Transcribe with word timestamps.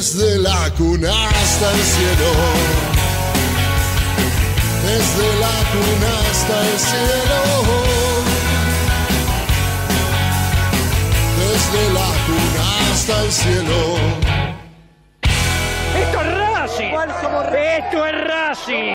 Desde 0.00 0.38
la 0.38 0.72
cuna 0.78 1.28
hasta 1.28 1.72
el 1.72 1.78
cielo. 1.78 2.30
Desde 4.82 5.26
la 5.38 5.56
cuna 5.72 6.10
hasta 6.30 6.56
el 6.66 6.78
cielo. 6.88 7.40
Desde 11.38 11.82
la 11.92 12.10
cuna 12.26 12.64
hasta 12.90 13.14
el 13.24 13.30
cielo. 13.30 13.78
¡Esto 16.00 16.20
es 16.20 16.30
Racing! 16.38 16.92
¡Esto 17.54 18.06
es 18.06 18.14
Racing! 18.24 18.92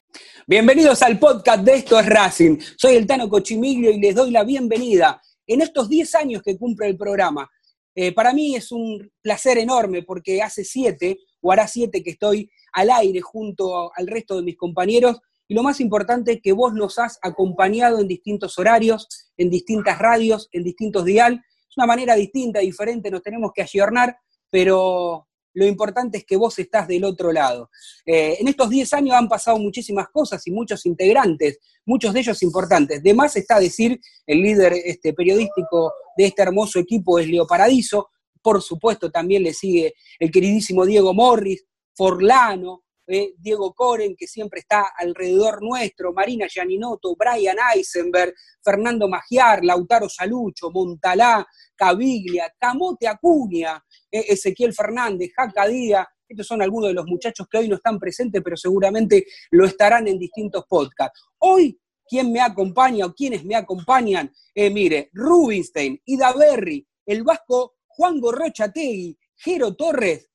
Bienvenidos 0.47 1.01
al 1.03 1.19
podcast 1.19 1.63
de 1.63 1.75
Esto 1.75 1.99
es 1.99 2.05
Racing. 2.07 2.57
Soy 2.77 2.95
el 2.95 3.05
Tano 3.05 3.29
Cochimiglio 3.29 3.91
y 3.91 3.99
les 3.99 4.15
doy 4.15 4.31
la 4.31 4.43
bienvenida 4.43 5.21
en 5.47 5.61
estos 5.61 5.89
10 5.89 6.15
años 6.15 6.41
que 6.43 6.57
cumple 6.57 6.87
el 6.87 6.97
programa. 6.97 7.49
Eh, 7.93 8.13
para 8.13 8.33
mí 8.33 8.55
es 8.55 8.71
un 8.71 9.09
placer 9.21 9.57
enorme 9.57 10.03
porque 10.03 10.41
hace 10.41 10.65
siete 10.65 11.19
o 11.41 11.51
hará 11.51 11.67
siete 11.67 12.03
que 12.03 12.11
estoy 12.11 12.49
al 12.73 12.89
aire 12.91 13.21
junto 13.21 13.91
al 13.95 14.07
resto 14.07 14.35
de 14.35 14.43
mis 14.43 14.57
compañeros 14.57 15.17
y 15.47 15.53
lo 15.53 15.63
más 15.63 15.79
importante 15.79 16.33
es 16.33 16.41
que 16.41 16.51
vos 16.51 16.73
nos 16.73 16.97
has 16.97 17.19
acompañado 17.21 17.99
en 17.99 18.07
distintos 18.07 18.57
horarios, 18.57 19.07
en 19.37 19.49
distintas 19.49 19.99
radios, 19.99 20.49
en 20.51 20.63
distintos 20.63 21.05
dial. 21.05 21.41
Es 21.69 21.77
una 21.77 21.85
manera 21.85 22.15
distinta, 22.15 22.59
diferente, 22.59 23.11
nos 23.11 23.21
tenemos 23.21 23.51
que 23.53 23.61
ayornar, 23.61 24.17
pero 24.49 25.27
lo 25.55 25.65
importante 25.65 26.19
es 26.19 26.25
que 26.25 26.37
vos 26.37 26.59
estás 26.59 26.87
del 26.87 27.03
otro 27.05 27.31
lado. 27.31 27.71
Eh, 28.05 28.37
en 28.39 28.47
estos 28.47 28.69
10 28.69 28.93
años 28.93 29.15
han 29.15 29.27
pasado 29.27 29.57
muchísimas 29.57 30.09
cosas 30.09 30.45
y 30.45 30.51
muchos 30.51 30.85
integrantes, 30.85 31.59
muchos 31.85 32.13
de 32.13 32.19
ellos 32.19 32.43
importantes. 32.43 33.01
De 33.01 33.13
más 33.13 33.35
está 33.35 33.59
decir, 33.59 33.99
el 34.27 34.41
líder 34.41 34.73
este, 34.73 35.13
periodístico 35.13 35.93
de 36.17 36.27
este 36.27 36.41
hermoso 36.41 36.77
equipo 36.77 37.19
es 37.19 37.27
Leo 37.27 37.47
Paradiso, 37.47 38.09
por 38.41 38.61
supuesto 38.61 39.09
también 39.09 39.41
le 39.43 39.53
sigue 39.53 39.95
el 40.19 40.29
queridísimo 40.29 40.85
Diego 40.85 41.13
Morris, 41.13 41.65
Forlano, 41.95 42.84
eh, 43.07 43.33
Diego 43.37 43.73
Coren, 43.73 44.15
que 44.15 44.27
siempre 44.27 44.61
está 44.61 44.91
alrededor 44.97 45.61
nuestro, 45.61 46.13
Marina 46.13 46.47
Gianinotto, 46.47 47.15
Brian 47.15 47.57
Eisenberg, 47.73 48.33
Fernando 48.63 49.07
Magiar, 49.07 49.63
Lautaro 49.63 50.09
Salucho, 50.09 50.71
Montalá, 50.71 51.45
Caviglia, 51.75 52.53
Camote 52.59 53.07
Acuña, 53.07 53.83
eh, 54.11 54.25
Ezequiel 54.29 54.73
Fernández, 54.73 55.31
Jaca 55.35 55.67
Díaz. 55.67 56.07
Estos 56.27 56.47
son 56.47 56.61
algunos 56.61 56.89
de 56.89 56.95
los 56.95 57.05
muchachos 57.05 57.47
que 57.49 57.59
hoy 57.59 57.67
no 57.67 57.75
están 57.75 57.99
presentes, 57.99 58.41
pero 58.43 58.57
seguramente 58.57 59.25
lo 59.51 59.65
estarán 59.65 60.07
en 60.07 60.17
distintos 60.17 60.65
podcasts. 60.67 61.21
Hoy, 61.39 61.79
¿quién 62.07 62.31
me 62.31 62.41
acompaña 62.41 63.05
o 63.05 63.13
quiénes 63.13 63.45
me 63.45 63.55
acompañan? 63.55 64.33
Eh, 64.55 64.71
mire, 64.71 65.11
Rubinstein, 65.13 66.01
Ida 66.05 66.33
Berry, 66.33 66.87
el 67.05 67.23
vasco 67.23 67.75
Juan 67.85 68.19
Gorrochategui, 68.19 69.17
Jero 69.37 69.75
Torres, 69.75 70.31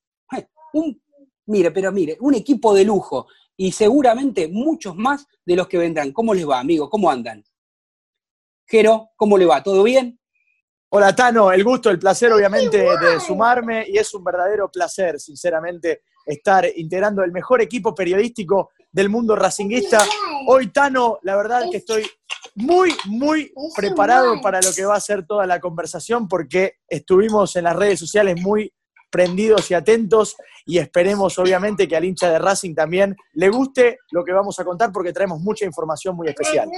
un 0.73 1.03
Mire, 1.51 1.73
pero 1.73 1.91
mire, 1.91 2.17
un 2.21 2.35
equipo 2.35 2.73
de 2.73 2.85
lujo 2.85 3.27
y 3.57 3.73
seguramente 3.73 4.47
muchos 4.47 4.95
más 4.95 5.27
de 5.45 5.57
los 5.57 5.67
que 5.67 5.79
vendrán. 5.79 6.13
¿Cómo 6.13 6.33
les 6.33 6.49
va, 6.49 6.61
amigos? 6.61 6.89
¿Cómo 6.89 7.11
andan? 7.11 7.43
Jero, 8.69 9.11
¿cómo 9.17 9.37
le 9.37 9.47
va? 9.47 9.61
¿Todo 9.61 9.83
bien? 9.83 10.17
Hola 10.91 11.13
Tano, 11.13 11.51
el 11.51 11.65
gusto, 11.65 11.91
el 11.91 11.99
placer 11.99 12.33
obviamente 12.33 12.79
de 12.79 13.19
sumarme 13.19 13.85
y 13.89 13.99
es 13.99 14.15
un 14.15 14.23
verdadero 14.23 14.71
placer, 14.71 15.19
sinceramente, 15.19 16.03
estar 16.25 16.69
integrando 16.77 17.25
el 17.25 17.33
mejor 17.33 17.61
equipo 17.61 17.97
periodístico 17.97 18.71
del 18.93 19.09
mundo 19.09 19.35
racinguista. 19.35 20.05
Hoy 20.47 20.69
Tano, 20.69 21.19
la 21.23 21.35
verdad 21.35 21.65
que 21.69 21.79
estoy 21.79 22.09
muy, 22.55 22.95
muy 23.07 23.53
preparado 23.75 24.41
para 24.41 24.61
lo 24.61 24.73
que 24.73 24.85
va 24.85 24.95
a 24.95 25.01
ser 25.01 25.27
toda 25.27 25.47
la 25.47 25.59
conversación 25.59 26.29
porque 26.29 26.75
estuvimos 26.87 27.57
en 27.57 27.65
las 27.65 27.75
redes 27.75 27.99
sociales 27.99 28.41
muy 28.41 28.73
prendidos 29.11 29.71
y 29.71 29.75
atentos 29.75 30.37
y 30.65 30.79
esperemos 30.79 31.39
obviamente 31.39 31.89
que 31.89 31.97
al 31.97 32.05
hincha 32.05 32.31
de 32.31 32.39
Racing 32.39 32.75
también 32.75 33.17
le 33.33 33.49
guste 33.49 33.99
lo 34.11 34.25
que 34.25 34.33
vamos 34.33 34.59
a 34.59 34.65
contar 34.65 34.93
porque 34.93 35.13
traemos 35.13 35.41
mucha 35.41 35.65
información 35.65 36.17
muy 36.17 36.29
especial. 36.29 36.71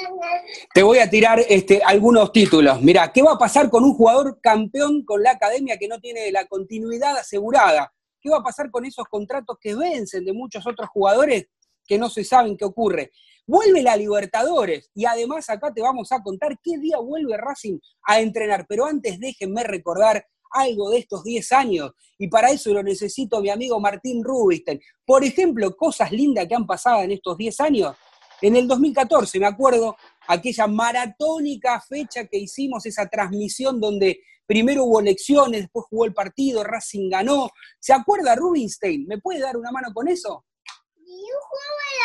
Te 0.72 0.82
voy 0.82 0.98
a 0.98 1.10
tirar 1.10 1.40
este, 1.48 1.82
algunos 1.84 2.32
títulos. 2.32 2.80
Mira, 2.80 3.12
¿qué 3.12 3.22
va 3.22 3.32
a 3.32 3.38
pasar 3.38 3.68
con 3.68 3.84
un 3.84 3.94
jugador 3.94 4.38
campeón 4.40 5.04
con 5.04 5.22
la 5.22 5.32
academia 5.32 5.76
que 5.78 5.88
no 5.88 6.00
tiene 6.00 6.30
la 6.32 6.46
continuidad 6.46 7.16
asegurada? 7.16 7.92
¿Qué 8.20 8.30
va 8.30 8.38
a 8.38 8.42
pasar 8.42 8.70
con 8.70 8.84
esos 8.84 9.04
contratos 9.06 9.58
que 9.60 9.74
vencen 9.74 10.24
de 10.24 10.32
muchos 10.32 10.66
otros 10.66 10.88
jugadores 10.90 11.46
que 11.86 11.98
no 11.98 12.08
se 12.08 12.24
saben 12.24 12.56
qué 12.56 12.64
ocurre? 12.64 13.10
Vuelve 13.46 13.82
la 13.82 13.96
Libertadores 13.96 14.90
y 14.94 15.04
además 15.04 15.50
acá 15.50 15.72
te 15.74 15.82
vamos 15.82 16.12
a 16.12 16.22
contar 16.22 16.56
qué 16.62 16.78
día 16.78 16.98
vuelve 16.98 17.36
Racing 17.36 17.78
a 18.06 18.20
entrenar. 18.20 18.66
Pero 18.68 18.86
antes 18.86 19.18
déjenme 19.18 19.64
recordar 19.64 20.24
algo 20.52 20.90
de 20.90 20.98
estos 20.98 21.24
10 21.24 21.52
años 21.52 21.92
y 22.18 22.28
para 22.28 22.50
eso 22.50 22.72
lo 22.72 22.82
necesito 22.82 23.40
mi 23.40 23.50
amigo 23.50 23.80
Martín 23.80 24.22
Rubinstein. 24.22 24.80
Por 25.04 25.24
ejemplo, 25.24 25.74
cosas 25.76 26.12
lindas 26.12 26.46
que 26.46 26.54
han 26.54 26.66
pasado 26.66 27.02
en 27.02 27.10
estos 27.12 27.36
10 27.36 27.60
años. 27.60 27.96
En 28.40 28.56
el 28.56 28.66
2014, 28.66 29.38
me 29.38 29.46
acuerdo, 29.46 29.96
aquella 30.26 30.66
maratónica 30.66 31.80
fecha 31.80 32.26
que 32.26 32.38
hicimos, 32.38 32.84
esa 32.86 33.08
transmisión 33.08 33.80
donde 33.80 34.20
primero 34.46 34.84
hubo 34.84 35.00
elecciones, 35.00 35.62
después 35.62 35.86
jugó 35.88 36.04
el 36.04 36.12
partido, 36.12 36.64
Racing 36.64 37.08
ganó. 37.08 37.50
¿Se 37.78 37.92
acuerda 37.92 38.34
Rubinstein? 38.34 39.06
¿Me 39.06 39.18
puede 39.18 39.40
dar 39.40 39.56
una 39.56 39.70
mano 39.70 39.92
con 39.94 40.08
eso? 40.08 40.44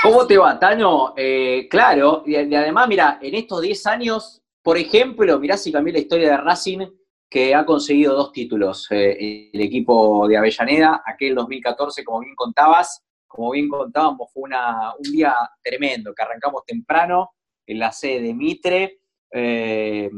¿Cómo 0.04 0.28
te 0.28 0.38
va, 0.38 0.60
Tano? 0.60 1.14
Eh, 1.18 1.68
claro, 1.70 2.24
y, 2.26 2.36
además, 2.36 2.88
mira, 2.88 3.20
en 3.22 3.36
estos 3.36 3.62
10 3.62 3.86
años, 3.88 4.42
por 4.62 4.78
ejemplo, 4.78 5.40
mirá 5.40 5.58
si 5.58 5.72
cambié 5.72 5.94
la 5.94 6.00
historia 6.00 6.32
de 6.32 6.38
Racing, 6.38 6.88
que 7.30 7.54
ha 7.54 7.66
conseguido 7.66 8.16
dos 8.16 8.32
títulos, 8.32 8.88
eh, 8.92 9.50
el 9.54 9.62
equipo 9.62 10.28
de 10.28 10.38
Avellaneda, 10.38 11.04
aquel 11.06 11.36
2014, 11.36 12.04
como 12.04 12.22
bien 12.22 12.36
contabas, 12.36 13.04
como 13.28 13.52
bien 13.52 13.68
contábamos, 13.68 14.32
fue 14.34 14.44
una, 14.44 14.94
un 14.96 15.12
día 15.12 15.36
tremendo, 15.62 16.14
que 16.14 16.24
arrancamos 16.24 16.64
temprano 16.66 17.32
en 17.66 17.80
la 17.80 17.92
sede 17.92 18.22
de 18.22 18.34
Mitre, 18.34 19.00
eh, 19.32 20.10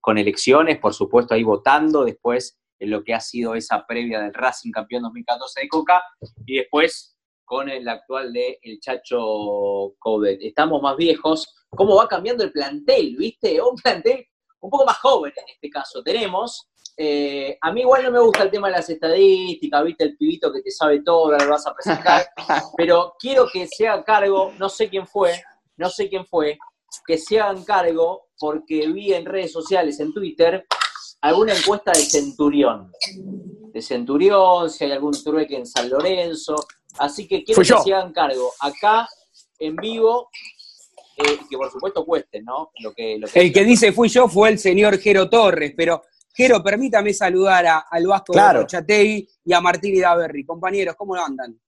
con 0.00 0.18
elecciones, 0.18 0.78
por 0.78 0.92
supuesto, 0.92 1.34
ahí 1.34 1.44
votando, 1.44 2.04
después 2.04 2.58
en 2.78 2.90
lo 2.90 3.04
que 3.04 3.14
ha 3.14 3.20
sido 3.20 3.54
esa 3.54 3.86
previa 3.86 4.20
del 4.20 4.34
Racing 4.34 4.72
campeón 4.72 5.04
2014 5.04 5.60
de 5.60 5.68
Coca, 5.68 6.02
y 6.44 6.56
después 6.56 7.16
con 7.44 7.68
el 7.70 7.88
actual 7.88 8.32
de 8.32 8.58
El 8.60 8.80
Chacho 8.80 9.94
Coudet. 10.00 10.40
Estamos 10.42 10.82
más 10.82 10.96
viejos. 10.96 11.54
¿Cómo 11.70 11.94
va 11.94 12.08
cambiando 12.08 12.42
el 12.42 12.50
plantel, 12.50 13.16
viste? 13.16 13.62
Un 13.62 13.76
plantel 13.76 14.26
un 14.66 14.70
poco 14.70 14.84
más 14.84 14.98
joven 14.98 15.32
en 15.36 15.54
este 15.54 15.70
caso 15.70 16.02
tenemos. 16.02 16.68
Eh, 16.98 17.58
a 17.60 17.72
mí 17.72 17.82
igual 17.82 18.04
no 18.04 18.10
me 18.10 18.20
gusta 18.20 18.42
el 18.42 18.50
tema 18.50 18.68
de 18.68 18.74
las 18.74 18.88
estadísticas, 18.88 19.84
viste 19.84 20.04
el 20.04 20.16
pibito 20.16 20.50
que 20.50 20.62
te 20.62 20.70
sabe 20.70 21.02
todo, 21.02 21.30
lo 21.30 21.48
vas 21.50 21.66
a 21.66 21.74
presentar, 21.74 22.26
pero 22.76 23.14
quiero 23.18 23.46
que 23.52 23.66
se 23.66 23.86
haga 23.86 24.02
cargo, 24.02 24.52
no 24.58 24.70
sé 24.70 24.88
quién 24.88 25.06
fue, 25.06 25.42
no 25.76 25.90
sé 25.90 26.08
quién 26.08 26.24
fue, 26.24 26.58
que 27.06 27.18
se 27.18 27.38
hagan 27.38 27.64
cargo 27.64 28.28
porque 28.38 28.88
vi 28.88 29.12
en 29.12 29.26
redes 29.26 29.52
sociales, 29.52 30.00
en 30.00 30.14
Twitter, 30.14 30.66
alguna 31.20 31.54
encuesta 31.54 31.92
de 31.92 32.00
Centurión. 32.00 32.90
De 33.72 33.82
Centurión, 33.82 34.70
si 34.70 34.84
hay 34.84 34.92
algún 34.92 35.12
trueque 35.12 35.56
en 35.56 35.66
San 35.66 35.90
Lorenzo. 35.90 36.56
Así 36.98 37.28
que 37.28 37.44
quiero 37.44 37.60
que 37.60 37.66
se 37.66 37.94
hagan 37.94 38.12
cargo 38.12 38.50
acá, 38.60 39.06
en 39.58 39.76
vivo, 39.76 40.30
eh, 41.16 41.38
que 41.48 41.56
por 41.56 41.70
supuesto 41.70 42.04
cueste, 42.04 42.42
¿no? 42.42 42.70
Lo 42.80 42.92
que, 42.92 43.18
el 43.34 43.52
que 43.52 43.64
dice 43.64 43.92
fui 43.92 44.08
yo 44.08 44.28
fue 44.28 44.50
el 44.50 44.58
señor 44.58 44.98
Jero 44.98 45.28
Torres, 45.30 45.72
pero 45.76 46.02
Jero, 46.36 46.62
permítame 46.62 47.14
saludar 47.14 47.66
a, 47.66 47.78
al 47.90 48.06
Vasco 48.06 48.34
claro. 48.34 48.66
de 48.66 49.26
y 49.42 49.52
a 49.54 49.60
Martín 49.62 49.98
Daverri. 49.98 50.44
Compañeros, 50.44 50.94
¿cómo 50.94 51.14
andan? 51.14 51.58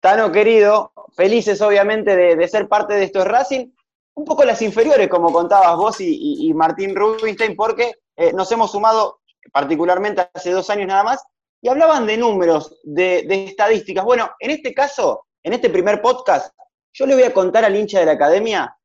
Tano 0.00 0.32
querido, 0.32 0.92
felices 1.14 1.62
obviamente 1.62 2.16
de, 2.16 2.48
ser 2.48 2.68
parte 2.68 2.94
de 2.94 3.04
estos 3.04 3.24
Racing. 3.24 3.70
Un 4.14 4.24
poco 4.24 4.44
las 4.44 4.62
inferiores, 4.62 5.08
como 5.08 5.32
contabas 5.32 5.76
vos 5.76 5.96
y, 6.00 6.52
Martín 6.54 6.96
Rubinstein, 6.96 7.54
porque 7.54 7.94
eh, 8.16 8.32
nos 8.32 8.50
hemos 8.50 8.72
sumado 8.72 9.20
particularmente 9.52 10.28
hace 10.34 10.50
dos 10.50 10.68
años 10.70 10.88
nada 10.88 11.04
más, 11.04 11.24
y 11.62 11.68
hablaban 11.68 12.04
de 12.04 12.16
números, 12.16 12.80
de, 12.82 13.22
de 13.28 13.44
estadísticas. 13.44 14.04
Bueno, 14.04 14.28
en 14.40 14.50
este 14.50 14.74
caso, 14.74 15.26
en 15.44 15.52
este 15.52 15.70
primer 15.70 16.02
podcast, 16.02 16.52
yo 16.98 17.06
le 17.06 17.14
voy 17.14 17.22
a 17.22 17.32
contar 17.32 17.64
al 17.64 17.76
hincha 17.76 18.00
de 18.00 18.06
la 18.06 18.12
academia 18.12 18.76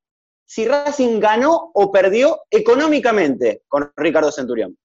si 0.45 0.65
Racing 0.65 1.19
ganó 1.19 1.71
o 1.73 1.91
perdió 1.91 2.41
económicamente 2.51 3.63
con 3.67 3.91
Ricardo 3.97 4.31
Centurión. 4.31 4.77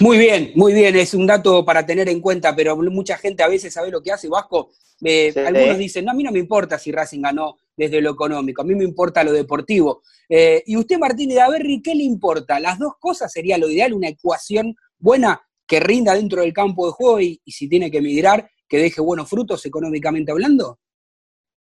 Muy 0.00 0.18
bien, 0.18 0.50
muy 0.56 0.72
bien, 0.72 0.96
es 0.96 1.14
un 1.14 1.24
dato 1.24 1.64
para 1.64 1.86
tener 1.86 2.08
en 2.08 2.20
cuenta, 2.20 2.56
pero 2.56 2.76
mucha 2.76 3.16
gente 3.16 3.44
a 3.44 3.48
veces 3.48 3.72
sabe 3.72 3.92
lo 3.92 4.02
que 4.02 4.10
hace 4.10 4.28
Vasco. 4.28 4.72
Eh, 5.04 5.32
algunos 5.46 5.78
dicen, 5.78 6.04
no, 6.04 6.10
a 6.10 6.14
mí 6.14 6.24
no 6.24 6.32
me 6.32 6.40
importa 6.40 6.80
si 6.80 6.90
Racing 6.90 7.22
ganó 7.22 7.58
desde 7.76 8.00
lo 8.00 8.10
económico, 8.10 8.62
a 8.62 8.64
mí 8.64 8.74
me 8.74 8.84
importa 8.84 9.22
lo 9.22 9.32
deportivo. 9.32 10.02
Eh, 10.28 10.64
y 10.66 10.76
usted, 10.76 10.98
Martín 10.98 11.28
de 11.28 11.40
Averri, 11.40 11.80
¿qué 11.80 11.94
le 11.94 12.02
importa? 12.02 12.58
Las 12.58 12.80
dos 12.80 12.94
cosas 12.98 13.30
sería 13.30 13.56
lo 13.56 13.70
ideal, 13.70 13.92
una 13.92 14.08
ecuación 14.08 14.74
buena 14.98 15.40
que 15.64 15.78
rinda 15.78 16.14
dentro 16.14 16.42
del 16.42 16.52
campo 16.52 16.86
de 16.86 16.92
juego 16.92 17.20
y, 17.20 17.40
y 17.44 17.52
si 17.52 17.68
tiene 17.68 17.88
que 17.88 18.00
migrar, 18.00 18.50
que 18.68 18.78
deje 18.78 19.00
buenos 19.00 19.28
frutos 19.28 19.64
económicamente 19.66 20.32
hablando? 20.32 20.78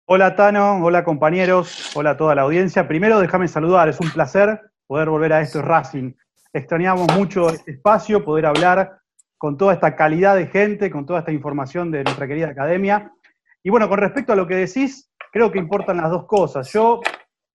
Hola 0.06 0.34
Tano, 0.34 0.84
hola 0.84 1.04
compañeros, 1.04 1.94
hola 1.94 2.10
a 2.10 2.16
toda 2.16 2.34
la 2.34 2.42
audiencia. 2.42 2.88
Primero 2.88 3.20
déjame 3.20 3.48
saludar, 3.48 3.88
es 3.88 4.00
un 4.00 4.10
placer 4.10 4.60
poder 4.86 5.08
volver 5.08 5.32
a 5.32 5.40
esto 5.40 5.60
es 5.60 5.64
Racing. 5.64 6.12
Extrañamos 6.52 7.06
mucho 7.14 7.48
este 7.48 7.70
espacio, 7.70 8.24
poder 8.24 8.46
hablar 8.46 8.98
con 9.38 9.56
toda 9.56 9.72
esta 9.72 9.94
calidad 9.94 10.34
de 10.34 10.48
gente, 10.48 10.90
con 10.90 11.06
toda 11.06 11.20
esta 11.20 11.30
información 11.30 11.92
de 11.92 12.02
nuestra 12.02 12.26
querida 12.26 12.48
academia. 12.48 13.12
Y 13.62 13.70
bueno, 13.70 13.88
con 13.88 13.98
respecto 13.98 14.32
a 14.32 14.36
lo 14.36 14.48
que 14.48 14.56
decís, 14.56 15.08
creo 15.30 15.52
que 15.52 15.60
importan 15.60 15.98
las 15.98 16.10
dos 16.10 16.26
cosas. 16.26 16.72
Yo 16.72 17.00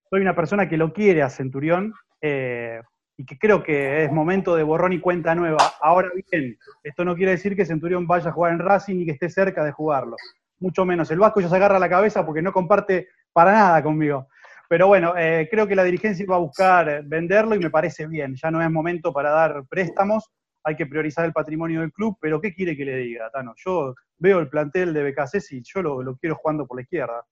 soy 0.08 0.22
una 0.22 0.34
persona 0.34 0.66
que 0.66 0.78
lo 0.78 0.94
quiere 0.94 1.22
a 1.22 1.28
Centurión, 1.28 1.92
eh, 2.22 2.80
y 3.16 3.24
que 3.24 3.38
creo 3.38 3.62
que 3.62 4.04
es 4.04 4.12
momento 4.12 4.54
de 4.56 4.62
borrón 4.62 4.92
y 4.92 5.00
cuenta 5.00 5.34
nueva. 5.34 5.58
Ahora 5.80 6.10
bien, 6.30 6.58
esto 6.82 7.04
no 7.04 7.16
quiere 7.16 7.32
decir 7.32 7.56
que 7.56 7.64
Centurión 7.64 8.06
vaya 8.06 8.30
a 8.30 8.32
jugar 8.32 8.52
en 8.52 8.58
Racing 8.58 8.96
ni 8.96 9.06
que 9.06 9.12
esté 9.12 9.30
cerca 9.30 9.64
de 9.64 9.72
jugarlo. 9.72 10.16
Mucho 10.58 10.84
menos. 10.84 11.10
El 11.10 11.18
Vasco 11.18 11.40
ya 11.40 11.48
se 11.48 11.56
agarra 11.56 11.78
la 11.78 11.88
cabeza 11.88 12.24
porque 12.24 12.42
no 12.42 12.52
comparte 12.52 13.08
para 13.32 13.52
nada 13.52 13.82
conmigo. 13.82 14.28
Pero 14.68 14.88
bueno, 14.88 15.14
eh, 15.16 15.48
creo 15.50 15.66
que 15.66 15.76
la 15.76 15.84
dirigencia 15.84 16.26
va 16.28 16.36
a 16.36 16.40
buscar 16.40 17.04
venderlo 17.04 17.54
y 17.54 17.58
me 17.58 17.70
parece 17.70 18.06
bien. 18.06 18.34
Ya 18.34 18.50
no 18.50 18.60
es 18.60 18.70
momento 18.70 19.12
para 19.12 19.30
dar 19.30 19.64
préstamos, 19.68 20.30
hay 20.64 20.74
que 20.74 20.86
priorizar 20.86 21.24
el 21.24 21.32
patrimonio 21.32 21.80
del 21.80 21.92
club, 21.92 22.18
pero 22.20 22.40
¿qué 22.40 22.52
quiere 22.52 22.76
que 22.76 22.84
le 22.84 22.96
diga, 22.96 23.30
Tano? 23.30 23.54
Yo 23.56 23.94
veo 24.18 24.40
el 24.40 24.48
plantel 24.48 24.92
de 24.92 25.10
BKC 25.10 25.52
y 25.52 25.62
yo 25.62 25.80
lo, 25.80 26.02
lo 26.02 26.16
quiero 26.16 26.34
jugando 26.34 26.66
por 26.66 26.76
la 26.76 26.82
izquierda. 26.82 27.24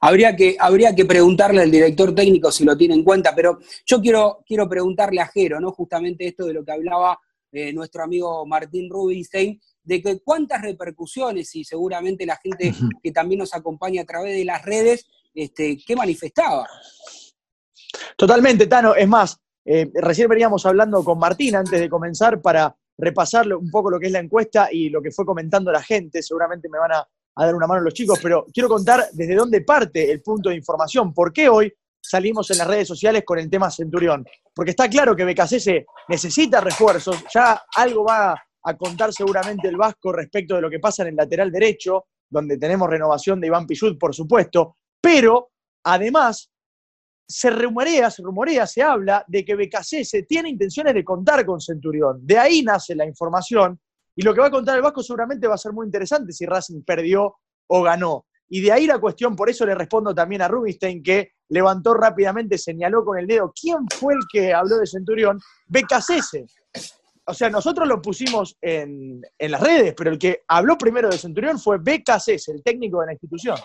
Habría 0.00 0.36
que, 0.36 0.56
habría 0.58 0.94
que 0.94 1.04
preguntarle 1.04 1.62
al 1.62 1.70
director 1.70 2.14
técnico 2.14 2.52
si 2.52 2.64
lo 2.64 2.76
tiene 2.76 2.94
en 2.94 3.02
cuenta, 3.02 3.34
pero 3.34 3.58
yo 3.84 4.00
quiero, 4.00 4.44
quiero 4.46 4.68
preguntarle 4.68 5.20
a 5.20 5.26
Jero, 5.26 5.58
¿no? 5.60 5.72
Justamente 5.72 6.26
esto 6.26 6.44
de 6.46 6.52
lo 6.52 6.64
que 6.64 6.72
hablaba 6.72 7.18
eh, 7.52 7.72
nuestro 7.72 8.04
amigo 8.04 8.44
Martín 8.44 8.90
Rubinstein, 8.90 9.60
de 9.82 10.02
que 10.02 10.20
cuántas 10.20 10.62
repercusiones, 10.62 11.54
y 11.54 11.64
seguramente 11.64 12.26
la 12.26 12.36
gente 12.36 12.74
que 13.02 13.12
también 13.12 13.38
nos 13.38 13.54
acompaña 13.54 14.02
a 14.02 14.04
través 14.04 14.36
de 14.36 14.44
las 14.44 14.62
redes, 14.64 15.06
este, 15.34 15.78
¿qué 15.86 15.96
manifestaba? 15.96 16.66
Totalmente, 18.16 18.66
Tano. 18.66 18.94
Es 18.94 19.08
más, 19.08 19.38
eh, 19.64 19.90
recién 19.94 20.28
veníamos 20.28 20.66
hablando 20.66 21.02
con 21.04 21.18
Martín 21.18 21.56
antes 21.56 21.80
de 21.80 21.88
comenzar 21.88 22.40
para 22.40 22.76
repasar 22.98 23.52
un 23.54 23.70
poco 23.70 23.90
lo 23.90 24.00
que 24.00 24.06
es 24.06 24.12
la 24.12 24.20
encuesta 24.20 24.68
y 24.70 24.88
lo 24.88 25.02
que 25.02 25.10
fue 25.10 25.26
comentando 25.26 25.70
la 25.70 25.82
gente. 25.82 26.22
Seguramente 26.22 26.68
me 26.68 26.78
van 26.78 26.92
a 26.92 27.08
a 27.36 27.46
dar 27.46 27.54
una 27.54 27.66
mano 27.66 27.80
a 27.80 27.84
los 27.84 27.94
chicos, 27.94 28.18
pero 28.22 28.46
quiero 28.52 28.68
contar 28.68 29.08
desde 29.12 29.34
dónde 29.34 29.60
parte 29.60 30.10
el 30.10 30.22
punto 30.22 30.48
de 30.48 30.56
información. 30.56 31.12
¿Por 31.12 31.32
qué 31.32 31.48
hoy 31.48 31.72
salimos 32.00 32.50
en 32.50 32.58
las 32.58 32.66
redes 32.66 32.88
sociales 32.88 33.24
con 33.24 33.38
el 33.38 33.50
tema 33.50 33.70
Centurión? 33.70 34.26
Porque 34.54 34.70
está 34.70 34.88
claro 34.88 35.14
que 35.14 35.24
BKC 35.24 35.86
necesita 36.08 36.60
refuerzos, 36.60 37.24
ya 37.32 37.62
algo 37.76 38.04
va 38.04 38.34
a 38.62 38.76
contar 38.76 39.12
seguramente 39.12 39.68
el 39.68 39.76
Vasco 39.76 40.12
respecto 40.12 40.56
de 40.56 40.62
lo 40.62 40.70
que 40.70 40.80
pasa 40.80 41.02
en 41.02 41.10
el 41.10 41.16
lateral 41.16 41.52
derecho, 41.52 42.06
donde 42.28 42.58
tenemos 42.58 42.88
renovación 42.88 43.40
de 43.40 43.48
Iván 43.48 43.66
Pichut, 43.66 43.98
por 43.98 44.14
supuesto, 44.14 44.76
pero 45.00 45.50
además 45.84 46.50
se 47.28 47.50
rumorea, 47.50 48.10
se 48.10 48.22
rumorea, 48.22 48.66
se 48.66 48.82
habla 48.82 49.24
de 49.26 49.44
que 49.44 49.54
BKC 49.54 50.26
tiene 50.26 50.48
intenciones 50.48 50.94
de 50.94 51.04
contar 51.04 51.44
con 51.44 51.60
Centurión. 51.60 52.18
De 52.24 52.38
ahí 52.38 52.62
nace 52.62 52.94
la 52.94 53.04
información 53.04 53.78
y 54.16 54.22
lo 54.22 54.34
que 54.34 54.40
va 54.40 54.46
a 54.46 54.50
contar 54.50 54.76
el 54.76 54.82
Vasco 54.82 55.02
seguramente 55.02 55.46
va 55.46 55.54
a 55.54 55.58
ser 55.58 55.72
muy 55.72 55.84
interesante 55.84 56.32
si 56.32 56.46
Racing 56.46 56.82
perdió 56.82 57.36
o 57.68 57.82
ganó. 57.82 58.26
Y 58.48 58.62
de 58.62 58.72
ahí 58.72 58.86
la 58.86 58.98
cuestión, 58.98 59.36
por 59.36 59.50
eso 59.50 59.66
le 59.66 59.74
respondo 59.74 60.14
también 60.14 60.40
a 60.40 60.48
Rubinstein, 60.48 61.02
que 61.02 61.32
levantó 61.50 61.94
rápidamente, 61.94 62.56
señaló 62.56 63.04
con 63.04 63.18
el 63.18 63.26
dedo, 63.26 63.52
¿quién 63.60 63.78
fue 63.94 64.14
el 64.14 64.20
que 64.32 64.54
habló 64.54 64.78
de 64.78 64.86
Centurión? 64.86 65.38
Becasese. 65.66 66.46
O 67.26 67.34
sea, 67.34 67.50
nosotros 67.50 67.86
lo 67.86 68.00
pusimos 68.00 68.56
en, 68.62 69.20
las 69.38 69.60
redes, 69.60 69.94
pero 69.96 70.10
el 70.10 70.18
que 70.18 70.42
habló 70.48 70.78
primero 70.78 71.10
de 71.10 71.18
Centurión 71.18 71.58
fue 71.58 71.78
Becasese, 71.78 72.52
el 72.52 72.62
técnico 72.62 73.00
de 73.00 73.06
la 73.06 73.12
institución. 73.12 73.58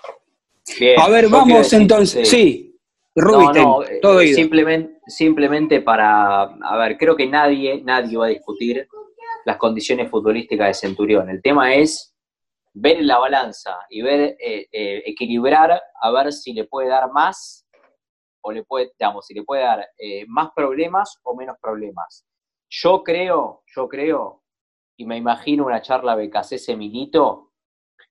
a 0.98 1.10
ver, 1.10 1.29
vamos 1.29 1.72
entonces. 1.72 2.27
Sí, 2.27 2.75
Rubinstein, 3.15 3.67
todo 4.01 4.20
eh, 4.20 4.34
simplemente, 4.34 5.00
simplemente 5.05 5.81
para, 5.81 6.43
a 6.43 6.77
ver, 6.77 6.98
creo 6.98 7.15
que 7.15 7.27
nadie, 7.27 7.81
nadie 7.84 8.17
va 8.17 8.25
a 8.25 8.29
discutir 8.29 8.88
las 9.45 9.57
condiciones 9.57 10.10
futbolísticas 10.10 10.67
de 10.67 10.74
Centurión. 10.74 11.29
El 11.29 11.41
tema 11.41 11.74
es 11.75 12.15
ver 12.74 13.03
la 13.03 13.19
balanza 13.19 13.77
y 13.89 14.01
ver, 14.01 14.38
eh, 14.39 14.67
eh, 14.71 15.03
equilibrar 15.05 15.81
a 16.01 16.12
ver 16.12 16.31
si 16.31 16.53
le 16.53 16.65
puede 16.65 16.89
dar 16.89 17.12
más 17.12 17.67
o 18.43 18.51
le 18.51 18.63
puede, 18.63 18.91
si 19.21 19.33
le 19.33 19.43
puede 19.43 19.63
dar 19.63 19.88
eh, 19.98 20.25
más 20.27 20.50
problemas 20.55 21.19
o 21.24 21.36
menos 21.36 21.57
problemas. 21.62 22.25
Yo 22.69 23.03
creo, 23.03 23.63
yo 23.75 23.88
creo, 23.88 24.43
y 24.98 25.05
me 25.05 25.17
imagino 25.17 25.65
una 25.65 25.81
charla 25.81 26.15
BKCS 26.15 26.75
Milito, 26.77 27.51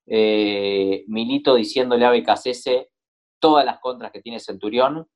Milito 0.06 1.54
diciéndole 1.54 2.04
a 2.04 2.10
BKCS 2.10 2.88
todas 3.38 3.64
las 3.64 3.78
contras 3.80 4.12
que 4.12 4.20
tiene 4.20 4.38
Centurión, 4.38 5.08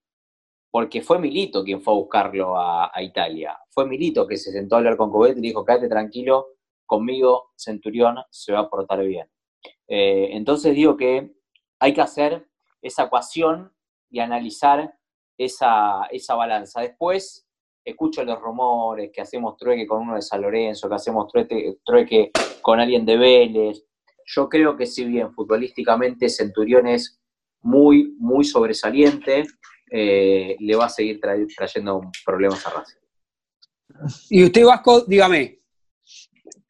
porque 0.74 1.02
fue 1.02 1.20
Milito 1.20 1.62
quien 1.62 1.80
fue 1.80 1.94
a 1.94 1.96
buscarlo 1.98 2.58
a, 2.58 2.90
Italia. 3.00 3.56
Fue 3.70 3.86
Milito 3.86 4.26
que 4.26 4.36
se 4.36 4.50
sentó 4.50 4.74
a 4.74 4.78
hablar 4.78 4.96
con 4.96 5.08
Cobet 5.08 5.38
y 5.38 5.40
dijo, 5.40 5.64
quédate 5.64 5.88
tranquilo, 5.88 6.48
conmigo 6.84 7.52
Centurión 7.54 8.16
se 8.28 8.52
va 8.52 8.58
a 8.58 8.68
portar 8.68 9.04
bien. 9.04 9.30
Eh, 9.86 10.30
entonces 10.32 10.74
digo 10.74 10.96
que 10.96 11.32
hay 11.78 11.94
que 11.94 12.00
hacer 12.00 12.48
esa 12.82 13.04
ecuación 13.04 13.72
y 14.10 14.18
analizar 14.18 14.92
esa, 15.38 16.06
esa 16.10 16.34
balanza. 16.34 16.80
Después 16.80 17.46
escucho 17.84 18.24
los 18.24 18.40
rumores 18.40 19.12
que 19.12 19.20
hacemos 19.20 19.56
trueque 19.56 19.86
con 19.86 20.02
uno 20.02 20.16
de 20.16 20.22
San 20.22 20.42
Lorenzo, 20.42 20.88
que 20.88 20.94
hacemos 20.96 21.30
trueque, 21.30 21.76
trueque 21.84 22.32
con 22.62 22.80
alguien 22.80 23.06
de 23.06 23.16
Vélez. 23.16 23.86
Yo 24.26 24.48
creo 24.48 24.76
que 24.76 24.86
si 24.86 25.04
bien 25.04 25.32
futbolísticamente 25.34 26.28
Centurión 26.28 26.88
es 26.88 27.20
muy, 27.62 28.16
muy 28.18 28.44
sobresaliente, 28.44 29.44
eh, 29.96 30.56
le 30.58 30.74
va 30.74 30.86
a 30.86 30.88
seguir 30.88 31.20
trayendo 31.20 32.00
problemas 32.24 32.66
a 32.66 32.70
Racing. 32.70 32.98
Y 34.28 34.44
usted, 34.44 34.64
Vasco, 34.64 35.02
dígame. 35.02 35.60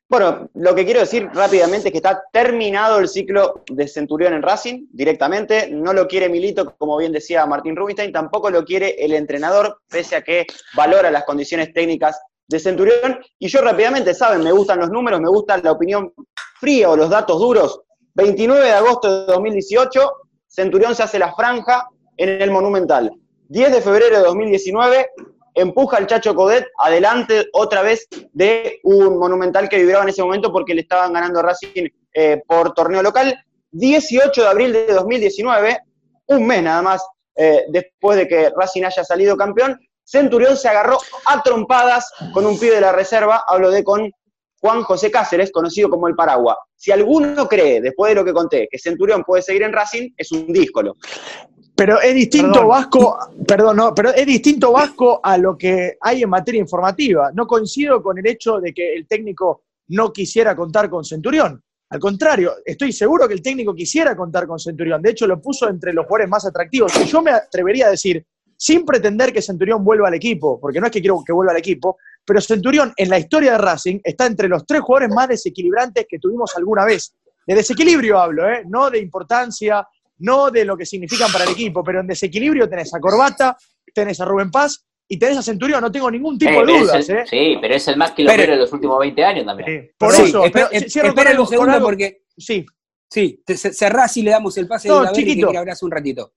Bueno, 0.07 0.51
lo 0.53 0.75
que 0.75 0.85
quiero 0.85 1.01
decir 1.01 1.31
rápidamente 1.33 1.89
es 1.89 1.93
que 1.93 1.99
está 1.99 2.23
terminado 2.31 2.99
el 2.99 3.09
ciclo 3.09 3.65
de 3.67 3.89
Centurión 3.89 4.35
en 4.35 4.43
Racing 4.43 4.89
directamente. 4.91 5.71
No 5.71 5.95
lo 5.95 6.07
quiere 6.07 6.29
Milito, 6.29 6.77
como 6.77 6.99
bien 6.99 7.13
decía 7.13 7.47
Martín 7.47 7.77
Rubinstein, 7.77 8.13
tampoco 8.13 8.51
lo 8.51 8.63
quiere 8.63 8.91
el 9.03 9.15
entrenador, 9.15 9.81
pese 9.89 10.17
a 10.17 10.23
que 10.23 10.47
valora 10.77 11.11
las 11.11 11.25
condiciones 11.25 11.73
técnicas 11.73 12.21
de 12.47 12.61
Centurión. 12.61 13.21
Y 13.39 13.49
yo 13.49 13.63
rápidamente, 13.63 14.13
saben, 14.13 14.45
me 14.45 14.53
gustan 14.53 14.81
los 14.81 14.91
números, 14.91 15.19
me 15.23 15.31
gusta 15.31 15.57
la 15.57 15.73
opinión 15.73 16.13
fría 16.61 16.91
o 16.91 16.97
los 16.97 17.09
datos 17.09 17.41
duros. 17.41 17.81
29 18.17 18.67
de 18.67 18.73
agosto 18.73 19.27
de 19.27 19.33
2018, 19.33 20.13
Centurión 20.47 20.95
se 20.95 21.03
hace 21.03 21.19
la 21.19 21.35
franja 21.35 21.89
en 22.17 22.43
el 22.43 22.51
Monumental. 22.51 23.13
10 23.49 23.73
de 23.73 23.81
febrero 23.81 24.17
de 24.17 24.23
2019, 24.23 25.11
empuja 25.55 25.97
al 25.99 26.07
Chacho 26.07 26.35
Codet 26.35 26.67
adelante 26.79 27.47
otra 27.53 27.83
vez 27.83 28.07
de 28.33 28.81
un 28.83 29.19
Monumental 29.19 29.69
que 29.69 29.79
vibraba 29.79 30.03
en 30.03 30.11
ese 30.11 30.23
momento 30.23 30.53
porque 30.53 30.75
le 30.75 30.83
estaban 30.83 31.13
ganando 31.13 31.43
Racing 31.43 31.89
eh, 32.15 32.43
por 32.47 32.75
torneo 32.75 33.03
local. 33.03 33.37
18 33.73 34.41
de 34.41 34.49
abril 34.49 34.73
de 34.73 34.87
2019, 34.87 35.79
un 36.27 36.47
mes 36.47 36.63
nada 36.63 36.83
más 36.83 37.07
eh, 37.37 37.65
después 37.69 38.17
de 38.17 38.29
que 38.29 38.51
Racing 38.57 38.85
haya 38.85 39.05
salido 39.05 39.37
campeón, 39.37 39.79
Centurión 40.05 40.57
se 40.57 40.69
agarró 40.69 40.99
a 41.27 41.43
trompadas 41.43 42.13
con 42.33 42.47
un 42.47 42.59
pibe 42.59 42.77
de 42.77 42.81
la 42.83 42.93
reserva, 42.93 43.43
hablo 43.47 43.71
de 43.71 43.83
con 43.83 44.11
Juan 44.61 44.83
José 44.83 45.11
Cáceres, 45.11 45.51
conocido 45.51 45.91
como 45.91 46.09
el 46.09 46.15
Paragua. 46.15 46.59
Si 46.77 46.93
alguno 46.93 47.49
cree, 47.49 47.81
después 47.81 48.11
de 48.11 48.15
lo 48.15 48.25
que 48.25 48.33
conté, 48.33 48.69
que 48.71 48.79
Centurión 48.79 49.23
puede 49.25 49.43
seguir 49.43 49.63
en 49.63 49.73
Racing, 49.73 50.11
es 50.17 50.31
un 50.33 50.47
díscolo. 50.53 50.97
Pero 51.77 52.01
es 52.01 52.15
distinto 52.15 52.69
Vasco, 52.69 53.19
perdón, 53.47 53.77
no, 53.77 53.95
pero 53.95 54.11
es 54.11 54.27
distinto 54.27 54.71
Vasco 54.71 55.21
a 55.23 55.37
lo 55.37 55.59
que 55.59 55.97
hay 56.01 56.23
en 56.23 56.31
materia 56.31 56.61
informativa. 56.61 57.33
No 57.35 57.47
coincido 57.47 58.01
con 58.01 58.17
el 58.19 58.27
hecho 58.27 58.61
de 58.61 58.73
que 58.73 58.95
el 58.95 59.09
técnico 59.09 59.65
no 59.89 60.13
quisiera 60.13 60.55
contar 60.55 60.89
con 60.89 61.05
Centurión. 61.05 61.61
Al 61.91 61.99
contrario, 61.99 62.55
estoy 62.65 62.93
seguro 62.93 63.27
que 63.27 63.35
el 63.35 63.43
técnico 63.43 63.75
quisiera 63.75 64.17
contar 64.17 64.47
con 64.47 64.59
Centurión. 64.59 65.03
De 65.03 65.11
hecho, 65.11 65.27
lo 65.27 65.41
puso 65.41 65.69
entre 65.69 65.93
los 65.93 66.07
jugadores 66.07 66.29
más 66.29 66.47
atractivos. 66.47 66.93
Y 67.01 67.07
yo 67.07 67.23
me 67.23 67.33
atrevería 67.33 67.89
a 67.89 67.91
decir, 67.91 68.25
sin 68.57 68.85
pretender 68.85 69.33
que 69.33 69.43
Centurión 69.43 69.85
vuelva 69.85 70.09
al 70.09 70.15
equipo, 70.15 70.61
porque 70.61 70.81
no 70.81 70.87
es 70.87 70.93
que 70.93 71.01
quiero 71.01 71.23
que 71.25 71.33
vuelva 71.33 71.53
al 71.53 71.59
equipo, 71.59 71.99
pero 72.25 72.41
Centurión 72.41 72.93
en 72.97 73.11
la 73.11 73.19
historia 73.19 73.53
de 73.53 73.59
Racing 73.59 74.01
está 74.03 74.27
entre 74.27 74.49
los 74.49 74.65
tres 74.65 74.81
jugadores 74.81 75.15
más 75.15 75.29
desequilibrantes 75.29 76.07
que 76.09 76.19
tuvimos 76.19 76.57
alguna 76.57 76.85
vez. 76.85 77.15
De 77.47 77.55
desequilibrio 77.55 78.19
hablo, 78.19 78.49
¿eh? 78.49 78.63
no 78.67 78.91
de 78.91 79.01
importancia, 79.01 79.87
no 80.19 80.51
de 80.51 80.65
lo 80.65 80.77
que 80.77 80.87
significan 80.87 81.31
para 81.33 81.45
el 81.45 81.51
equipo, 81.51 81.83
pero 81.85 82.01
en 82.01 82.07
desequilibrio 82.07 82.69
tenés 82.69 82.93
a 82.95 83.01
Corbata, 83.01 83.57
tenés 83.93 84.21
a 84.21 84.25
Rubén 84.25 84.51
Paz 84.51 84.85
y 85.09 85.19
tenés 85.19 85.39
a 85.39 85.43
Centurión, 85.43 85.81
no 85.81 85.91
tengo 85.93 86.11
ningún 86.11 86.39
tipo 86.39 86.51
Eh, 86.53 86.67
de 86.67 86.73
es 86.77 86.81
dudas. 86.83 87.09
el- 87.09 87.17
¿eh? 87.17 87.25
Sí, 87.27 87.59
pero 87.61 87.75
es 87.75 87.89
el 87.89 87.97
más 87.97 88.13
kilómetro 88.13 88.53
de 88.53 88.59
los 88.59 88.73
últimos 88.73 88.99
20 88.99 89.25
años 89.25 89.45
también. 89.45 89.91
Por 89.99 90.13
Sí, 90.13 90.23
eso, 90.23 90.45
espe- 90.45 90.51
pero 90.53 90.71
espe- 90.71 90.91
cierro 90.91 91.15
con 91.15 91.27
algo- 91.27 91.43
un 91.43 91.47
con 91.47 91.53
segundo 91.53 91.73
algo- 91.75 91.87
porque, 91.87 92.23
Sí, 92.37 92.65
sí, 93.11 93.43
te- 93.45 93.57
cerrás 93.57 94.17
y 94.17 94.23
le 94.23 94.31
damos 94.33 94.57
el 94.59 94.67
pase 94.67 94.89
No, 94.89 95.01
de 95.01 95.05
la 95.07 95.13
que 95.13 95.17
chiquito. 95.25 95.51
hace 95.51 95.85
un 95.85 95.91
ratito. 95.91 96.33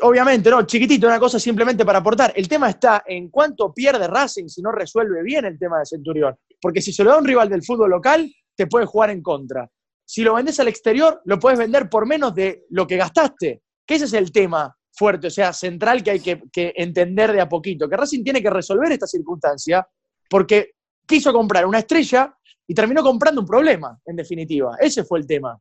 obviamente, 0.00 0.50
no, 0.50 0.62
chiquitito, 0.66 1.06
una 1.06 1.20
cosa 1.20 1.38
simplemente 1.38 1.84
para 1.84 2.00
aportar. 2.00 2.32
El 2.34 2.48
tema 2.48 2.68
está 2.68 3.04
en 3.06 3.28
cuánto 3.30 3.72
pierde 3.72 4.08
Racing 4.08 4.48
si 4.48 4.60
no 4.60 4.72
resuelve 4.72 5.22
bien 5.22 5.44
el 5.44 5.56
tema 5.56 5.78
de 5.78 5.86
Centurión. 5.86 6.34
Porque 6.60 6.80
si 6.82 6.92
se 6.92 7.04
lo 7.04 7.10
da 7.10 7.16
a 7.16 7.20
un 7.20 7.24
rival 7.24 7.48
del 7.48 7.62
fútbol 7.62 7.90
local, 7.90 8.28
te 8.56 8.66
puede 8.66 8.86
jugar 8.86 9.10
en 9.10 9.22
contra. 9.22 9.70
Si 10.04 10.22
lo 10.22 10.34
vendes 10.34 10.60
al 10.60 10.68
exterior, 10.68 11.20
lo 11.24 11.38
puedes 11.38 11.58
vender 11.58 11.88
por 11.88 12.06
menos 12.06 12.34
de 12.34 12.64
lo 12.70 12.86
que 12.86 12.96
gastaste. 12.96 13.62
Que 13.86 13.94
ese 13.94 14.04
es 14.04 14.12
el 14.12 14.32
tema 14.32 14.74
fuerte, 14.92 15.26
o 15.26 15.30
sea, 15.30 15.52
central 15.52 16.02
que 16.02 16.12
hay 16.12 16.20
que, 16.20 16.42
que 16.52 16.72
entender 16.76 17.32
de 17.32 17.40
a 17.40 17.48
poquito. 17.48 17.88
Que 17.88 17.96
Racing 17.96 18.22
tiene 18.22 18.42
que 18.42 18.50
resolver 18.50 18.92
esta 18.92 19.06
circunstancia 19.06 19.86
porque 20.28 20.74
quiso 21.06 21.32
comprar 21.32 21.66
una 21.66 21.80
estrella 21.80 22.34
y 22.66 22.74
terminó 22.74 23.02
comprando 23.02 23.40
un 23.40 23.46
problema, 23.46 23.98
en 24.06 24.16
definitiva. 24.16 24.76
Ese 24.80 25.04
fue 25.04 25.18
el 25.18 25.26
tema. 25.26 25.58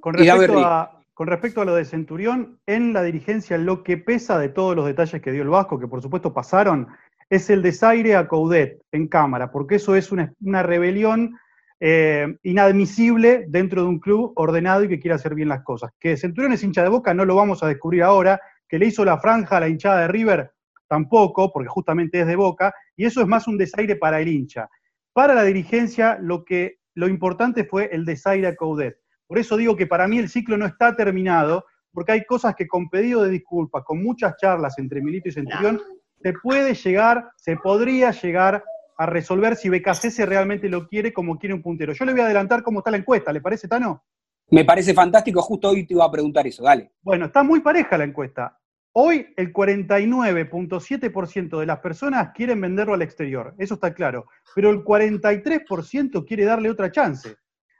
Con 0.00 0.14
respecto, 0.14 0.58
a, 0.60 1.02
con 1.12 1.26
respecto 1.26 1.60
a 1.60 1.64
lo 1.64 1.74
de 1.74 1.84
Centurión, 1.84 2.60
en 2.66 2.92
la 2.92 3.02
dirigencia 3.02 3.58
lo 3.58 3.82
que 3.82 3.96
pesa 3.98 4.38
de 4.38 4.48
todos 4.48 4.76
los 4.76 4.86
detalles 4.86 5.20
que 5.20 5.32
dio 5.32 5.42
el 5.42 5.48
Vasco, 5.48 5.78
que 5.78 5.88
por 5.88 6.00
supuesto 6.00 6.32
pasaron, 6.32 6.88
es 7.28 7.50
el 7.50 7.62
desaire 7.62 8.16
a 8.16 8.26
Coudet 8.26 8.80
en 8.92 9.08
cámara, 9.08 9.50
porque 9.50 9.74
eso 9.74 9.96
es 9.96 10.12
una, 10.12 10.32
una 10.40 10.62
rebelión 10.62 11.36
eh, 11.80 12.36
inadmisible 12.42 13.44
dentro 13.48 13.82
de 13.82 13.88
un 13.88 14.00
club 14.00 14.32
ordenado 14.36 14.84
y 14.84 14.88
que 14.88 14.98
quiere 14.98 15.14
hacer 15.14 15.34
bien 15.34 15.48
las 15.48 15.62
cosas. 15.62 15.92
Que 16.00 16.16
Centurión 16.16 16.52
es 16.52 16.62
hincha 16.62 16.82
de 16.82 16.88
boca, 16.88 17.14
no 17.14 17.24
lo 17.24 17.36
vamos 17.36 17.62
a 17.62 17.68
descubrir 17.68 18.02
ahora, 18.02 18.40
que 18.68 18.78
le 18.78 18.86
hizo 18.86 19.04
la 19.04 19.18
franja 19.18 19.56
a 19.56 19.60
la 19.60 19.68
hinchada 19.68 20.00
de 20.00 20.08
River, 20.08 20.52
tampoco, 20.88 21.52
porque 21.52 21.68
justamente 21.68 22.20
es 22.20 22.26
de 22.26 22.36
boca, 22.36 22.72
y 22.96 23.04
eso 23.04 23.20
es 23.20 23.26
más 23.26 23.46
un 23.46 23.58
desaire 23.58 23.96
para 23.96 24.20
el 24.20 24.28
hincha. 24.28 24.68
Para 25.12 25.34
la 25.34 25.44
dirigencia, 25.44 26.18
lo, 26.20 26.44
que, 26.44 26.78
lo 26.94 27.08
importante 27.08 27.64
fue 27.64 27.88
el 27.92 28.04
desaire 28.04 28.48
a 28.48 28.56
Coudet. 28.56 28.98
Por 29.26 29.38
eso 29.38 29.56
digo 29.56 29.76
que 29.76 29.86
para 29.86 30.08
mí 30.08 30.18
el 30.18 30.28
ciclo 30.28 30.56
no 30.56 30.66
está 30.66 30.96
terminado, 30.96 31.64
porque 31.92 32.12
hay 32.12 32.24
cosas 32.24 32.54
que 32.54 32.66
con 32.66 32.88
pedido 32.88 33.22
de 33.22 33.30
disculpas, 33.30 33.84
con 33.84 34.02
muchas 34.02 34.36
charlas 34.36 34.78
entre 34.78 35.00
Milito 35.00 35.28
y 35.28 35.32
Centurión, 35.32 35.80
se 36.22 36.32
puede 36.32 36.74
llegar, 36.74 37.30
se 37.36 37.56
podría 37.56 38.10
llegar 38.10 38.64
a 38.98 39.06
resolver 39.06 39.56
si 39.56 39.68
BKC 39.70 40.24
realmente 40.26 40.68
lo 40.68 40.86
quiere 40.88 41.12
como 41.12 41.38
quiere 41.38 41.54
un 41.54 41.62
puntero. 41.62 41.92
Yo 41.92 42.04
le 42.04 42.12
voy 42.12 42.20
a 42.20 42.24
adelantar 42.24 42.62
cómo 42.62 42.80
está 42.80 42.90
la 42.90 42.96
encuesta, 42.98 43.32
¿le 43.32 43.40
parece, 43.40 43.68
Tano? 43.68 44.04
Me 44.50 44.64
parece 44.64 44.92
fantástico, 44.92 45.40
justo 45.40 45.68
hoy 45.70 45.86
te 45.86 45.94
iba 45.94 46.04
a 46.04 46.10
preguntar 46.10 46.46
eso, 46.46 46.64
dale. 46.64 46.92
Bueno, 47.02 47.26
está 47.26 47.42
muy 47.42 47.60
pareja 47.60 47.96
la 47.96 48.04
encuesta. 48.04 48.58
Hoy 48.92 49.26
el 49.36 49.52
49.7% 49.52 51.60
de 51.60 51.66
las 51.66 51.78
personas 51.78 52.30
quieren 52.34 52.60
venderlo 52.60 52.94
al 52.94 53.02
exterior, 53.02 53.54
eso 53.58 53.74
está 53.74 53.94
claro, 53.94 54.26
pero 54.54 54.70
el 54.70 54.82
43% 54.82 56.24
quiere 56.26 56.44
darle 56.44 56.70
otra 56.70 56.90
chance. 56.90 57.36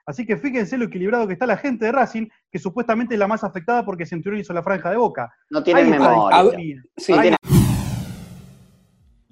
Así 0.07 0.25
que 0.25 0.37
fíjense 0.37 0.79
lo 0.79 0.87
equilibrado 0.87 1.27
que 1.27 1.35
está 1.35 1.47
la 1.47 1.57
gente 1.57 1.87
de 1.87 1.93
Racing, 1.93 2.29
que 2.51 2.59
supuestamente 2.59 3.15
es 3.15 3.21
la 3.21 3.27
más 3.27 3.45
afectada 3.45 3.85
porque 3.85 4.07
Centurión 4.07 4.41
hizo 4.41 4.55
la 4.55 4.63
franja 4.63 4.91
de 4.91 4.97
boca. 4.97 5.31
No 5.51 5.63
tienen 5.63 5.89
una 5.89 5.99
memoria. 5.99 6.83
Sí. 6.97 7.13
Hay- 7.13 7.35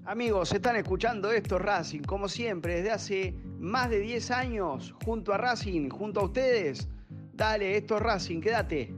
Amigos, 0.06 0.52
están 0.52 0.76
escuchando 0.76 1.32
esto 1.32 1.58
Racing, 1.58 2.02
como 2.02 2.28
siempre, 2.28 2.76
desde 2.76 2.92
hace 2.92 3.34
más 3.58 3.90
de 3.90 3.98
10 3.98 4.30
años, 4.30 4.94
junto 5.04 5.34
a 5.34 5.36
Racing, 5.36 5.88
junto 5.88 6.20
a 6.20 6.24
ustedes. 6.26 6.86
Dale, 7.34 7.76
esto 7.76 7.96
es 7.96 8.02
Racing, 8.04 8.40
quédate. 8.40 8.94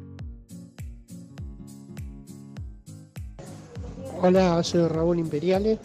Hola, 4.21 4.63
soy 4.63 4.87
Raúl 4.87 5.19
Imperiale. 5.19 5.79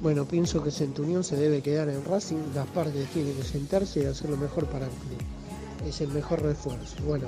Bueno, 0.00 0.24
pienso 0.24 0.64
que 0.64 0.70
Centurión 0.70 1.24
se 1.24 1.36
debe 1.36 1.60
quedar 1.60 1.90
en 1.90 2.02
Racing, 2.02 2.38
las 2.54 2.66
partes 2.68 3.06
tienen 3.10 3.36
que 3.36 3.42
sentarse 3.42 4.02
y 4.02 4.06
hacer 4.06 4.30
lo 4.30 4.38
mejor 4.38 4.64
para 4.64 4.86
el 4.86 4.92
club. 4.92 5.86
Es 5.86 6.00
el 6.00 6.08
mejor 6.08 6.40
refuerzo. 6.40 6.96
Bueno, 7.04 7.26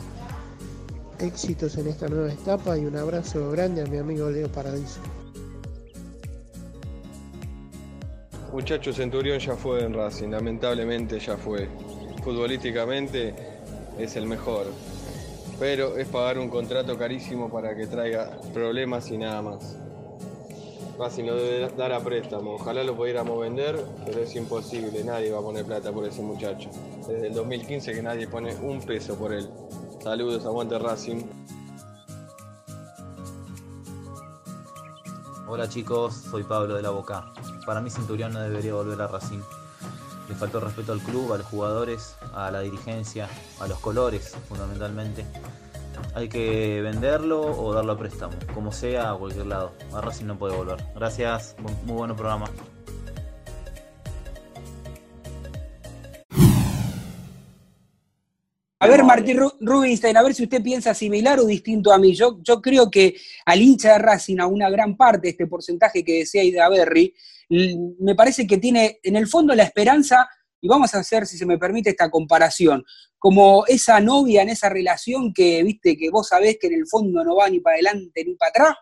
éxitos 1.18 1.76
en 1.76 1.88
esta 1.88 2.08
nueva 2.08 2.32
etapa 2.32 2.78
y 2.78 2.86
un 2.86 2.96
abrazo 2.96 3.50
grande 3.50 3.82
a 3.82 3.86
mi 3.86 3.98
amigo 3.98 4.30
Leo 4.30 4.50
Paradiso. 4.50 5.02
Muchachos, 8.52 8.96
Centurión 8.96 9.38
ya 9.38 9.56
fue 9.56 9.82
en 9.82 9.94
Racing, 9.94 10.28
lamentablemente 10.28 11.18
ya 11.18 11.38
fue. 11.38 11.70
Futbolísticamente 12.22 13.34
es 13.98 14.14
el 14.16 14.26
mejor, 14.26 14.66
pero 15.58 15.96
es 15.96 16.06
pagar 16.08 16.38
un 16.38 16.50
contrato 16.50 16.98
carísimo 16.98 17.50
para 17.50 17.74
que 17.74 17.86
traiga 17.86 18.38
problemas 18.52 19.10
y 19.10 19.16
nada 19.16 19.40
más. 19.40 19.78
Racing 20.98 21.24
lo 21.24 21.36
debe 21.36 21.66
dar 21.70 21.94
a 21.94 22.00
préstamo, 22.00 22.56
ojalá 22.56 22.84
lo 22.84 22.94
pudiéramos 22.94 23.40
vender, 23.40 23.82
pero 24.04 24.20
es 24.20 24.36
imposible, 24.36 25.02
nadie 25.02 25.32
va 25.32 25.38
a 25.38 25.42
poner 25.42 25.64
plata 25.64 25.90
por 25.90 26.04
ese 26.04 26.20
muchacho. 26.20 26.68
Desde 27.08 27.28
el 27.28 27.32
2015 27.32 27.94
que 27.94 28.02
nadie 28.02 28.28
pone 28.28 28.54
un 28.56 28.82
peso 28.82 29.16
por 29.16 29.32
él. 29.32 29.48
Saludos, 30.02 30.44
aguante 30.44 30.78
Racing. 30.78 31.22
Hola 35.48 35.66
chicos, 35.70 36.14
soy 36.30 36.42
Pablo 36.42 36.74
de 36.74 36.82
la 36.82 36.90
Boca. 36.90 37.32
Para 37.66 37.80
mí 37.80 37.90
Centurión 37.90 38.32
no 38.32 38.40
debería 38.40 38.74
volver 38.74 39.00
a 39.02 39.06
Racing. 39.06 39.40
Le 40.28 40.34
faltó 40.34 40.60
respeto 40.60 40.92
al 40.92 41.00
club, 41.00 41.32
a 41.32 41.38
los 41.38 41.46
jugadores, 41.46 42.16
a 42.34 42.50
la 42.50 42.60
dirigencia, 42.60 43.28
a 43.60 43.66
los 43.66 43.78
colores 43.80 44.34
fundamentalmente. 44.48 45.24
Hay 46.14 46.28
que 46.28 46.80
venderlo 46.82 47.40
o 47.42 47.72
darlo 47.74 47.92
a 47.92 47.98
préstamo, 47.98 48.34
como 48.54 48.72
sea, 48.72 49.10
a 49.12 49.14
cualquier 49.16 49.46
lado. 49.46 49.72
A 49.94 50.00
Racing 50.00 50.26
no 50.26 50.36
puede 50.38 50.56
volver. 50.56 50.84
Gracias, 50.94 51.56
bu- 51.58 51.82
muy 51.84 51.96
buen 51.96 52.14
programa. 52.16 52.46
A 58.82 58.88
ver, 58.88 59.04
Martín 59.04 59.38
Rubinstein, 59.60 60.16
a 60.16 60.24
ver 60.24 60.34
si 60.34 60.42
usted 60.42 60.60
piensa 60.60 60.92
similar 60.92 61.38
o 61.38 61.46
distinto 61.46 61.92
a 61.92 61.98
mí. 61.98 62.16
Yo, 62.16 62.40
yo 62.42 62.60
creo 62.60 62.90
que 62.90 63.14
al 63.46 63.62
hincha 63.62 63.92
de 63.92 63.98
Racing, 64.00 64.40
a 64.40 64.48
una 64.48 64.68
gran 64.70 64.96
parte, 64.96 65.28
este 65.28 65.46
porcentaje 65.46 66.04
que 66.04 66.18
decía 66.18 66.42
Ida 66.42 66.68
Berry, 66.68 67.14
me 68.00 68.16
parece 68.16 68.44
que 68.44 68.58
tiene 68.58 68.98
en 69.04 69.14
el 69.14 69.28
fondo 69.28 69.54
la 69.54 69.62
esperanza, 69.62 70.28
y 70.60 70.66
vamos 70.66 70.92
a 70.96 70.98
hacer, 70.98 71.28
si 71.28 71.38
se 71.38 71.46
me 71.46 71.58
permite, 71.58 71.90
esta 71.90 72.10
comparación, 72.10 72.84
como 73.20 73.64
esa 73.68 74.00
novia 74.00 74.42
en 74.42 74.48
esa 74.48 74.68
relación 74.68 75.32
que, 75.32 75.62
viste, 75.62 75.96
que 75.96 76.10
vos 76.10 76.26
sabés 76.26 76.58
que 76.60 76.66
en 76.66 76.74
el 76.74 76.88
fondo 76.88 77.22
no 77.22 77.36
va 77.36 77.48
ni 77.48 77.60
para 77.60 77.74
adelante 77.74 78.24
ni 78.24 78.34
para 78.34 78.48
atrás, 78.48 78.76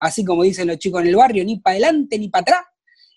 así 0.00 0.22
como 0.22 0.42
dicen 0.42 0.68
los 0.68 0.76
chicos 0.76 1.00
en 1.00 1.06
el 1.06 1.16
barrio, 1.16 1.42
ni 1.46 1.60
para 1.60 1.76
adelante 1.76 2.18
ni 2.18 2.28
para 2.28 2.42
atrás, 2.42 2.60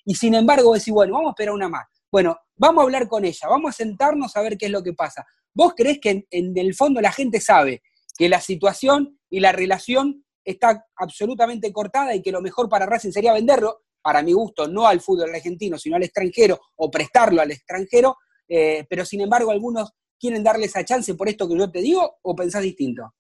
y 0.06 0.16
sin 0.16 0.36
embargo 0.36 0.74
decís, 0.74 0.94
bueno, 0.94 1.16
vamos 1.16 1.32
a 1.32 1.32
esperar 1.32 1.54
una 1.54 1.68
más. 1.68 1.86
Bueno, 2.10 2.38
vamos 2.56 2.82
a 2.82 2.86
hablar 2.86 3.10
con 3.10 3.26
ella, 3.26 3.50
vamos 3.50 3.72
a 3.72 3.74
sentarnos 3.74 4.38
a 4.38 4.42
ver 4.42 4.58
qué 4.58 4.68
es 4.68 4.72
lo 4.72 4.82
que 4.82 4.94
pasa. 4.94 5.26
¿Vos 5.60 5.74
creés 5.76 6.00
que 6.00 6.26
en, 6.32 6.58
el 6.58 6.74
fondo 6.74 7.02
la 7.02 7.12
gente 7.12 7.42
sabe 7.42 7.82
que 8.18 8.30
la 8.30 8.40
situación 8.40 9.20
y 9.30 9.42
la 9.42 9.52
relación 9.52 10.24
está 10.42 10.86
absolutamente 10.96 11.74
cortada 11.74 12.16
y 12.16 12.22
que 12.22 12.32
lo 12.32 12.40
mejor 12.40 12.70
para 12.70 12.86
Racing 12.86 13.12
sería 13.12 13.34
venderlo, 13.34 13.82
para 14.02 14.24
mi 14.24 14.32
gusto, 14.32 14.70
no 14.70 14.88
al 14.88 15.02
fútbol 15.02 15.36
argentino, 15.36 15.78
sino 15.78 15.98
al 15.98 16.04
extranjero, 16.04 16.62
o 16.78 16.90
prestarlo 16.90 17.42
al 17.42 17.52
extranjero, 17.52 18.16
eh, 18.48 18.86
pero 18.90 19.04
sin 19.04 19.20
embargo 19.20 19.52
algunos 19.52 19.92
quieren 20.18 20.46
darle 20.46 20.68
esa 20.68 20.86
chance 20.86 21.14
por 21.16 21.28
esto 21.28 21.46
que 21.46 21.58
yo 21.58 21.70
te 21.70 21.82
digo, 21.82 22.20
o 22.22 22.34
pensás 22.34 22.64
distinto? 22.64 23.14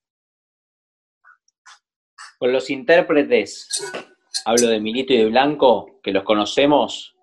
Con 2.37 2.53
los 2.53 2.69
intérpretes, 2.69 3.67
hablo 4.45 4.67
de 4.67 4.79
Milito 4.79 5.13
y 5.13 5.17
de 5.17 5.25
Blanco, 5.25 5.99
que 6.01 6.13
los 6.13 6.23
conocemos, 6.23 7.17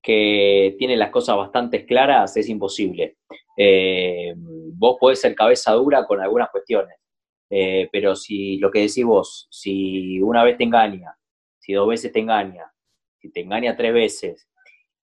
que 0.00 0.76
tienen 0.78 1.00
las 1.00 1.10
cosas 1.10 1.36
bastante 1.36 1.84
claras, 1.86 2.36
es 2.36 2.48
imposible. 2.48 3.16
Eh, 3.62 4.32
vos 4.36 4.96
podés 4.98 5.20
ser 5.20 5.34
cabeza 5.34 5.72
dura 5.72 6.06
con 6.06 6.18
algunas 6.18 6.48
cuestiones, 6.48 6.96
eh, 7.50 7.90
pero 7.92 8.16
si 8.16 8.56
lo 8.56 8.70
que 8.70 8.78
decís 8.78 9.04
vos, 9.04 9.48
si 9.50 10.18
una 10.22 10.42
vez 10.42 10.56
te 10.56 10.64
engaña, 10.64 11.14
si 11.58 11.74
dos 11.74 11.86
veces 11.86 12.10
te 12.10 12.20
engaña, 12.20 12.72
si 13.18 13.30
te 13.30 13.40
engaña 13.40 13.76
tres 13.76 13.92
veces, 13.92 14.48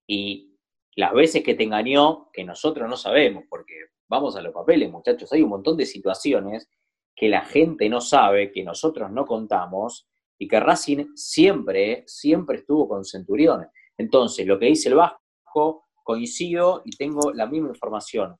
y 0.08 0.56
las 0.96 1.14
veces 1.14 1.44
que 1.44 1.54
te 1.54 1.66
engañó, 1.66 2.32
que 2.34 2.44
nosotros 2.44 2.90
no 2.90 2.98
sabemos, 2.98 3.44
porque 3.48 3.76
vamos 4.08 4.36
a 4.36 4.42
los 4.42 4.56
papeles, 4.56 4.90
muchachos, 4.90 5.32
hay 5.34 5.44
un 5.44 5.50
montón 5.50 5.78
de 5.78 5.86
situaciones 5.86 6.68
que 7.16 7.30
la 7.30 7.46
gente 7.46 7.88
no 7.90 8.02
sabe, 8.02 8.52
que 8.52 8.64
nosotros 8.64 9.12
no 9.12 9.28
contamos, 9.28 10.08
y 10.40 10.48
que 10.48 10.60
Racing 10.60 11.16
siempre, 11.16 12.06
siempre 12.08 12.58
estuvo 12.58 12.88
con 12.88 13.06
Centurión. 13.06 13.68
Entonces, 14.00 14.48
lo 14.48 14.58
que 14.58 14.66
dice 14.66 14.90
el 14.90 14.96
Vasco, 14.96 15.86
coincido 16.04 16.82
y 16.86 16.98
tengo 16.98 17.32
la 17.34 17.46
misma 17.46 17.70
información. 17.70 18.36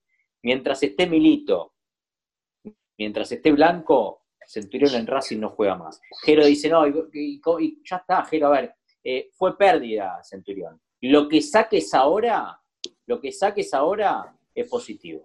Mientras 0.48 0.82
esté 0.82 1.08
Milito, 1.08 1.74
mientras 2.98 3.30
esté 3.30 3.52
Blanco, 3.52 4.28
Centurión 4.48 4.96
en 4.96 5.06
Racing 5.06 5.42
no 5.42 5.50
juega 5.50 5.76
más. 5.76 6.00
Jero 6.24 6.46
dice, 6.46 6.70
no, 6.70 6.88
y, 6.88 7.82
ya 7.84 7.98
está, 7.98 8.24
Jero, 8.24 8.48
a 8.48 8.52
ver, 8.52 8.74
eh, 9.04 9.30
fue 9.34 9.58
pérdida 9.58 10.24
Centurión. 10.24 10.80
Lo 11.02 11.28
que 11.28 11.42
saques 11.42 11.94
ahora, 11.94 12.58
lo 13.08 13.20
que 13.20 13.34
saques 13.34 13.74
ahora 13.74 14.34
es 14.56 14.70
positivo. 14.70 15.22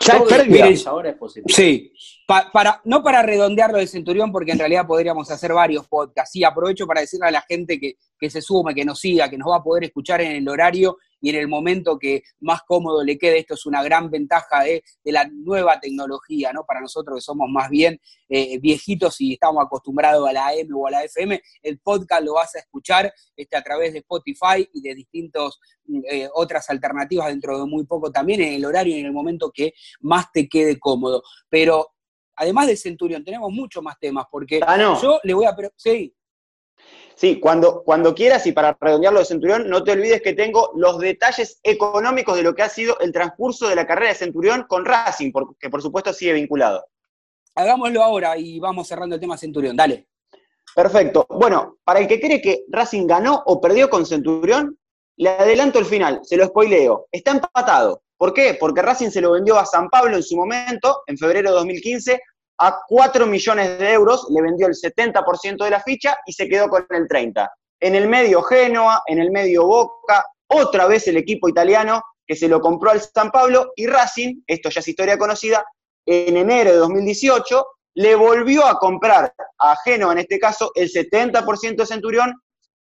Ya 0.00 0.16
es 0.16 0.86
ahora 0.88 1.10
es 1.10 1.16
positivo. 1.16 1.54
Sí, 1.54 1.92
para, 2.26 2.80
no 2.82 3.00
para 3.00 3.22
redondearlo 3.22 3.78
de 3.78 3.86
Centurión, 3.86 4.32
porque 4.32 4.50
en 4.50 4.58
realidad 4.58 4.88
podríamos 4.88 5.30
hacer 5.30 5.52
varios 5.52 5.86
podcasts. 5.86 6.32
Sí, 6.32 6.42
aprovecho 6.42 6.84
para 6.84 7.02
decirle 7.02 7.28
a 7.28 7.30
la 7.30 7.42
gente 7.42 7.78
que, 7.78 7.94
que 8.18 8.30
se 8.30 8.42
sume, 8.42 8.74
que 8.74 8.84
nos 8.84 9.00
siga, 9.00 9.28
que 9.28 9.38
nos 9.38 9.50
va 9.50 9.56
a 9.56 9.62
poder 9.62 9.84
escuchar 9.84 10.20
en 10.20 10.32
el 10.32 10.48
horario 10.48 10.98
y 11.20 11.30
en 11.30 11.36
el 11.36 11.48
momento 11.48 11.98
que 11.98 12.22
más 12.40 12.62
cómodo 12.62 13.02
le 13.02 13.18
quede. 13.18 13.38
Esto 13.38 13.54
es 13.54 13.66
una 13.66 13.82
gran 13.82 14.10
ventaja 14.10 14.62
de, 14.64 14.82
la 15.04 15.28
nueva 15.32 15.80
tecnología, 15.80 16.52
¿no? 16.52 16.64
Para 16.64 16.80
nosotros 16.80 17.16
que 17.16 17.20
somos 17.22 17.48
más 17.50 17.70
bien 17.70 18.00
eh, 18.28 18.58
viejitos 18.58 19.20
y 19.20 19.34
estamos 19.34 19.64
acostumbrados 19.64 20.28
a 20.28 20.32
la 20.32 20.48
AM 20.48 20.74
o 20.74 20.86
a 20.86 20.90
la 20.90 21.04
FM, 21.04 21.40
el 21.62 21.78
podcast 21.78 22.22
lo 22.22 22.34
vas 22.34 22.54
a 22.54 22.58
escuchar 22.58 23.12
este, 23.36 23.56
a 23.56 23.62
través 23.62 23.92
de 23.92 24.00
Spotify 24.00 24.68
y 24.72 24.82
de 24.82 24.94
distintas 24.94 25.58
mm, 25.86 26.00
eh, 26.10 26.28
otras 26.34 26.68
alternativas 26.70 27.28
dentro 27.28 27.58
de 27.58 27.66
muy 27.66 27.84
poco 27.86 28.12
también 28.12 28.42
en 28.42 28.54
el 28.54 28.64
horario 28.64 28.96
y 28.96 29.00
en 29.00 29.06
el 29.06 29.12
momento 29.12 29.50
que 29.52 29.72
más 30.00 30.30
te 30.32 30.48
quede 30.48 30.78
cómodo. 30.78 31.22
Pero 31.48 31.94
además 32.36 32.66
de 32.68 32.76
Centurión, 32.76 33.24
tenemos 33.24 33.50
muchos 33.52 33.82
más 33.82 33.98
temas, 33.98 34.26
porque 34.30 34.60
yo 35.02 35.20
le 35.22 35.34
voy 35.34 35.46
a... 35.46 35.56
Sí. 35.76 36.14
Sí, 37.14 37.40
cuando, 37.40 37.82
cuando 37.82 38.14
quieras 38.14 38.46
y 38.46 38.52
para 38.52 38.76
redondearlo 38.80 39.18
de 39.18 39.24
Centurión, 39.24 39.68
no 39.68 39.82
te 39.82 39.90
olvides 39.90 40.22
que 40.22 40.34
tengo 40.34 40.70
los 40.76 40.98
detalles 40.98 41.58
económicos 41.62 42.36
de 42.36 42.44
lo 42.44 42.54
que 42.54 42.62
ha 42.62 42.68
sido 42.68 42.98
el 43.00 43.12
transcurso 43.12 43.68
de 43.68 43.74
la 43.74 43.86
carrera 43.86 44.10
de 44.10 44.18
Centurión 44.18 44.66
con 44.68 44.84
Racing, 44.84 45.32
que 45.58 45.68
por 45.68 45.82
supuesto 45.82 46.12
sigue 46.12 46.34
vinculado. 46.34 46.84
Hagámoslo 47.56 48.04
ahora 48.04 48.38
y 48.38 48.60
vamos 48.60 48.86
cerrando 48.86 49.16
el 49.16 49.20
tema 49.20 49.36
Centurión, 49.36 49.76
dale. 49.76 50.06
Perfecto. 50.76 51.26
Bueno, 51.28 51.78
para 51.82 51.98
el 51.98 52.06
que 52.06 52.20
cree 52.20 52.40
que 52.40 52.64
Racing 52.68 53.06
ganó 53.06 53.42
o 53.46 53.60
perdió 53.60 53.90
con 53.90 54.06
Centurión, 54.06 54.78
le 55.16 55.30
adelanto 55.30 55.80
el 55.80 55.86
final, 55.86 56.20
se 56.22 56.36
lo 56.36 56.46
spoileo. 56.46 57.08
Está 57.10 57.32
empatado. 57.32 58.02
¿Por 58.16 58.32
qué? 58.32 58.56
Porque 58.58 58.82
Racing 58.82 59.10
se 59.10 59.20
lo 59.20 59.32
vendió 59.32 59.58
a 59.58 59.66
San 59.66 59.88
Pablo 59.88 60.16
en 60.16 60.22
su 60.22 60.36
momento, 60.36 61.02
en 61.08 61.18
febrero 61.18 61.50
de 61.50 61.56
2015, 61.56 62.20
a 62.58 62.80
4 62.86 63.26
millones 63.26 63.78
de 63.78 63.92
euros, 63.92 64.26
le 64.30 64.42
vendió 64.42 64.66
el 64.66 64.74
70% 64.74 65.64
de 65.64 65.70
la 65.70 65.80
ficha 65.80 66.16
y 66.26 66.32
se 66.32 66.48
quedó 66.48 66.68
con 66.68 66.86
el 66.90 67.06
30%. 67.06 67.48
En 67.80 67.94
el 67.94 68.08
medio 68.08 68.42
Genoa, 68.42 69.02
en 69.06 69.20
el 69.20 69.30
medio 69.30 69.64
Boca, 69.64 70.24
otra 70.48 70.86
vez 70.86 71.06
el 71.06 71.16
equipo 71.16 71.48
italiano 71.48 72.02
que 72.26 72.34
se 72.34 72.48
lo 72.48 72.60
compró 72.60 72.90
al 72.90 73.00
San 73.00 73.30
Pablo 73.30 73.72
y 73.76 73.86
Racing, 73.86 74.42
esto 74.46 74.68
ya 74.68 74.80
es 74.80 74.88
historia 74.88 75.16
conocida, 75.16 75.64
en 76.04 76.36
enero 76.36 76.72
de 76.72 76.76
2018 76.78 77.66
le 77.94 78.14
volvió 78.14 78.66
a 78.66 78.78
comprar 78.78 79.32
a 79.58 79.76
Genoa, 79.84 80.12
en 80.12 80.18
este 80.18 80.38
caso, 80.38 80.70
el 80.74 80.90
70% 80.90 81.76
de 81.76 81.86
Centurión 81.86 82.34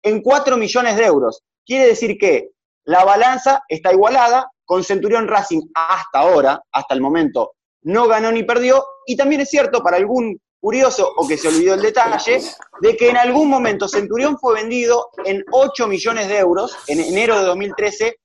en 0.02 0.22
4 0.22 0.56
millones 0.56 0.96
de 0.96 1.04
euros. 1.04 1.42
Quiere 1.64 1.86
decir 1.86 2.16
que 2.18 2.50
la 2.84 3.04
balanza 3.04 3.62
está 3.68 3.92
igualada, 3.92 4.50
con 4.64 4.84
Centurión 4.84 5.28
Racing 5.28 5.60
hasta 5.74 6.20
ahora, 6.20 6.62
hasta 6.72 6.94
el 6.94 7.00
momento, 7.00 7.52
no 7.82 8.06
ganó 8.08 8.32
ni 8.32 8.42
perdió, 8.42 8.84
y 9.06 9.16
también 9.16 9.40
es 9.40 9.50
cierto 9.50 9.82
para 9.82 9.96
algún 9.96 10.40
curioso 10.60 11.12
o 11.16 11.26
que 11.26 11.36
se 11.36 11.48
olvidó 11.48 11.74
el 11.74 11.82
detalle, 11.82 12.40
de 12.80 12.96
que 12.96 13.10
en 13.10 13.16
algún 13.16 13.48
momento 13.48 13.88
Centurión 13.88 14.38
fue 14.38 14.54
vendido 14.54 15.08
en 15.24 15.44
8 15.50 15.88
millones 15.88 16.28
de 16.28 16.38
euros 16.38 16.76
en 16.86 17.00
enero 17.00 17.38
de 17.38 17.44
2013 17.46 18.16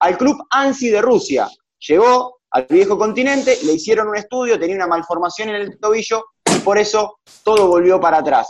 al 0.00 0.16
club 0.16 0.42
ANSI 0.50 0.88
de 0.88 1.02
Rusia. 1.02 1.48
Llegó 1.86 2.38
al 2.50 2.66
viejo 2.68 2.96
continente, 2.96 3.58
le 3.64 3.74
hicieron 3.74 4.08
un 4.08 4.16
estudio, 4.16 4.58
tenía 4.58 4.76
una 4.76 4.86
malformación 4.86 5.50
en 5.50 5.56
el 5.56 5.78
tobillo 5.78 6.24
y 6.46 6.58
por 6.60 6.78
eso 6.78 7.18
todo 7.42 7.66
volvió 7.66 8.00
para 8.00 8.18
atrás. 8.18 8.48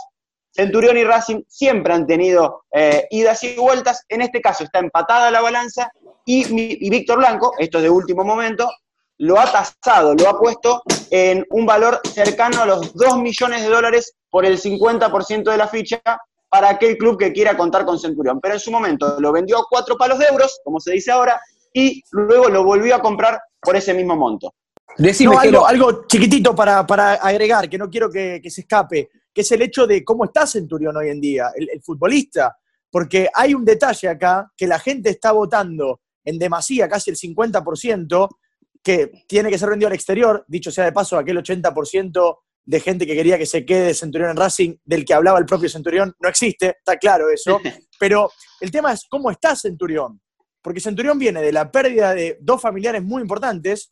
Centurión 0.51 0.97
y 0.97 1.03
Racing 1.03 1.41
siempre 1.47 1.93
han 1.93 2.07
tenido 2.07 2.63
eh, 2.71 3.07
idas 3.09 3.43
y 3.43 3.55
vueltas, 3.57 4.05
en 4.07 4.21
este 4.21 4.41
caso 4.41 4.63
está 4.63 4.79
empatada 4.79 5.29
la 5.29 5.41
balanza 5.41 5.91
y, 6.25 6.89
Víctor 6.89 7.17
Blanco, 7.17 7.53
esto 7.57 7.79
es 7.79 7.83
de 7.83 7.89
último 7.89 8.23
momento, 8.23 8.69
lo 9.17 9.39
ha 9.39 9.45
tasado, 9.51 10.13
lo 10.13 10.29
ha 10.29 10.39
puesto 10.39 10.83
en 11.09 11.45
un 11.51 11.65
valor 11.65 12.01
cercano 12.03 12.61
a 12.61 12.65
los 12.65 12.93
2 12.93 13.17
millones 13.19 13.61
de 13.61 13.69
dólares 13.69 14.13
por 14.29 14.45
el 14.45 14.59
50% 14.59 15.49
de 15.49 15.57
la 15.57 15.67
ficha 15.67 16.01
para 16.49 16.69
aquel 16.69 16.97
club 16.97 17.17
que 17.17 17.31
quiera 17.31 17.55
contar 17.55 17.85
con 17.85 17.99
Centurión. 17.99 18.39
Pero 18.41 18.55
en 18.55 18.59
su 18.59 18.71
momento 18.71 19.19
lo 19.19 19.31
vendió 19.31 19.57
a 19.57 19.65
cuatro 19.69 19.97
palos 19.97 20.19
de 20.19 20.25
euros, 20.25 20.59
como 20.63 20.79
se 20.79 20.91
dice 20.91 21.11
ahora, 21.11 21.39
y 21.73 22.01
luego 22.11 22.49
lo 22.49 22.63
volvió 22.63 22.95
a 22.95 23.01
comprar 23.01 23.39
por 23.61 23.75
ese 23.75 23.93
mismo 23.93 24.15
monto. 24.15 24.53
Decime, 24.97 25.35
algo, 25.37 26.05
chiquitito 26.07 26.55
para, 26.55 26.79
agregar, 27.15 27.69
que 27.69 27.77
no 27.77 27.89
quiero 27.89 28.09
que, 28.09 28.41
se 28.49 28.61
escape, 28.61 29.09
que 29.33 29.41
es 29.41 29.51
el 29.51 29.61
hecho 29.61 29.85
de 29.85 30.03
cómo 30.03 30.25
está 30.25 30.47
Centurión 30.47 30.95
hoy 30.95 31.09
en 31.09 31.19
día, 31.19 31.51
el, 31.55 31.69
el 31.69 31.81
futbolista. 31.81 32.57
Porque 32.89 33.29
hay 33.33 33.53
un 33.53 33.65
detalle 33.65 34.07
acá, 34.07 34.49
que 34.55 34.67
la 34.67 34.79
gente 34.79 35.09
está 35.09 35.33
votando 35.33 35.99
en 36.23 36.39
demasía, 36.39 36.87
casi 36.87 37.11
el 37.11 37.17
50%, 37.17 38.29
que 38.85 39.25
tiene 39.27 39.49
que 39.49 39.57
ser 39.57 39.71
vendido 39.71 39.87
al 39.87 39.95
exterior. 39.95 40.45
Dicho 40.47 40.71
sea 40.71 40.85
de 40.85 40.91
paso, 40.91 41.17
aquel 41.17 41.37
80% 41.37 42.37
de 42.65 42.79
gente 42.79 43.07
que 43.07 43.15
quería 43.15 43.35
que 43.35 43.47
se 43.47 43.65
quede 43.65 43.95
Centurión 43.95 44.29
en 44.29 44.37
Racing, 44.37 44.75
del 44.85 45.03
que 45.03 45.15
hablaba 45.15 45.39
el 45.39 45.47
propio 45.47 45.67
Centurión, 45.67 46.13
no 46.19 46.29
existe, 46.29 46.75
está 46.77 46.95
claro 46.97 47.31
eso. 47.31 47.59
Pero 47.99 48.31
el 48.61 48.69
tema 48.69 48.93
es 48.93 49.05
cómo 49.09 49.31
está 49.31 49.55
Centurión. 49.55 50.21
Porque 50.61 50.79
Centurión 50.79 51.17
viene 51.17 51.41
de 51.41 51.51
la 51.51 51.71
pérdida 51.71 52.13
de 52.13 52.37
dos 52.39 52.61
familiares 52.61 53.01
muy 53.01 53.23
importantes, 53.23 53.91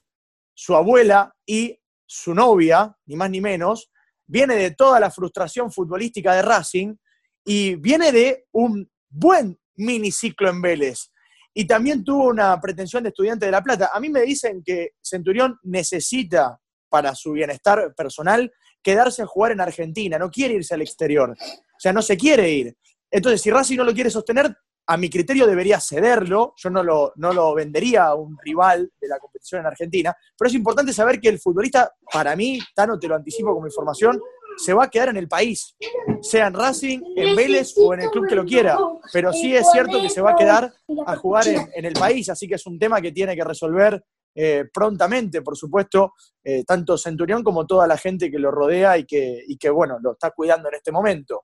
su 0.54 0.76
abuela 0.76 1.34
y 1.44 1.80
su 2.06 2.36
novia, 2.36 2.96
ni 3.08 3.16
más 3.16 3.32
ni 3.32 3.42
menos, 3.42 3.90
viene 4.28 4.56
de 4.56 4.72
toda 4.72 5.00
la 5.00 5.10
frustración 5.10 5.72
futbolística 5.72 6.36
de 6.36 6.44
Racing 6.44 6.96
y 7.44 7.76
viene 7.76 8.12
de 8.12 8.46
un 8.52 8.88
buen 9.10 9.60
miniciclo 9.76 10.50
en 10.52 10.62
Vélez 10.62 11.10
y 11.54 11.66
también 11.66 12.04
tuvo 12.04 12.28
una 12.28 12.60
pretensión 12.60 13.04
de 13.04 13.10
estudiante 13.10 13.46
de 13.46 13.52
La 13.52 13.62
Plata. 13.62 13.92
A 13.94 14.00
mí 14.00 14.10
me 14.10 14.22
dicen 14.22 14.64
que 14.66 14.92
Centurión 15.02 15.60
necesita, 15.64 16.60
para 16.90 17.14
su 17.16 17.32
bienestar 17.32 17.94
personal, 17.96 18.52
quedarse 18.82 19.22
a 19.22 19.26
jugar 19.26 19.52
en 19.52 19.62
Argentina, 19.62 20.18
no 20.18 20.30
quiere 20.30 20.56
irse 20.56 20.74
al 20.74 20.82
exterior. 20.82 21.32
O 21.32 21.80
sea, 21.80 21.94
no 21.94 22.02
se 22.02 22.18
quiere 22.18 22.50
ir. 22.52 22.76
Entonces, 23.10 23.42
si 23.42 23.52
Racing 23.52 23.78
no 23.78 23.84
lo 23.84 23.94
quiere 23.94 24.10
sostener, 24.10 24.56
a 24.86 24.98
mi 24.98 25.10
criterio 25.10 25.48
debería 25.48 25.80
cederlo, 25.80 26.54
yo 26.58 26.70
no 26.70 26.84
lo, 26.84 27.14
no 27.16 27.32
lo 27.32 27.54
vendería 27.54 28.06
a 28.06 28.16
un 28.16 28.38
rival 28.44 28.92
de 29.00 29.08
la 29.08 29.18
competición 29.18 29.62
en 29.62 29.68
Argentina, 29.68 30.16
pero 30.38 30.50
es 30.50 30.56
importante 30.56 30.92
saber 30.92 31.22
que 31.22 31.30
el 31.30 31.40
futbolista, 31.40 31.94
para 32.12 32.36
mí, 32.36 32.60
Tano, 32.76 33.00
te 33.00 33.08
lo 33.08 33.16
anticipo 33.16 33.54
como 33.54 33.68
información, 33.68 34.20
se 34.58 34.74
va 34.74 34.86
a 34.86 34.90
quedar 34.90 35.10
en 35.10 35.18
el 35.18 35.28
país, 35.28 35.76
sea 36.22 36.48
en 36.48 36.54
Racing, 36.54 37.00
en 37.16 37.36
Vélez 37.36 37.74
o 37.78 37.94
en 37.94 38.02
el 38.02 38.10
club 38.10 38.28
que 38.28 38.36
lo 38.36 38.46
quiera, 38.46 38.78
pero 39.12 39.34
sí 39.34 39.56
es 39.56 39.70
cierto 39.72 40.02
que 40.02 40.10
se 40.10 40.22
va 40.22 40.32
a 40.32 40.36
quedar 40.36 40.72
a 41.06 41.16
jugar 41.16 41.46
en, 41.48 41.86
el 41.86 41.94
país, 41.94 42.30
así 42.30 42.48
que 42.48 42.56
es 42.56 42.66
un 42.66 42.78
tema 42.80 43.02
que 43.02 43.12
tiene 43.12 43.36
que 43.36 43.44
resolver 43.44 44.04
eh, 44.36 44.66
prontamente, 44.74 45.42
por 45.42 45.56
supuesto, 45.56 46.14
eh, 46.44 46.64
tanto 46.66 46.98
Centurión 46.98 47.44
como 47.44 47.68
toda 47.68 47.86
la 47.88 47.98
gente 47.98 48.32
que 48.32 48.40
lo 48.40 48.52
rodea 48.52 48.98
y 48.98 49.06
que, 49.06 49.70
bueno, 49.70 49.98
lo 50.02 50.14
está 50.14 50.32
cuidando 50.32 50.70
en 50.70 50.76
este 50.76 50.92
momento. 50.92 51.44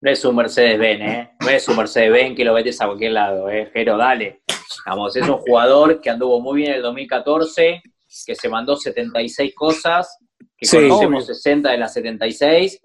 No 0.00 0.10
es 0.10 0.24
un 0.24 0.34
Mercedes-Benz, 0.34 1.02
¿eh? 1.02 1.30
No 1.40 1.48
es 1.48 1.68
un 1.68 1.76
Mercedes-Benz 1.76 2.36
que 2.36 2.44
lo 2.44 2.54
metes 2.54 2.80
a 2.80 2.86
cualquier 2.86 3.12
lado, 3.12 3.48
¿eh? 3.48 3.70
Jero, 3.72 3.96
dale. 3.96 4.42
Vamos, 4.86 5.14
es 5.14 5.28
un 5.28 5.38
jugador 5.38 6.00
que 6.00 6.10
anduvo 6.10 6.40
muy 6.40 6.56
bien 6.56 6.70
en 6.70 6.76
el 6.78 6.82
2014, 6.82 7.82
que 8.26 8.34
se 8.34 8.48
mandó 8.48 8.76
76 8.76 9.54
cosas, 9.54 10.18
que 10.70 10.88
conocemos 10.88 11.26
60 11.26 11.70
de 11.70 11.78
las 11.78 11.92
76, 11.92 12.80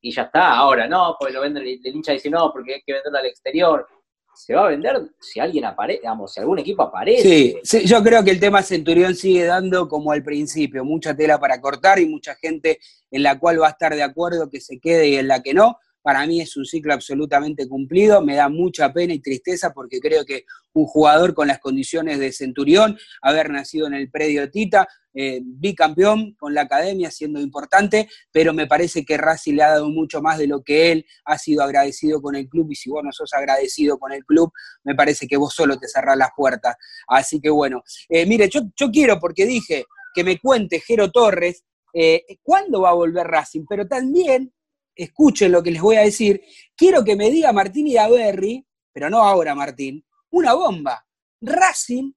y 0.00 0.12
ya 0.12 0.22
está. 0.22 0.54
Ahora, 0.54 0.88
no, 0.88 1.16
pues 1.18 1.32
lo 1.34 1.40
vende 1.40 1.60
el, 1.60 1.80
hincha 1.84 2.12
dice, 2.12 2.30
no, 2.30 2.50
porque 2.52 2.74
hay 2.74 2.82
que 2.82 2.92
venderlo 2.92 3.18
al 3.18 3.26
exterior. 3.26 3.86
Se 4.34 4.54
va 4.54 4.66
a 4.66 4.68
vender 4.68 4.96
si 5.20 5.40
alguien 5.40 5.64
aparece, 5.64 6.02
vamos, 6.04 6.32
si 6.32 6.40
algún 6.40 6.58
equipo 6.60 6.82
aparece. 6.82 7.22
Sí, 7.22 7.56
sí, 7.62 7.86
yo 7.86 8.02
creo 8.02 8.24
que 8.24 8.30
el 8.30 8.40
tema 8.40 8.62
Centurión 8.62 9.14
sigue 9.14 9.44
dando 9.44 9.88
como 9.88 10.12
al 10.12 10.22
principio, 10.22 10.84
mucha 10.84 11.14
tela 11.14 11.38
para 11.38 11.60
cortar 11.60 11.98
y 11.98 12.06
mucha 12.06 12.34
gente 12.36 12.78
en 13.10 13.22
la 13.22 13.38
cual 13.38 13.60
va 13.60 13.66
a 13.66 13.70
estar 13.70 13.94
de 13.94 14.02
acuerdo 14.02 14.48
que 14.48 14.60
se 14.60 14.78
quede 14.78 15.08
y 15.08 15.16
en 15.16 15.28
la 15.28 15.42
que 15.42 15.52
no 15.52 15.78
para 16.02 16.26
mí 16.26 16.40
es 16.40 16.56
un 16.56 16.64
ciclo 16.64 16.94
absolutamente 16.94 17.68
cumplido, 17.68 18.22
me 18.22 18.36
da 18.36 18.48
mucha 18.48 18.92
pena 18.92 19.12
y 19.12 19.20
tristeza 19.20 19.72
porque 19.72 20.00
creo 20.00 20.24
que 20.24 20.44
un 20.72 20.86
jugador 20.86 21.34
con 21.34 21.48
las 21.48 21.58
condiciones 21.58 22.18
de 22.18 22.32
Centurión, 22.32 22.98
haber 23.20 23.50
nacido 23.50 23.86
en 23.86 23.94
el 23.94 24.10
predio 24.10 24.50
Tita, 24.50 24.88
eh, 25.14 25.40
bicampeón 25.42 26.34
con 26.34 26.54
la 26.54 26.62
academia 26.62 27.10
siendo 27.10 27.40
importante, 27.40 28.08
pero 28.30 28.52
me 28.52 28.66
parece 28.66 29.04
que 29.04 29.16
Racing 29.16 29.54
le 29.54 29.62
ha 29.62 29.70
dado 29.70 29.88
mucho 29.88 30.22
más 30.22 30.38
de 30.38 30.46
lo 30.46 30.62
que 30.62 30.92
él 30.92 31.06
ha 31.24 31.36
sido 31.38 31.62
agradecido 31.62 32.22
con 32.22 32.36
el 32.36 32.48
club 32.48 32.70
y 32.70 32.76
si 32.76 32.90
vos 32.90 33.02
no 33.02 33.12
sos 33.12 33.32
agradecido 33.32 33.98
con 33.98 34.12
el 34.12 34.24
club, 34.24 34.52
me 34.84 34.94
parece 34.94 35.26
que 35.26 35.36
vos 35.36 35.52
solo 35.54 35.78
te 35.78 35.88
cerrás 35.88 36.16
las 36.16 36.30
puertas. 36.36 36.76
Así 37.08 37.40
que 37.40 37.50
bueno, 37.50 37.82
eh, 38.08 38.24
mire, 38.26 38.48
yo, 38.48 38.60
yo 38.76 38.90
quiero 38.90 39.18
porque 39.18 39.46
dije 39.46 39.84
que 40.14 40.24
me 40.24 40.38
cuente 40.38 40.80
Jero 40.80 41.10
Torres 41.10 41.64
eh, 41.92 42.24
cuándo 42.42 42.82
va 42.82 42.90
a 42.90 42.94
volver 42.94 43.26
Racing, 43.26 43.64
pero 43.68 43.86
también 43.86 44.52
escuchen 44.94 45.52
lo 45.52 45.62
que 45.62 45.70
les 45.70 45.82
voy 45.82 45.96
a 45.96 46.02
decir, 46.02 46.42
quiero 46.76 47.02
que 47.04 47.16
me 47.16 47.30
diga 47.30 47.52
Martín 47.52 47.86
y 47.86 47.94
Daverri, 47.94 48.66
pero 48.92 49.08
no 49.10 49.22
ahora 49.22 49.54
Martín, 49.54 50.04
una 50.30 50.54
bomba. 50.54 51.04
Racing 51.40 52.12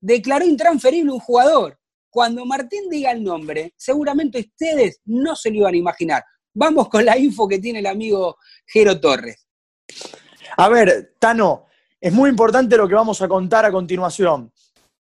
declaró 0.00 0.44
intransferible 0.44 1.12
un 1.12 1.20
jugador. 1.20 1.78
Cuando 2.10 2.44
Martín 2.46 2.88
diga 2.90 3.10
el 3.10 3.22
nombre, 3.22 3.74
seguramente 3.76 4.40
ustedes 4.40 5.00
no 5.04 5.36
se 5.36 5.50
lo 5.50 5.56
iban 5.58 5.74
a 5.74 5.78
imaginar. 5.78 6.24
Vamos 6.54 6.88
con 6.88 7.04
la 7.04 7.18
info 7.18 7.46
que 7.46 7.58
tiene 7.58 7.80
el 7.80 7.86
amigo 7.86 8.36
Jero 8.66 8.98
Torres. 8.98 9.46
A 10.56 10.68
ver, 10.68 11.14
Tano, 11.18 11.66
es 12.00 12.12
muy 12.12 12.30
importante 12.30 12.76
lo 12.76 12.88
que 12.88 12.94
vamos 12.94 13.20
a 13.22 13.28
contar 13.28 13.64
a 13.64 13.72
continuación. 13.72 14.52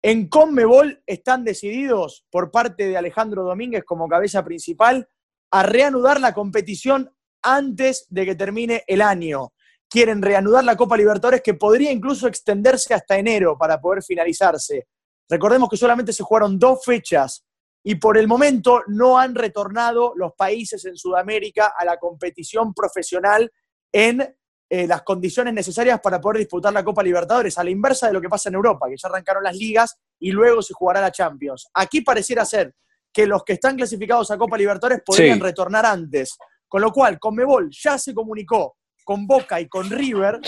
En 0.01 0.27
Conmebol 0.27 1.01
están 1.05 1.43
decididos 1.43 2.25
por 2.29 2.51
parte 2.51 2.87
de 2.87 2.97
Alejandro 2.97 3.43
Domínguez 3.43 3.83
como 3.83 4.07
cabeza 4.07 4.43
principal 4.43 5.07
a 5.51 5.63
reanudar 5.63 6.21
la 6.21 6.33
competición 6.33 7.11
antes 7.41 8.05
de 8.09 8.25
que 8.25 8.35
termine 8.35 8.83
el 8.87 9.01
año. 9.01 9.53
Quieren 9.89 10.21
reanudar 10.21 10.63
la 10.63 10.75
Copa 10.75 10.95
Libertadores 10.95 11.41
que 11.41 11.55
podría 11.55 11.91
incluso 11.91 12.27
extenderse 12.27 12.93
hasta 12.93 13.17
enero 13.17 13.57
para 13.57 13.81
poder 13.81 14.03
finalizarse. 14.03 14.87
Recordemos 15.27 15.69
que 15.69 15.77
solamente 15.77 16.13
se 16.13 16.23
jugaron 16.23 16.59
dos 16.59 16.83
fechas 16.85 17.45
y 17.83 17.95
por 17.95 18.17
el 18.17 18.27
momento 18.27 18.83
no 18.87 19.17
han 19.17 19.35
retornado 19.35 20.13
los 20.15 20.33
países 20.33 20.83
en 20.85 20.95
Sudamérica 20.95 21.73
a 21.77 21.85
la 21.85 21.97
competición 21.97 22.73
profesional 22.73 23.51
en 23.91 24.35
eh, 24.71 24.85
las 24.85 25.01
condiciones 25.01 25.53
necesarias 25.53 25.99
para 25.99 26.21
poder 26.21 26.39
disputar 26.39 26.71
la 26.71 26.83
Copa 26.83 27.01
Libertadores, 27.01 27.57
a 27.57 27.63
la 27.63 27.71
inversa 27.71 28.07
de 28.07 28.13
lo 28.13 28.21
que 28.21 28.29
pasa 28.29 28.49
en 28.49 28.55
Europa, 28.55 28.87
que 28.87 28.97
ya 28.97 29.07
arrancaron 29.07 29.43
las 29.43 29.55
ligas 29.55 29.97
y 30.19 30.31
luego 30.31 30.61
se 30.61 30.75
jugará 30.75 31.01
la 31.01 31.11
Champions. 31.11 31.67
Aquí 31.73 32.01
pareciera 32.01 32.45
ser 32.45 32.75
que 33.11 33.25
los 33.25 33.43
que 33.43 33.53
están 33.53 33.75
clasificados 33.75 34.29
a 34.29 34.37
Copa 34.37 34.57
Libertadores 34.57 35.01
podrían 35.03 35.39
retornar 35.39 35.85
antes. 35.85 36.37
Con 36.67 36.81
lo 36.81 36.91
cual, 36.91 37.17
Conmebol 37.17 37.71
ya 37.71 37.97
se 37.97 38.13
comunicó 38.13 38.77
con 39.03 39.27
Boca 39.27 39.59
y 39.59 39.67
con 39.67 39.89
River 39.89 40.39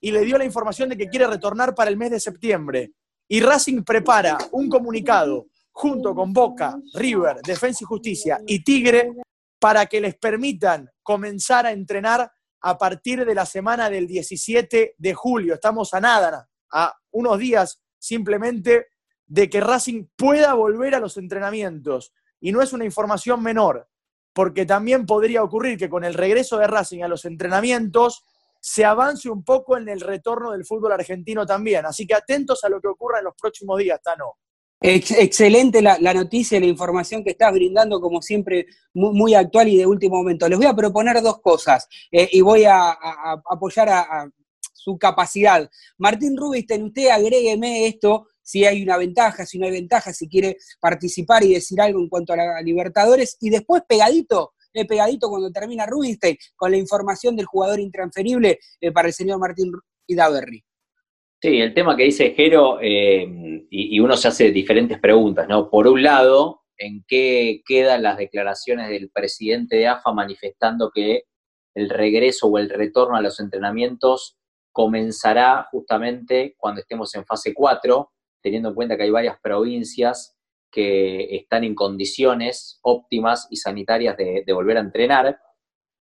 y 0.00 0.10
le 0.10 0.24
dio 0.24 0.36
la 0.36 0.44
información 0.44 0.88
de 0.88 0.96
que 0.96 1.08
quiere 1.08 1.26
retornar 1.26 1.74
para 1.74 1.90
el 1.90 1.96
mes 1.96 2.10
de 2.10 2.20
septiembre. 2.20 2.92
Y 3.28 3.40
Racing 3.40 3.82
prepara 3.82 4.36
un 4.50 4.68
comunicado 4.68 5.46
junto 5.70 6.14
con 6.14 6.32
Boca, 6.32 6.76
River, 6.94 7.40
Defensa 7.42 7.78
y 7.82 7.86
Justicia 7.86 8.40
y 8.46 8.62
Tigre 8.62 9.12
para 9.58 9.86
que 9.86 10.00
les 10.00 10.16
permitan 10.16 10.90
comenzar 11.02 11.66
a 11.66 11.72
entrenar 11.72 12.30
a 12.60 12.78
partir 12.78 13.24
de 13.24 13.34
la 13.34 13.46
semana 13.46 13.88
del 13.88 14.06
17 14.06 14.94
de 14.98 15.14
julio. 15.14 15.54
Estamos 15.54 15.94
a 15.94 16.00
nada, 16.00 16.48
a 16.72 16.94
unos 17.12 17.38
días 17.38 17.80
simplemente 17.98 18.88
de 19.26 19.48
que 19.48 19.60
Racing 19.60 20.08
pueda 20.16 20.54
volver 20.54 20.94
a 20.94 21.00
los 21.00 21.16
entrenamientos. 21.16 22.12
Y 22.40 22.52
no 22.52 22.60
es 22.60 22.72
una 22.72 22.84
información 22.84 23.42
menor, 23.42 23.88
porque 24.32 24.66
también 24.66 25.06
podría 25.06 25.42
ocurrir 25.42 25.78
que 25.78 25.88
con 25.88 26.04
el 26.04 26.14
regreso 26.14 26.58
de 26.58 26.66
Racing 26.66 27.02
a 27.02 27.08
los 27.08 27.24
entrenamientos 27.24 28.24
se 28.60 28.84
avance 28.84 29.28
un 29.28 29.44
poco 29.44 29.76
en 29.76 29.88
el 29.88 30.00
retorno 30.00 30.52
del 30.52 30.64
fútbol 30.64 30.92
argentino 30.92 31.44
también. 31.44 31.84
Así 31.84 32.06
que 32.06 32.14
atentos 32.14 32.62
a 32.64 32.68
lo 32.68 32.80
que 32.80 32.88
ocurra 32.88 33.18
en 33.18 33.24
los 33.24 33.34
próximos 33.34 33.78
días, 33.78 34.00
Tano. 34.00 34.36
excelente 34.80 35.82
la, 35.82 36.14
noticia 36.14 36.58
y 36.58 36.60
la 36.60 36.66
información 36.66 37.24
que 37.24 37.30
estás 37.30 37.52
brindando, 37.52 38.00
como 38.00 38.22
siempre, 38.22 38.66
muy, 38.94 39.34
actual 39.34 39.68
y 39.68 39.78
de 39.78 39.86
último 39.86 40.16
momento. 40.16 40.48
Les 40.48 40.58
voy 40.58 40.66
a 40.66 40.74
proponer 40.74 41.20
dos 41.20 41.40
cosas 41.40 41.88
eh, 42.10 42.28
y 42.30 42.40
voy 42.40 42.64
a, 42.64 42.90
apoyar 43.50 43.88
a, 43.88 44.30
su 44.72 44.98
capacidad. 44.98 45.68
Martín 45.98 46.36
Rubisten, 46.36 46.84
usted 46.84 47.08
agrégueme 47.08 47.86
esto 47.86 48.28
si 48.42 48.64
hay 48.64 48.82
una 48.82 48.96
ventaja, 48.96 49.46
si 49.46 49.58
no 49.58 49.66
hay 49.66 49.72
ventaja, 49.72 50.12
si 50.12 50.28
quiere 50.28 50.56
participar 50.80 51.44
y 51.44 51.54
decir 51.54 51.80
algo 51.80 52.00
en 52.00 52.08
cuanto 52.08 52.32
a 52.32 52.36
la 52.36 52.62
Libertadores, 52.62 53.36
y 53.40 53.50
después 53.50 53.82
pegadito, 53.88 54.52
eh, 54.74 54.86
pegadito 54.86 55.28
cuando 55.28 55.50
termina 55.50 55.86
Rubinstein, 55.86 56.36
con 56.56 56.70
la 56.70 56.76
información 56.76 57.36
del 57.36 57.46
jugador 57.46 57.80
intransferible 57.80 58.58
eh, 58.80 58.92
para 58.92 59.08
el 59.08 59.14
señor 59.14 59.38
Martín 59.38 59.72
Idaverri. 60.06 60.64
Sí, 61.40 61.60
el 61.60 61.74
tema 61.74 61.96
que 61.96 62.04
dice 62.04 62.34
Jero, 62.36 62.78
eh, 62.80 63.22
y, 63.68 63.96
y, 63.96 64.00
uno 64.00 64.16
se 64.16 64.28
hace 64.28 64.52
diferentes 64.52 65.00
preguntas, 65.00 65.48
¿no? 65.48 65.68
Por 65.68 65.88
un 65.88 66.02
lado, 66.02 66.62
¿en 66.78 67.04
qué 67.08 67.62
quedan 67.66 68.04
las 68.04 68.16
declaraciones 68.16 68.88
del 68.88 69.10
presidente 69.10 69.76
de 69.76 69.88
AFA 69.88 70.12
manifestando 70.12 70.92
que 70.94 71.24
el 71.74 71.90
regreso 71.90 72.46
o 72.46 72.58
el 72.58 72.70
retorno 72.70 73.16
a 73.16 73.22
los 73.22 73.40
entrenamientos 73.40 74.36
comenzará 74.72 75.66
justamente 75.70 76.54
cuando 76.56 76.80
estemos 76.80 77.14
en 77.14 77.24
fase 77.24 77.52
4, 77.52 78.11
teniendo 78.42 78.70
en 78.70 78.74
cuenta 78.74 78.96
que 78.96 79.04
hay 79.04 79.10
varias 79.10 79.38
provincias 79.40 80.36
que 80.70 81.36
están 81.36 81.64
en 81.64 81.74
condiciones 81.74 82.78
óptimas 82.82 83.46
y 83.50 83.56
sanitarias 83.56 84.16
de, 84.16 84.44
volver 84.52 84.78
a 84.78 84.80
entrenar. 84.80 85.40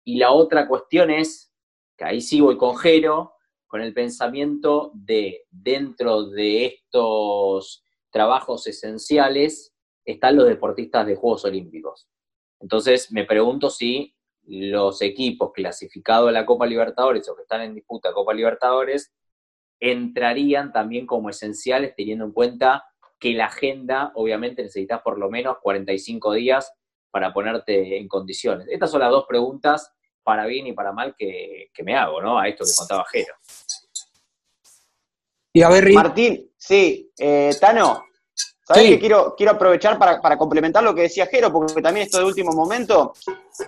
Y 0.03 0.17
la 0.17 0.31
otra 0.31 0.67
cuestión 0.67 1.11
es, 1.11 1.53
que 1.97 2.03
ahí 2.03 2.21
sí 2.21 2.41
voy 2.41 2.57
con 2.57 2.75
Jero, 2.75 3.33
con 3.67 3.81
el 3.81 3.93
pensamiento 3.93 4.91
de 4.93 5.45
dentro 5.49 6.29
de 6.29 6.65
estos 6.65 7.83
trabajos 8.11 8.67
esenciales 8.67 9.73
están 10.05 10.35
los 10.35 10.47
deportistas 10.47 11.05
de 11.07 11.15
Juegos 11.15 11.45
Olímpicos. 11.45 12.07
Entonces 12.59 13.11
me 13.11 13.25
pregunto 13.25 13.69
si 13.69 14.15
los 14.43 15.01
equipos 15.01 15.51
clasificados 15.51 16.29
a 16.29 16.31
la 16.31 16.45
Copa 16.45 16.65
Libertadores 16.65 17.27
o 17.27 17.35
que 17.35 17.41
están 17.41 17.61
en 17.61 17.75
disputa 17.75 18.13
Copa 18.13 18.33
Libertadores 18.33 19.13
entrarían 19.91 20.71
también 20.71 21.05
como 21.05 21.29
esenciales 21.29 21.93
teniendo 21.95 22.25
en 22.25 22.31
cuenta 22.31 22.83
que 23.19 23.33
la 23.33 23.45
agenda, 23.45 24.11
obviamente, 24.15 24.63
necesitas 24.63 25.01
por 25.01 25.19
lo 25.19 25.29
menos 25.29 25.57
45 25.61 26.33
días 26.33 26.73
para 27.11 27.33
ponerte 27.33 27.97
en 27.97 28.07
condiciones. 28.07 28.67
Estas 28.69 28.91
son 28.91 29.01
las 29.01 29.11
dos 29.11 29.25
preguntas, 29.27 29.93
para 30.23 30.45
bien 30.47 30.67
y 30.67 30.73
para 30.73 30.91
mal, 30.91 31.15
que, 31.17 31.69
me 31.83 31.95
hago, 31.95 32.21
¿no? 32.21 32.39
A 32.39 32.47
esto 32.47 32.65
que 32.65 32.71
contaba 32.75 33.05
Jero. 33.11 33.33
Y 35.53 35.61
a 35.61 35.69
ver, 35.69 35.93
Martín, 35.93 36.51
sí, 36.57 37.11
eh, 37.17 37.55
Tano, 37.61 38.05
¿sabes 38.63 38.89
que 38.89 38.99
quiero, 38.99 39.35
quiero 39.37 39.53
aprovechar 39.53 39.97
para, 39.97 40.19
para 40.19 40.37
complementar 40.37 40.83
lo 40.83 40.93
que 40.93 41.03
decía 41.03 41.27
Jero? 41.27 41.53
Porque 41.53 41.81
también 41.81 42.07
esto 42.07 42.17
de 42.17 42.25
último 42.25 42.51
momento. 42.51 43.13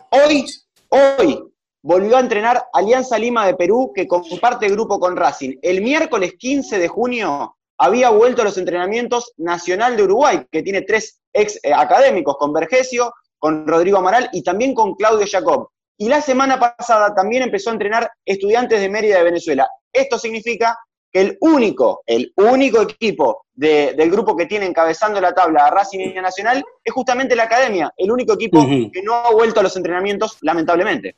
Hoy, 0.09 0.45
hoy, 0.89 1.53
volvió 1.87 2.17
a 2.17 2.19
entrenar 2.19 2.67
Alianza 2.73 3.17
Lima 3.17 3.47
de 3.47 3.55
Perú, 3.55 3.93
que 3.95 4.09
comparte 4.09 4.67
grupo 4.67 4.99
con 4.99 5.15
Racing. 5.15 5.55
El 5.61 5.81
miércoles 5.81 6.33
15 6.37 6.79
de 6.79 6.89
junio 6.89 7.55
había 7.77 8.09
vuelto 8.09 8.41
a 8.41 8.45
los 8.45 8.57
entrenamientos 8.57 9.31
Nacional 9.37 9.95
de 9.95 10.03
Uruguay, 10.03 10.45
que 10.51 10.63
tiene 10.63 10.81
tres 10.81 11.21
ex 11.31 11.57
eh, 11.63 11.71
académicos, 11.73 12.35
con 12.37 12.51
Vergesio, 12.51 13.13
con 13.39 13.65
Rodrigo 13.65 13.99
Amaral 13.99 14.29
y 14.33 14.43
también 14.43 14.73
con 14.73 14.95
Claudio 14.95 15.25
Jacob. 15.31 15.69
Y 15.97 16.09
la 16.09 16.19
semana 16.19 16.59
pasada 16.59 17.15
también 17.15 17.43
empezó 17.43 17.69
a 17.69 17.73
entrenar 17.73 18.11
estudiantes 18.25 18.81
de 18.81 18.89
Mérida 18.89 19.19
de 19.19 19.23
Venezuela. 19.23 19.69
Esto 19.93 20.19
significa 20.19 20.77
que 21.09 21.21
el 21.21 21.37
único, 21.39 22.01
el 22.05 22.33
único 22.35 22.81
equipo 22.81 23.45
del 23.53 24.11
grupo 24.11 24.35
que 24.35 24.45
tiene 24.45 24.65
encabezando 24.65 25.21
la 25.21 25.33
tabla 25.33 25.69
Racing 25.69 26.13
Nacional 26.15 26.65
es 26.83 26.93
justamente 26.93 27.33
la 27.33 27.43
academia, 27.43 27.93
el 27.95 28.11
único 28.11 28.33
equipo 28.33 28.67
que 28.91 29.01
no 29.01 29.13
ha 29.15 29.31
vuelto 29.31 29.61
a 29.61 29.63
los 29.63 29.77
entrenamientos, 29.77 30.37
lamentablemente. 30.41 31.15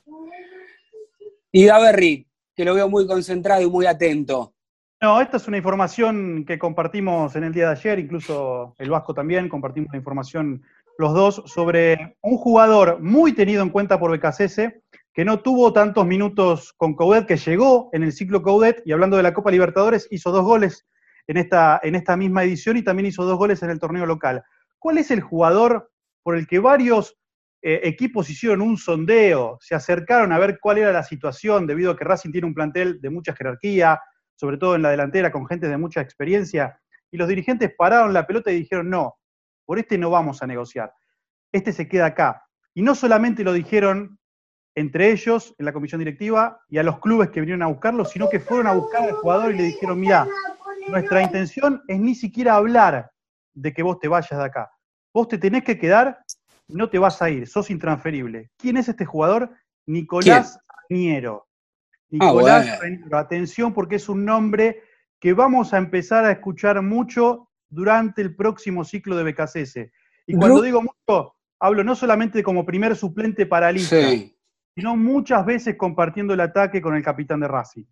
Y 1.52 1.66
Daverri, 1.66 2.28
que 2.56 2.66
lo 2.66 2.76
veo 2.76 2.90
muy 2.90 3.08
concentrado 3.08 3.62
y 3.62 3.70
muy 3.70 3.86
atento. 3.86 4.54
No, 5.02 5.22
esta 5.22 5.38
es 5.38 5.48
una 5.48 5.58
información 5.58 6.44
que 6.46 6.60
compartimos 6.60 7.36
en 7.36 7.46
el 7.46 7.54
día 7.54 7.68
de 7.68 7.72
ayer, 7.72 8.00
incluso 8.00 8.76
el 8.78 8.90
Vasco 8.90 9.14
también, 9.14 9.48
compartimos 9.48 9.90
la 9.92 9.98
información 9.98 10.62
los 10.98 11.14
dos 11.14 11.44
sobre 11.46 12.18
un 12.22 12.38
jugador 12.38 13.00
muy 13.00 13.32
tenido 13.32 13.64
en 13.64 13.70
cuenta 13.70 13.98
por 13.98 14.12
BKCS, 14.12 14.74
que 15.14 15.26
no 15.26 15.40
tuvo 15.40 15.72
tantos 15.72 16.06
minutos 16.06 16.74
con 16.74 16.94
Coudet, 16.94 17.26
que 17.26 17.38
llegó 17.38 17.90
en 17.94 18.04
el 18.04 18.12
ciclo 18.12 18.44
Coudet, 18.44 18.82
y 18.86 18.92
hablando 18.92 19.16
de 19.16 19.24
la 19.24 19.34
Copa 19.34 19.50
Libertadores, 19.50 20.08
hizo 20.12 20.32
dos 20.32 20.44
goles 20.44 20.86
en 21.28 21.38
esta, 21.38 21.80
en 21.82 21.96
esta 21.96 22.18
misma 22.18 22.44
edición 22.44 22.76
y 22.76 22.84
también 22.84 23.06
hizo 23.06 23.24
dos 23.24 23.38
goles 23.38 23.64
en 23.64 23.70
el 23.70 23.80
torneo 23.80 24.06
local. 24.06 24.44
¿Cuál 24.78 24.98
es 24.98 25.10
el 25.10 25.22
jugador 25.22 25.90
por 26.22 26.36
el 26.36 26.46
que 26.48 26.60
varios 26.60 27.18
eh, 27.62 27.82
equipos 27.84 28.30
hicieron 28.30 28.62
un 28.62 28.78
sondeo, 28.78 29.58
se 29.62 29.76
acercaron 29.76 30.32
a 30.32 30.40
ver 30.40 30.60
cuál 30.60 30.78
era 30.78 30.92
la 30.92 31.04
situación, 31.04 31.68
debido 31.68 31.92
a 31.92 31.98
que 31.98 32.06
Racing 32.06 32.32
tiene 32.32 32.48
un 32.48 32.54
plantel 32.54 33.02
de 33.02 33.10
mucha 33.10 33.36
jerarquía, 33.36 34.00
sobre 34.36 34.58
todo 34.58 34.76
en 34.76 34.82
la 34.82 34.92
delantera, 34.92 35.32
con 35.32 35.48
gente 35.48 35.68
de 35.68 35.78
mucha 35.78 36.02
experiencia, 36.02 36.80
y 37.12 37.18
los 37.18 37.28
dirigentes 37.28 37.74
pararon 37.78 38.14
la 38.14 38.26
pelota 38.26 38.52
y 38.52 38.60
dijeron, 38.60 38.90
no, 38.90 39.16
por 39.66 39.80
este 39.80 39.98
no 39.98 40.10
vamos 40.10 40.42
a 40.42 40.48
negociar, 40.48 40.94
este 41.52 41.74
se 41.74 41.88
queda 41.88 42.08
acá. 42.08 42.44
Y 42.74 42.82
no 42.82 42.96
solamente 42.96 43.44
lo 43.44 43.52
dijeron 43.52 44.20
entre 44.76 45.12
ellos, 45.12 45.54
en 45.58 45.66
la 45.66 45.74
comisión 45.74 46.00
directiva, 46.00 46.62
y 46.70 46.78
a 46.78 46.84
los 46.84 47.00
clubes 47.00 47.30
que 47.32 47.42
vinieron 47.42 47.64
a 47.64 47.68
buscarlo, 47.68 48.06
sino 48.06 48.30
que 48.30 48.40
fueron 48.40 48.68
a 48.68 48.74
buscar 48.74 49.04
al 49.04 49.14
jugador 49.14 49.54
y 49.54 49.58
le 49.58 49.64
dijeron, 49.64 50.00
mira, 50.00 50.26
nuestra 50.88 51.22
intención 51.22 51.84
es 51.88 52.00
ni 52.00 52.16
siquiera 52.16 52.56
hablar 52.56 53.12
de 53.54 53.74
que 53.74 53.84
vos 53.84 54.00
te 54.00 54.08
vayas 54.08 54.40
de 54.40 54.46
acá. 54.46 54.72
Vos 55.14 55.28
te 55.28 55.38
tenés 55.38 55.64
que 55.64 55.78
quedar 55.78 56.20
no 56.70 56.90
te 56.90 57.00
vas 57.00 57.22
a 57.22 57.30
ir, 57.30 57.48
sos 57.48 57.70
intransferible. 57.70 58.52
¿Quién 58.58 58.78
es 58.78 58.88
este 58.88 59.06
jugador? 59.06 59.52
Nicolás 59.86 60.60
Niero. 60.90 61.48
Ah, 62.20 62.32
Nicolás 62.32 62.80
atención 63.12 63.74
porque 63.74 63.96
es 63.96 64.08
un 64.10 64.26
nombre 64.26 64.84
que 65.20 65.34
vamos 65.34 65.74
a 65.74 65.78
empezar 65.78 66.26
a 66.26 66.32
escuchar 66.32 66.82
mucho 66.82 67.50
durante 67.70 68.22
el 68.22 68.36
próximo 68.36 68.84
ciclo 68.84 69.16
de 69.18 69.32
BKCS. 69.32 69.92
Y 70.28 70.36
cuando 70.36 70.62
digo 70.62 70.82
mucho, 70.82 71.36
hablo 71.60 71.84
no 71.84 71.96
solamente 71.96 72.42
como 72.42 72.66
primer 72.66 72.96
suplente 72.96 73.46
para 73.46 73.72
lista, 73.72 73.98
sino 74.76 74.96
muchas 74.96 75.46
veces 75.46 75.76
compartiendo 75.76 76.34
el 76.34 76.40
ataque 76.40 76.82
con 76.82 76.96
el 76.96 77.04
capitán 77.04 77.40
de 77.40 77.48
Racing. 77.48 77.84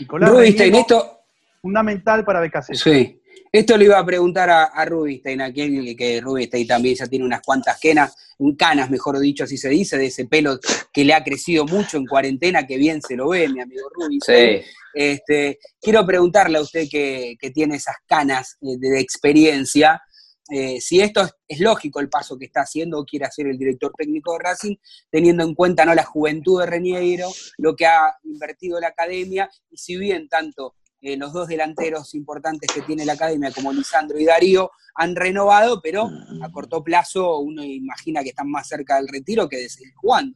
Nicolás 0.00 0.30
esto... 0.36 1.20
Fundamental 1.62 2.24
para 2.26 2.42
BKC. 2.42 2.74
Sí. 2.74 3.22
Esto 3.54 3.76
le 3.76 3.84
iba 3.84 3.96
a 3.96 4.04
preguntar 4.04 4.50
a, 4.50 4.64
a 4.64 4.84
Rubinstein, 4.84 5.40
aquel 5.40 5.94
que 5.96 6.20
Rubinstein 6.20 6.66
también 6.66 6.96
ya 6.96 7.06
tiene 7.06 7.24
unas 7.24 7.40
cuantas 7.40 7.78
canas, 7.78 8.12
canas, 8.58 8.90
mejor 8.90 9.20
dicho, 9.20 9.44
así 9.44 9.56
se 9.56 9.68
dice, 9.68 9.96
de 9.96 10.06
ese 10.06 10.24
pelo 10.24 10.58
que 10.92 11.04
le 11.04 11.14
ha 11.14 11.22
crecido 11.22 11.64
mucho 11.64 11.96
en 11.96 12.04
cuarentena, 12.04 12.66
que 12.66 12.76
bien 12.76 13.00
se 13.00 13.14
lo 13.14 13.28
ve, 13.28 13.48
mi 13.48 13.60
amigo 13.60 13.88
Rubinstein. 13.94 14.60
Este, 14.92 15.60
quiero 15.80 16.04
preguntarle 16.04 16.58
a 16.58 16.62
usted 16.62 16.88
que, 16.90 17.36
tiene 17.54 17.76
esas 17.76 17.94
canas 18.08 18.56
eh, 18.60 18.76
de 18.76 18.98
experiencia, 18.98 20.02
eh, 20.50 20.80
si 20.80 21.00
esto 21.00 21.22
es, 21.46 21.60
lógico 21.60 22.00
el 22.00 22.08
paso 22.08 22.36
que 22.36 22.46
está 22.46 22.62
haciendo 22.62 22.98
o 22.98 23.04
quiere 23.04 23.26
hacer 23.26 23.46
el 23.46 23.56
director 23.56 23.92
técnico 23.96 24.32
de 24.32 24.40
Racing, 24.40 24.76
teniendo 25.12 25.44
en 25.44 25.54
cuenta 25.54 25.84
¿no? 25.84 25.94
la 25.94 26.02
juventud 26.02 26.58
de 26.58 26.66
Reñeiro, 26.66 27.28
lo 27.58 27.76
que 27.76 27.86
ha 27.86 28.16
invertido 28.24 28.80
la 28.80 28.88
academia, 28.88 29.48
y 29.70 29.76
si 29.76 29.96
bien 29.96 30.28
tanto 30.28 30.74
eh, 31.04 31.18
los 31.18 31.34
dos 31.34 31.48
delanteros 31.48 32.14
importantes 32.14 32.72
que 32.72 32.80
tiene 32.80 33.04
la 33.04 33.12
academia, 33.12 33.52
como 33.52 33.70
Lisandro 33.74 34.18
y 34.18 34.24
Darío, 34.24 34.70
han 34.94 35.14
renovado, 35.14 35.82
pero 35.82 36.08
a 36.40 36.50
corto 36.50 36.82
plazo 36.82 37.40
uno 37.40 37.62
imagina 37.62 38.22
que 38.22 38.30
están 38.30 38.50
más 38.50 38.66
cerca 38.68 38.96
del 38.96 39.08
retiro 39.08 39.46
que 39.46 39.58
de 39.58 39.68
seguir 39.68 39.92
jugando. 39.96 40.34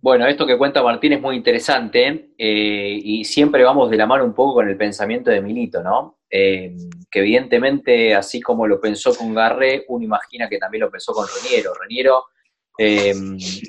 Bueno, 0.00 0.26
esto 0.26 0.44
que 0.44 0.58
cuenta 0.58 0.82
Martín 0.82 1.12
es 1.12 1.20
muy 1.20 1.36
interesante 1.36 2.32
eh, 2.36 2.98
y 3.00 3.24
siempre 3.24 3.62
vamos 3.62 3.88
de 3.88 3.96
la 3.96 4.06
mano 4.06 4.24
un 4.24 4.34
poco 4.34 4.54
con 4.54 4.68
el 4.68 4.76
pensamiento 4.76 5.30
de 5.30 5.40
Milito, 5.40 5.80
¿no? 5.84 6.18
Eh, 6.28 6.76
que 7.08 7.20
evidentemente, 7.20 8.12
así 8.12 8.40
como 8.40 8.66
lo 8.66 8.80
pensó 8.80 9.14
con 9.14 9.34
Garré, 9.34 9.84
uno 9.86 10.04
imagina 10.04 10.48
que 10.48 10.58
también 10.58 10.80
lo 10.80 10.90
pensó 10.90 11.12
con 11.12 11.26
Reniero. 11.44 11.72
Reniero, 11.80 12.24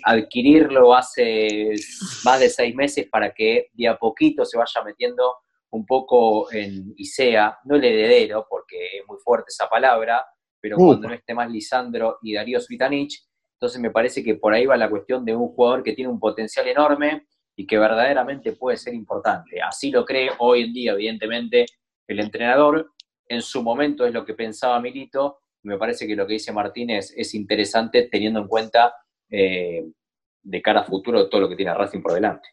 adquirirlo 0.03 0.95
hace 0.95 1.75
más 2.25 2.39
de 2.39 2.49
seis 2.49 2.73
meses 2.73 3.08
para 3.08 3.32
que 3.36 3.67
de 3.73 3.88
a 3.88 3.97
poquito 3.97 4.43
se 4.45 4.58
vaya 4.58 4.84
metiendo 4.84 5.36
un 5.71 5.86
poco 5.86 6.51
en 6.51 6.93
ISEA, 6.95 7.60
no 7.65 7.75
el 7.75 7.84
heredero, 7.84 8.47
porque 8.49 8.97
es 8.97 9.08
muy 9.08 9.17
fuerte 9.23 9.47
esa 9.49 9.69
palabra, 9.69 10.25
pero 10.60 10.77
cuando 10.77 11.08
no 11.08 11.13
esté 11.13 11.34
más 11.34 11.49
Lisandro 11.49 12.17
y 12.21 12.34
Darío 12.34 12.60
Svitanich, 12.60 13.23
entonces 13.53 13.82
me 13.82 13.91
parece 13.91 14.23
que 14.23 14.36
por 14.36 14.53
ahí 14.53 14.65
va 14.65 14.77
la 14.77 14.89
cuestión 14.89 15.25
de 15.25 15.36
un 15.36 15.49
jugador 15.49 15.84
que 15.84 15.93
tiene 15.93 16.12
un 16.12 16.19
potencial 16.19 16.67
enorme 16.67 17.27
y 17.56 17.65
que 17.65 17.77
verdaderamente 17.77 18.53
puede 18.53 18.77
ser 18.77 18.93
importante. 18.93 19.62
Así 19.62 19.89
lo 19.89 20.06
cree 20.06 20.30
hoy 20.38 20.63
en 20.63 20.73
día, 20.73 20.91
evidentemente, 20.91 21.65
el 22.08 22.19
entrenador. 22.19 22.91
En 23.27 23.41
su 23.41 23.63
momento 23.63 24.06
es 24.06 24.13
lo 24.13 24.23
que 24.23 24.36
pensaba 24.36 24.80
Milito. 24.80 25.39
Y 25.63 25.69
me 25.69 25.77
parece 25.77 26.06
que 26.06 26.15
lo 26.15 26.27
que 26.27 26.34
dice 26.34 26.51
Martínez 26.51 27.13
es 27.17 27.34
interesante 27.34 28.08
teniendo 28.12 28.41
en 28.41 28.47
cuenta 28.47 28.93
eh, 29.30 29.84
de 30.43 30.62
cara 30.62 30.82
a 30.82 30.84
futuro 30.84 31.27
todo 31.27 31.41
lo 31.41 31.49
que 31.49 31.56
tiene 31.56 31.73
Racing 31.73 32.01
por 32.01 32.13
delante. 32.13 32.49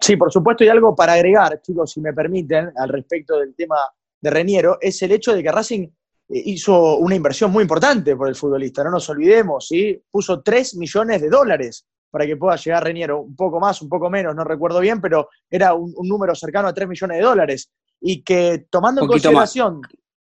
Sí, 0.00 0.16
por 0.16 0.32
supuesto, 0.32 0.64
y 0.64 0.68
algo 0.68 0.94
para 0.94 1.14
agregar, 1.14 1.60
chicos, 1.62 1.92
si 1.92 2.00
me 2.00 2.12
permiten, 2.12 2.72
al 2.76 2.88
respecto 2.88 3.38
del 3.38 3.54
tema 3.54 3.76
de 4.20 4.30
Reniero, 4.30 4.78
es 4.80 5.00
el 5.02 5.12
hecho 5.12 5.34
de 5.34 5.42
que 5.42 5.50
Racing 5.50 5.82
eh, 5.82 5.88
hizo 6.28 6.96
una 6.96 7.14
inversión 7.14 7.50
muy 7.50 7.62
importante 7.62 8.14
por 8.16 8.28
el 8.28 8.34
futbolista, 8.34 8.84
no 8.84 8.90
nos 8.90 9.08
olvidemos, 9.08 9.68
¿sí? 9.68 10.00
puso 10.10 10.42
3 10.42 10.76
millones 10.76 11.22
de 11.22 11.28
dólares 11.28 11.86
para 12.10 12.26
que 12.26 12.36
pueda 12.36 12.56
llegar 12.56 12.84
Reñero, 12.84 13.20
un 13.20 13.36
poco 13.36 13.60
más, 13.60 13.82
un 13.82 13.88
poco 13.88 14.08
menos, 14.08 14.34
no 14.34 14.44
recuerdo 14.44 14.80
bien, 14.80 15.00
pero 15.00 15.28
era 15.50 15.74
un, 15.74 15.92
número 16.02 16.34
cercano 16.34 16.68
a 16.68 16.74
3 16.74 16.88
millones 16.88 17.18
de 17.18 17.22
dólares. 17.22 17.70
Y 18.00 18.22
que 18.22 18.66
tomando 18.70 19.02
en 19.02 19.08
consideración 19.08 19.80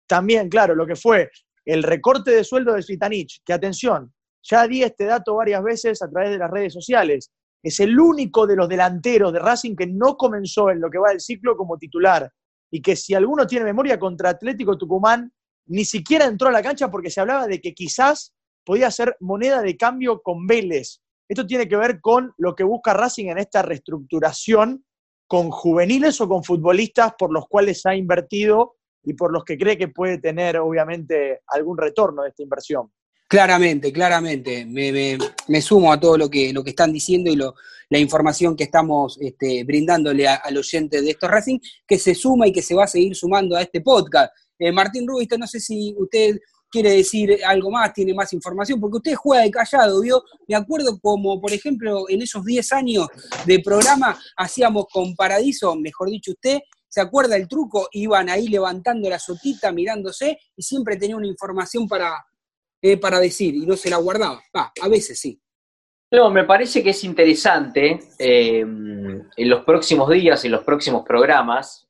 también, 0.05 0.49
claro, 0.49 0.75
lo 0.75 0.85
que 0.85 0.95
fue 0.95 1.29
el 1.65 1.83
recorte 1.83 2.31
de 2.31 2.43
sueldo 2.43 2.73
de 2.73 2.81
Svitanich, 2.81 3.41
que 3.45 3.53
atención, 3.53 4.13
ya 4.43 4.67
di 4.67 4.83
este 4.83 5.05
dato 5.05 5.35
varias 5.35 5.63
veces 5.63 6.01
a 6.01 6.09
través 6.09 6.31
de 6.31 6.37
las 6.37 6.49
redes 6.49 6.73
sociales, 6.73 7.31
es 7.63 7.79
el 7.79 7.99
único 7.99 8.45
de 8.45 8.55
los 8.55 8.69
delanteros 8.69 9.33
de 9.33 9.39
Racing 9.39 9.75
que 9.75 9.87
no 9.87 10.15
comenzó 10.15 10.69
en 10.69 10.79
lo 10.79 10.89
que 10.89 10.99
va 10.99 11.09
del 11.09 11.21
ciclo 11.21 11.57
como 11.57 11.77
titular. 11.77 12.31
Y 12.71 12.81
que 12.81 12.95
si 12.95 13.13
alguno 13.13 13.47
tiene 13.47 13.65
memoria 13.65 13.97
contra 13.97 14.29
Atlético 14.29 14.77
Tucumán, 14.77 15.31
ni 15.67 15.85
siquiera 15.85 16.25
entró 16.25 16.49
a 16.49 16.51
la 16.51 16.61
cancha 16.61 16.89
porque 16.91 17.09
se 17.09 17.21
hablaba 17.21 17.47
de 17.47 17.59
que 17.59 17.73
quizás 17.73 18.33
podía 18.65 18.91
ser 18.91 19.15
moneda 19.19 19.61
de 19.61 19.77
cambio 19.77 20.21
con 20.21 20.45
Vélez. 20.45 21.01
Esto 21.29 21.45
tiene 21.45 21.67
que 21.67 21.77
ver 21.77 21.99
con 21.99 22.33
lo 22.37 22.55
que 22.55 22.63
busca 22.63 22.93
Racing 22.93 23.27
en 23.27 23.37
esta 23.37 23.61
reestructuración 23.61 24.85
con 25.27 25.51
juveniles 25.51 26.19
o 26.21 26.29
con 26.29 26.43
futbolistas 26.43 27.13
por 27.17 27.33
los 27.33 27.47
cuales 27.47 27.85
ha 27.85 27.95
invertido 27.95 28.75
y 29.03 29.13
por 29.13 29.31
los 29.31 29.43
que 29.43 29.57
cree 29.57 29.77
que 29.77 29.89
puede 29.89 30.19
tener, 30.19 30.57
obviamente, 30.57 31.41
algún 31.47 31.77
retorno 31.77 32.23
de 32.23 32.29
esta 32.29 32.43
inversión. 32.43 32.91
Claramente, 33.27 33.91
claramente. 33.91 34.65
Me, 34.65 35.61
sumo 35.61 35.91
a 35.91 35.99
todo 35.99 36.17
lo 36.17 36.29
que, 36.29 36.53
lo 36.53 36.63
que 36.63 36.69
están 36.69 36.93
diciendo 36.93 37.29
y 37.29 37.35
lo, 37.35 37.55
la 37.89 37.99
información 37.99 38.55
que 38.55 38.63
estamos 38.63 39.17
este, 39.19 39.65
brindándole 39.65 40.27
al 40.27 40.57
oyente 40.57 41.01
de 41.01 41.11
estos 41.11 41.29
Racing, 41.29 41.59
que 41.85 41.99
se 41.99 42.15
suma 42.15 42.47
y 42.47 42.53
que 42.53 42.61
se 42.61 42.73
va 42.73 42.85
a 42.85 42.87
seguir 42.87 43.15
sumando 43.15 43.57
a 43.57 43.61
este 43.61 43.81
podcast. 43.81 44.33
Eh, 44.57 44.71
Martín 44.71 45.05
Rubista, 45.05 45.37
no 45.37 45.45
sé 45.45 45.59
si 45.59 45.93
usted 45.97 46.39
quiere 46.69 46.91
decir 46.91 47.37
algo 47.45 47.69
más, 47.69 47.93
tiene 47.93 48.13
más 48.13 48.31
información, 48.31 48.79
porque 48.79 48.97
usted 48.97 49.15
juega 49.15 49.43
de 49.43 49.51
callado, 49.51 50.01
¿vio? 50.01 50.23
Me 50.47 50.55
acuerdo 50.55 50.99
como, 50.99 51.39
por 51.41 51.51
ejemplo, 51.51 52.05
en 52.09 52.21
esos 52.21 52.45
10 52.45 52.73
años 52.73 53.07
de 53.45 53.59
programa 53.59 54.17
hacíamos 54.37 54.85
con 54.91 55.15
Paradiso, 55.15 55.75
mejor 55.75 56.09
dicho 56.09 56.31
usted, 56.31 56.59
¿se 56.87 57.01
acuerda 57.01 57.35
el 57.35 57.47
truco? 57.47 57.87
Iban 57.91 58.29
ahí 58.29 58.47
levantando 58.47 59.09
la 59.09 59.19
sotita, 59.19 59.71
mirándose, 59.71 60.37
y 60.55 60.63
siempre 60.63 60.97
tenía 60.97 61.15
una 61.15 61.27
información 61.27 61.87
para, 61.87 62.13
eh, 62.81 62.97
para 62.97 63.19
decir, 63.19 63.55
y 63.55 63.65
no 63.65 63.75
se 63.75 63.89
la 63.89 63.97
guardaba. 63.97 64.41
Ah, 64.53 64.71
a 64.81 64.87
veces 64.87 65.19
sí. 65.19 65.41
No, 66.11 66.29
me 66.29 66.45
parece 66.45 66.81
que 66.81 66.91
es 66.91 67.03
interesante 67.03 67.99
eh, 68.17 68.61
en 68.61 69.49
los 69.49 69.65
próximos 69.65 70.09
días, 70.09 70.43
en 70.45 70.51
los 70.51 70.63
próximos 70.63 71.05
programas, 71.05 71.89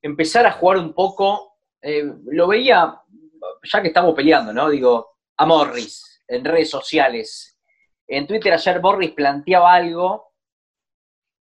empezar 0.00 0.46
a 0.46 0.52
jugar 0.52 0.78
un 0.78 0.94
poco 0.94 1.48
eh, 1.82 2.04
lo 2.26 2.48
veía, 2.48 3.00
ya 3.62 3.82
que 3.82 3.88
estamos 3.88 4.14
peleando, 4.14 4.52
¿no? 4.52 4.68
Digo, 4.68 5.18
a 5.36 5.46
Morris 5.46 6.22
en 6.26 6.44
redes 6.44 6.70
sociales. 6.70 7.58
En 8.06 8.26
Twitter 8.26 8.52
ayer 8.52 8.80
Morris 8.80 9.12
planteaba 9.12 9.74
algo, 9.74 10.32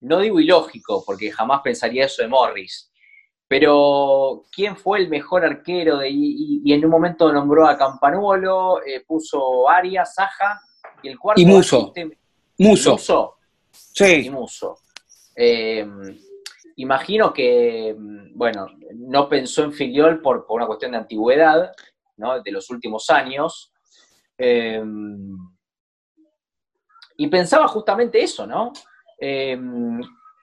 no 0.01 0.19
digo 0.19 0.39
ilógico, 0.39 1.03
porque 1.05 1.31
jamás 1.31 1.61
pensaría 1.63 2.05
eso 2.05 2.21
de 2.21 2.27
Morris, 2.27 2.91
pero 3.57 4.43
¿quién 4.51 4.75
fue 4.75 4.99
el 4.99 5.07
mejor 5.07 5.45
arquero? 5.45 5.99
De, 5.99 6.09
y, 6.11 6.73
en 6.73 6.83
un 6.83 6.91
momento 6.91 7.31
nombró 7.31 7.65
a 7.65 7.77
Campanuolo, 7.77 8.83
eh, 8.85 9.05
puso 9.07 9.69
Arias, 9.69 10.13
Saja, 10.13 10.59
y 11.01 11.07
el 11.07 11.17
cuarto 11.17 11.41
Y 11.41 11.45
Muso. 11.45 11.93
Muso. 12.57 12.91
Muso. 12.91 13.35
Sí. 13.71 14.25
Y 14.25 14.29
Muso. 14.29 14.79
Eh, 15.37 15.87
imagino 16.75 17.31
que, 17.31 17.95
mm, 17.97 18.37
bueno, 18.37 18.67
no 18.93 19.29
pensó 19.29 19.63
en 19.63 19.71
Filiol 19.71 20.21
por, 20.21 20.45
por 20.45 20.57
una 20.57 20.67
cuestión 20.67 20.91
de 20.91 20.97
antigüedad, 20.97 21.71
¿no? 22.17 22.41
De 22.41 22.51
los 22.51 22.69
últimos 22.69 23.09
años. 23.09 23.71
Eh, 24.37 24.83
y 27.15 27.27
pensaba 27.27 27.69
justamente 27.69 28.21
eso, 28.21 28.45
¿no? 28.45 28.73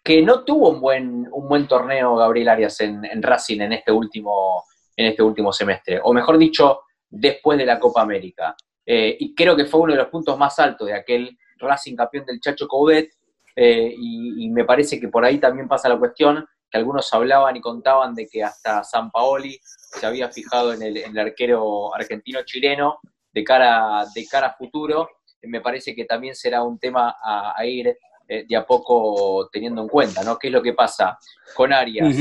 Que 0.03 0.23
no 0.23 0.45
tuvo 0.45 0.71
un 0.71 0.81
buen, 0.81 1.29
un 1.31 1.49
buen 1.49 1.69
torneo 1.69 2.17
Gabriel 2.17 2.49
Arias 2.49 2.81
en, 2.81 3.05
en 3.05 3.23
Racing 3.23 3.61
en 3.61 3.73
este, 3.73 3.93
último, 3.93 4.65
en 4.97 5.07
este 5.07 5.23
último 5.23 5.53
semestre, 5.53 6.01
o 6.03 6.13
mejor 6.13 6.39
dicho, 6.39 6.81
después 7.09 7.59
de 7.59 7.67
la 7.67 7.79
Copa 7.79 8.03
América. 8.03 8.57
Eh, 8.85 9.17
y 9.21 9.35
creo 9.35 9.55
que 9.55 9.67
fue 9.67 9.81
uno 9.81 9.93
de 9.93 9.99
los 9.99 10.09
puntos 10.09 10.37
más 10.37 10.59
altos 10.59 10.89
de 10.89 10.95
aquel 10.95 11.39
Racing 11.59 11.95
campeón 11.95 12.25
del 12.27 12.41
Chacho 12.41 12.67
Coudet, 12.67 13.11
eh, 13.55 13.95
y, 13.97 14.49
me 14.49 14.65
parece 14.65 14.99
que 14.99 15.09
por 15.09 15.25
ahí 15.25 15.39
también 15.39 15.69
pasa 15.69 15.89
la 15.89 15.99
cuestión, 15.99 16.47
que 16.71 16.79
algunos 16.79 17.13
hablaban 17.13 17.55
y 17.55 17.61
contaban 17.61 18.15
de 18.15 18.27
que 18.27 18.43
hasta 18.43 18.83
San 18.83 19.11
Paoli 19.11 19.59
se 19.63 20.07
había 20.07 20.31
fijado 20.31 20.73
en 20.73 20.83
el, 20.83 20.97
en 20.97 21.13
el 21.13 21.19
arquero 21.19 21.95
argentino-chileno 21.95 22.99
de 23.31 23.45
cara, 23.45 24.07
de 24.15 24.27
cara 24.27 24.49
a 24.49 24.55
futuro. 24.55 25.09
Me 25.43 25.61
parece 25.61 25.95
que 25.95 26.07
también 26.07 26.35
será 26.35 26.63
un 26.63 26.79
tema 26.79 27.17
a 27.23 27.67
ir 27.67 27.95
eh, 28.33 28.45
de 28.49 28.57
a 28.57 28.65
poco 28.67 29.49
teniendo 29.53 29.83
en 29.83 29.89
cuenta, 29.89 30.23
¿no? 30.25 30.39
¿Qué 30.39 30.47
es 30.49 30.53
lo 30.53 30.63
que 30.63 30.73
pasa 30.73 31.19
con 31.55 31.73
Arias? 31.73 32.17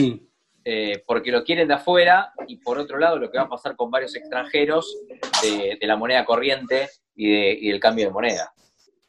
Eh, 0.64 1.04
porque 1.08 1.32
lo 1.32 1.44
quieren 1.44 1.68
de 1.68 1.74
afuera 1.76 2.34
y 2.48 2.58
por 2.58 2.78
otro 2.78 3.00
lado 3.00 3.18
lo 3.18 3.32
que 3.32 3.38
va 3.38 3.46
a 3.46 3.50
pasar 3.50 3.76
con 3.76 3.90
varios 3.90 4.14
extranjeros 4.16 4.96
de, 5.42 5.78
de 5.80 5.88
la 5.88 5.96
moneda 5.96 6.24
corriente 6.24 6.90
y, 7.16 7.32
de- 7.32 7.58
y 7.62 7.70
del 7.70 7.80
cambio 7.80 8.06
de 8.08 8.12
moneda. 8.14 8.54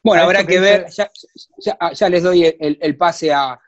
Bueno, 0.01 0.23
habrá 0.23 0.43
que 0.45 0.59
ver, 0.59 0.87
ya, 0.89 1.11
ya- 1.57 1.77
ya 1.93 2.09
les 2.09 2.23
doy 2.23 2.45
el, 2.59 2.77
el 2.81 2.97
pase 2.97 3.31
a, 3.31 3.59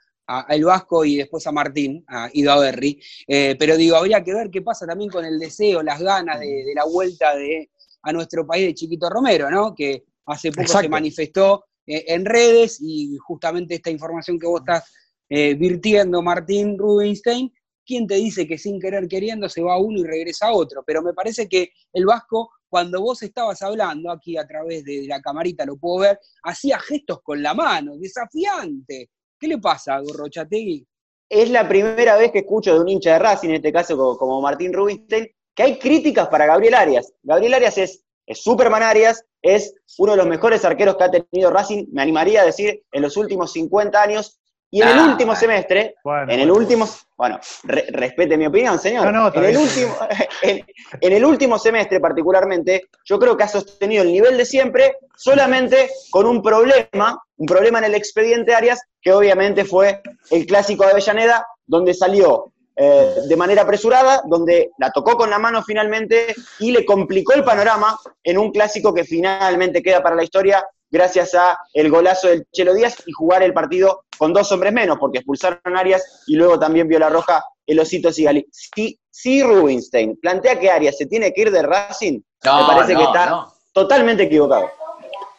El 0.50 0.66
Vasco 0.66 1.06
y 1.06 1.18
después 1.18 1.46
a 1.46 1.52
Martín, 1.52 2.04
a 2.08 2.30
Ido 2.34 2.52
Averri, 2.54 3.00
Eh, 3.28 3.56
pero 3.60 3.78
digo, 3.78 3.96
habría 3.98 4.24
que 4.24 4.34
ver 4.34 4.50
qué 4.50 4.62
pasa 4.64 4.88
también 4.88 5.12
con 5.12 5.24
el 5.24 5.38
deseo, 5.38 5.84
las 5.84 6.02
ganas 6.02 6.40
de, 6.40 6.64
de 6.66 6.74
la 6.74 6.86
vuelta 6.86 7.36
de, 7.36 7.70
a 8.02 8.12
nuestro 8.12 8.48
país 8.48 8.66
de 8.66 8.74
Chiquito 8.74 9.08
Romero, 9.10 9.52
¿no? 9.52 9.76
Que 9.76 10.04
hace 10.26 10.50
poco 10.50 10.62
Exacto. 10.64 10.82
se 10.86 10.90
manifestó 10.90 11.66
eh, 11.88 12.06
en 12.08 12.26
redes 12.26 12.80
y 12.82 13.18
justamente 13.18 13.76
esta 13.76 13.92
información 13.92 14.40
que 14.40 14.48
vos 14.48 14.62
estás 14.62 14.92
eh, 15.30 15.56
virtiendo, 15.56 16.22
Martín 16.22 16.78
Rubinstein, 16.78 17.52
¿quién 17.86 18.08
te 18.08 18.16
dice 18.16 18.48
que 18.48 18.58
sin 18.58 18.80
querer 18.80 19.08
queriendo 19.08 19.50
se 19.50 19.62
va 19.62 19.80
uno 19.80 20.00
y 20.00 20.04
regresa 20.04 20.52
otro? 20.52 20.84
Pero 20.86 21.02
me 21.02 21.14
parece 21.14 21.48
que 21.48 21.70
el 21.94 22.06
Vasco, 22.06 22.52
cuando 22.68 23.02
vos 23.02 23.22
estabas 23.24 23.62
hablando 23.62 24.12
aquí 24.12 24.38
a 24.38 24.46
través 24.46 24.84
de 24.84 25.06
la 25.08 25.22
camarita, 25.22 25.66
lo 25.66 25.78
puedo 25.78 26.02
ver, 26.02 26.20
hacía 26.44 26.80
gestos 26.80 27.22
con 27.24 27.42
la 27.42 27.54
mano, 27.54 27.98
desafiante. 27.98 29.10
¿Qué 29.40 29.48
le 29.48 29.58
pasa 29.58 29.96
a 29.96 30.02
Gorrochategui? 30.02 30.88
es 31.30 31.50
la 31.50 31.68
primera 31.68 32.18
vez 32.18 32.32
que 32.32 32.40
escucho 32.40 32.74
de 32.74 32.80
un 32.80 32.90
hincha 32.90 33.14
de 33.14 33.20
Racing, 33.20 33.50
en 33.50 33.56
este 33.56 33.74
caso 33.74 33.98
como, 33.98 34.18
como 34.18 34.42
Martín 34.42 34.74
Rubinstein, 34.74 35.28
que 35.56 35.64
hay 35.64 35.80
críticas 35.80 36.28
para 36.28 36.46
Gabriel 36.46 36.76
Arias. 36.76 37.14
Gabriel 37.24 37.56
Arias 37.56 37.78
es, 37.78 38.05
es 38.26 38.42
Superman 38.44 38.84
Arias, 38.84 39.24
es 39.42 39.74
uno 39.98 40.14
de 40.14 40.18
los 40.18 40.28
mejores 40.28 40.64
arqueros 40.66 40.96
que 40.98 41.04
ha 41.04 41.12
tenido 41.12 41.52
Racing, 41.52 41.86
me 41.92 42.02
animaría 42.02 42.42
a 42.42 42.46
decir, 42.46 42.84
en 42.92 43.02
los 43.02 43.16
últimos 43.18 43.52
50 43.54 44.02
años. 44.02 44.40
Y 44.72 44.82
en 44.82 44.90
el 44.90 44.98
Ah, 45.00 45.06
último 45.06 45.36
semestre, 45.36 45.96
Bueno, 46.04 46.34
en 46.34 46.40
el 46.40 46.52
último, 46.52 46.90
bueno, 47.16 47.40
re- 47.64 47.86
respete 47.92 48.36
mi 48.36 48.48
opinión, 48.48 48.78
señor. 48.80 49.06
No, 49.06 49.12
no, 49.12 49.28
está 49.28 49.40
en, 49.40 49.46
el 49.46 49.58
último, 49.58 49.96
en, 50.42 50.66
en 51.00 51.14
el 51.14 51.24
último 51.24 51.58
semestre 51.60 52.00
particularmente, 52.02 52.88
yo 53.06 53.18
creo 53.20 53.38
que 53.38 53.44
ha 53.44 53.48
sostenido 53.48 54.04
el 54.04 54.12
nivel 54.12 54.38
de 54.38 54.44
siempre, 54.46 54.98
solamente 55.16 55.90
con 56.10 56.26
un 56.26 56.42
problema, 56.42 57.24
un 57.38 57.46
problema 57.46 57.78
en 57.78 57.86
el 57.86 57.96
expediente 57.96 58.54
Arias, 58.54 58.82
que 59.02 59.14
obviamente 59.14 59.64
fue 59.64 60.02
el 60.32 60.46
clásico 60.46 60.84
de 60.84 60.92
Avellaneda, 60.92 61.46
donde 61.66 61.94
salió 61.94 62.52
eh, 62.76 63.16
de 63.28 63.36
manera 63.36 63.62
apresurada, 63.62 64.22
donde 64.26 64.72
la 64.78 64.92
tocó 64.92 65.16
con 65.16 65.30
la 65.30 65.40
mano 65.40 65.64
finalmente 65.64 66.36
y 66.60 66.72
le 66.72 66.86
complicó 66.86 67.34
el 67.34 67.44
panorama 67.44 67.98
en 68.24 68.38
un 68.38 68.52
clásico 68.52 68.94
que 68.94 69.04
finalmente 69.06 69.82
queda 69.82 70.04
para 70.04 70.16
la 70.16 70.24
historia 70.24 70.66
gracias 70.92 71.34
a 71.36 71.58
el 71.74 71.90
golazo 71.90 72.28
del 72.28 72.46
Chelo 72.52 72.74
Díaz 72.74 72.98
y 73.06 73.12
jugar 73.12 73.44
el 73.44 73.54
partido 73.54 74.04
con 74.18 74.34
dos 74.34 74.52
hombres 74.52 74.72
menos, 74.74 74.98
porque 75.00 75.20
expulsaron 75.20 75.60
a 75.64 75.80
Arias 75.80 76.24
y 76.28 76.36
luego 76.36 76.58
también 76.60 76.88
vio 76.88 77.00
la 77.00 77.10
roja 77.10 77.44
el 77.66 77.80
Osito 77.80 78.12
Sigali. 78.12 78.46
Si, 78.52 78.98
si 79.10 79.42
Rubinstein 79.44 80.18
plantea 80.18 80.60
que 80.60 80.70
Arias 80.70 80.98
se 80.98 81.06
tiene 81.08 81.34
que 81.34 81.42
ir 81.42 81.52
de 81.52 81.64
Racing, 81.64 82.22
No, 82.44 82.62
me 82.62 82.74
parece 82.76 82.94
no, 82.94 83.00
que 83.00 83.06
está 83.06 83.30
no. 83.30 83.54
totalmente 83.74 84.24
equivocado. 84.24 84.70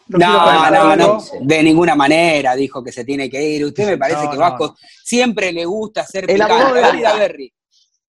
No 0.09 0.19
No, 0.19 0.71
no, 0.71 0.97
no, 0.97 1.19
de 1.41 1.63
ninguna 1.63 1.95
manera 1.97 2.55
dijo 2.55 2.83
que 2.83 2.93
se 2.93 3.05
tiene 3.05 3.29
que 3.29 3.43
ir. 3.43 3.65
Usted 3.65 3.87
me 3.87 3.99
parece 3.99 4.25
No, 4.25 4.31
que 4.31 4.37
Vasco 4.37 4.67
no. 4.69 4.75
siempre 5.03 5.53
le 5.53 5.65
gusta 5.65 6.05
ser 6.05 6.31
El 6.31 6.41
abogado 6.41 6.97
Idaverri. 6.97 7.53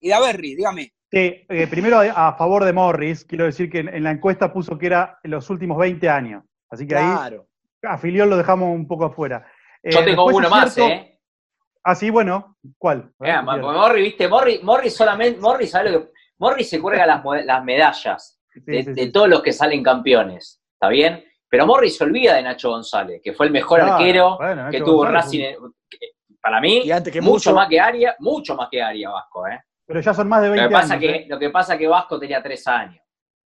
Idaverri, 0.00 0.54
dígame. 0.54 0.92
Sí, 1.10 1.44
eh, 1.48 1.66
primero 1.68 2.00
a, 2.00 2.34
favor 2.36 2.64
de 2.64 2.72
Morris, 2.72 3.24
quiero 3.24 3.46
decir 3.46 3.70
que 3.70 3.78
en, 3.80 3.88
en 3.88 4.04
la 4.04 4.10
encuesta 4.10 4.52
puso 4.52 4.76
que 4.78 4.86
era 4.86 5.18
en 5.22 5.30
los 5.32 5.48
últimos 5.50 5.78
20 5.78 6.08
años. 6.08 6.44
Así 6.70 6.86
que 6.86 6.96
ahí 6.96 7.36
a 7.82 7.98
Filiol 7.98 8.28
lo 8.28 8.36
dejamos 8.36 8.74
un 8.74 8.86
poco 8.86 9.06
afuera. 9.06 9.46
Eh, 9.82 9.90
Yo 9.92 10.04
tengo 10.04 10.26
uno 10.26 10.50
más, 10.50 10.74
cierto- 10.74 10.92
¿eh? 10.92 11.18
Ah, 11.82 11.94
sí, 11.94 12.10
bueno, 12.10 12.56
¿cuál? 12.76 13.10
Eh, 13.20 13.32
ma- 13.42 13.54
Filiol. 13.54 13.74
Morri, 13.74 14.02
viste, 14.02 14.28
Morri, 14.28 14.60
Morri 14.62 14.90
solamente, 14.90 15.40
Morri 15.40 15.66
sabe 15.66 15.90
lo 15.92 16.00
que. 16.02 16.12
Morri 16.38 16.62
se 16.62 16.80
cuelga 16.80 17.06
las, 17.06 17.64
medallas 17.64 18.38
Sí, 18.52 18.60
de, 18.66 18.82
sí, 18.84 18.92
de 18.92 19.04
sí. 19.04 19.10
todos 19.12 19.28
los 19.28 19.42
que 19.42 19.52
salen 19.52 19.82
campeones, 19.82 20.60
¿está 20.74 20.88
bien? 20.88 21.24
Pero 21.50 21.66
Morri 21.66 21.90
se 21.90 22.04
olvida 22.04 22.34
de 22.36 22.42
Nacho 22.42 22.70
González, 22.70 23.20
que 23.22 23.32
fue 23.32 23.46
el 23.46 23.52
mejor 23.52 23.78
Claro, 23.80 23.94
arquero 23.94 24.36
bueno, 24.36 24.70
que 24.70 24.78
tuvo 24.80 24.96
González 24.98 25.24
Racing. 25.24 25.40
en- 25.40 25.74
que- 25.88 25.98
Para 26.40 26.60
mí, 26.60 26.82
Y 26.84 26.90
antes 26.92 27.12
que 27.12 27.20
mucho 27.20 27.32
Muso. 27.50 27.54
más 27.54 27.68
que 27.68 27.80
Aria, 27.80 28.14
mucho 28.20 28.54
más 28.54 28.68
que 28.70 28.80
Aria 28.80 29.10
Vasco, 29.10 29.46
¿eh? 29.48 29.60
Pero 29.86 30.00
ya 30.00 30.14
son 30.14 30.28
más 30.28 30.40
de 30.42 30.46
Lo 30.48 30.52
20 30.52 30.68
que 30.68 30.72
pasa 30.74 30.94
años. 30.94 31.00
que, 31.02 31.16
¿eh? 31.16 31.26
lo 31.28 31.38
que 31.38 31.50
pasa 31.50 31.76
que 31.78 31.88
Vasco 31.88 32.18
tenía 32.18 32.42
tres 32.42 32.66
años, 32.68 33.02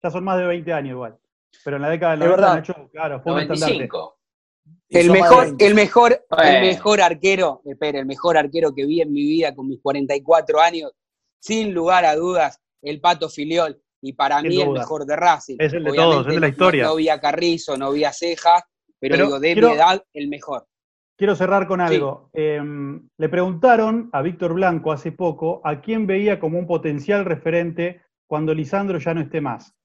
Ya 0.04 0.10
son 0.10 0.24
más 0.24 0.38
de 0.40 0.46
20 0.48 0.74
años 0.74 0.92
igual. 0.92 1.18
Pero 1.64 1.76
en 1.76 1.82
la 1.84 1.90
década 1.90 2.12
del 2.14 2.22
Es 2.22 2.28
90, 2.30 2.42
verdad. 2.42 2.56
Nacho, 2.56 2.90
claro, 2.92 3.22
fue 3.22 3.34
un 3.34 3.40
estandarte. 3.40 3.74
95. 3.74 4.18
El 4.90 5.12
mejor, 5.12 5.44
20. 5.46 5.66
el 5.68 5.76
mejor, 5.76 6.26
el 6.44 6.62
mejor 6.62 7.02
arquero, 7.02 7.62
espera, 7.66 8.00
el 8.00 8.06
mejor 8.06 8.38
arquero 8.38 8.74
que 8.74 8.86
vi 8.86 9.02
en 9.02 9.12
mi 9.14 9.22
vida 9.24 9.54
con 9.54 9.68
mis 9.68 9.80
44 9.82 10.60
años, 10.60 10.92
sin 11.40 11.74
lugar 11.74 12.06
a 12.06 12.16
dudas, 12.16 12.60
el 12.82 13.00
Pato 13.00 13.30
Filiol. 13.30 13.80
Y 14.02 14.14
para 14.14 14.40
Sin 14.42 14.50
mí 14.50 14.62
el 14.62 14.68
duda. 14.68 14.80
mejor 14.82 15.06
de 15.06 15.16
Racing. 15.16 15.56
Es 15.60 15.74
el 15.74 15.84
de 15.84 15.90
Obviamente 15.92 16.12
todos, 16.16 16.28
es 16.28 16.34
de 16.34 16.40
la 16.40 16.48
no- 16.48 16.52
historia. 16.52 16.84
No, 16.86 16.96
vi 16.96 17.10
a 17.10 17.20
Carrizo, 17.20 17.78
no 17.78 17.92
vi 17.92 18.04
a 18.06 18.14
Cejas, 18.14 18.64
pero, 19.00 19.14
Pero 19.14 19.26
digo, 19.26 19.40
de 19.40 19.54
quiero- 19.54 19.70
mi 19.70 19.76
edad, 19.76 20.04
el 20.14 20.28
mejor. 20.30 20.66
Quiero 21.18 21.36
cerrar 21.36 21.68
con 21.68 21.82
algo. 21.82 22.30
Eh, 22.34 22.62
le 23.18 23.30
preguntaron 23.30 24.10
a 24.14 24.22
Víctor 24.22 24.54
Blanco 24.54 24.94
hace 24.94 25.12
poco 25.12 25.60
a 25.66 25.82
quién 25.82 26.08
veía 26.08 26.40
como 26.40 26.58
un 26.58 26.66
potencial 26.66 27.26
referente 27.26 28.02
cuando 28.26 28.54
Lisandro 28.54 29.00
ya 29.00 29.14
no 29.14 29.20
esté 29.22 29.42
más. 29.42 29.76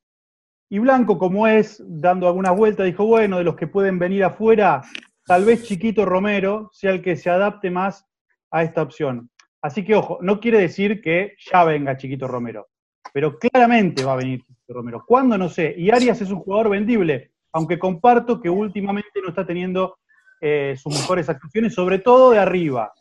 Y 0.71 0.79
Blanco, 0.79 1.19
como 1.19 1.47
es, 1.49 1.83
dando 1.85 2.29
algunas 2.29 2.57
vueltas, 2.57 2.87
dijo, 2.87 3.05
bueno, 3.05 3.39
de 3.39 3.45
los 3.45 3.57
que 3.57 3.67
pueden 3.67 3.99
venir 3.99 4.23
afuera, 4.23 4.83
tal 5.27 5.45
vez 5.45 5.65
Chiquito 5.65 6.05
Romero 6.05 6.71
sea 6.73 6.93
el 6.93 7.03
que 7.03 7.17
se 7.17 7.31
adapte 7.31 7.69
más 7.71 8.07
a 8.53 8.63
esta 8.63 8.83
opción. 8.83 9.29
Así 9.61 9.85
que, 9.85 9.97
ojo, 9.97 10.19
no 10.21 10.39
quiere 10.39 10.59
decir 10.61 11.01
que 11.03 11.35
ya 11.51 11.65
venga 11.65 11.97
Chiquito 11.97 12.29
Romero, 12.29 12.69
pero 13.13 13.39
claramente 13.39 14.05
va 14.05 14.15
a 14.15 14.17
venir 14.17 14.45
Romero. 14.69 15.05
¿Cuándo? 15.07 15.37
No 15.37 15.49
sé. 15.49 15.75
Y 15.77 15.91
Arias 15.91 16.21
es 16.21 16.31
un 16.31 16.41
jugador 16.41 16.71
vendible, 16.71 17.33
aunque 17.53 17.79
comparto 17.79 18.41
que 18.41 18.49
últimamente 18.49 19.21
no 19.23 19.29
está 19.29 19.47
teniendo 19.47 19.99
eh, 20.41 20.75
sus 20.77 20.93
mejores 20.95 21.29
actuaciones, 21.29 21.75
sobre 21.75 21.99
todo 21.99 22.31
de 22.31 22.39
arriba. 22.39 22.93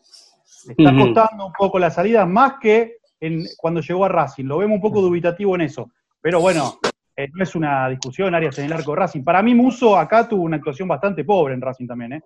Le 0.65 0.75
está 0.77 0.95
costando 0.95 1.47
un 1.47 1.53
poco 1.53 1.79
la 1.79 1.89
salida, 1.89 2.25
más 2.25 2.53
que 2.61 2.97
en, 3.19 3.45
cuando 3.57 3.81
llegó 3.81 4.05
a 4.05 4.09
Racing. 4.09 4.45
Lo 4.45 4.57
vemos 4.57 4.75
un 4.75 4.81
poco 4.81 5.01
dubitativo 5.01 5.55
en 5.55 5.61
eso. 5.61 5.89
Pero 6.21 6.39
bueno, 6.39 6.79
eh, 7.15 7.27
no 7.33 7.43
es 7.43 7.55
una 7.55 7.89
discusión, 7.89 8.33
Arias 8.33 8.57
en 8.59 8.65
el 8.65 8.73
arco 8.73 8.91
de 8.91 8.97
Racing. 8.97 9.23
Para 9.23 9.41
mí, 9.41 9.53
Muso 9.53 9.97
acá 9.97 10.27
tuvo 10.27 10.43
una 10.43 10.57
actuación 10.57 10.87
bastante 10.87 11.23
pobre 11.23 11.53
en 11.53 11.61
Racing 11.61 11.87
también. 11.87 12.13
¿eh? 12.13 12.21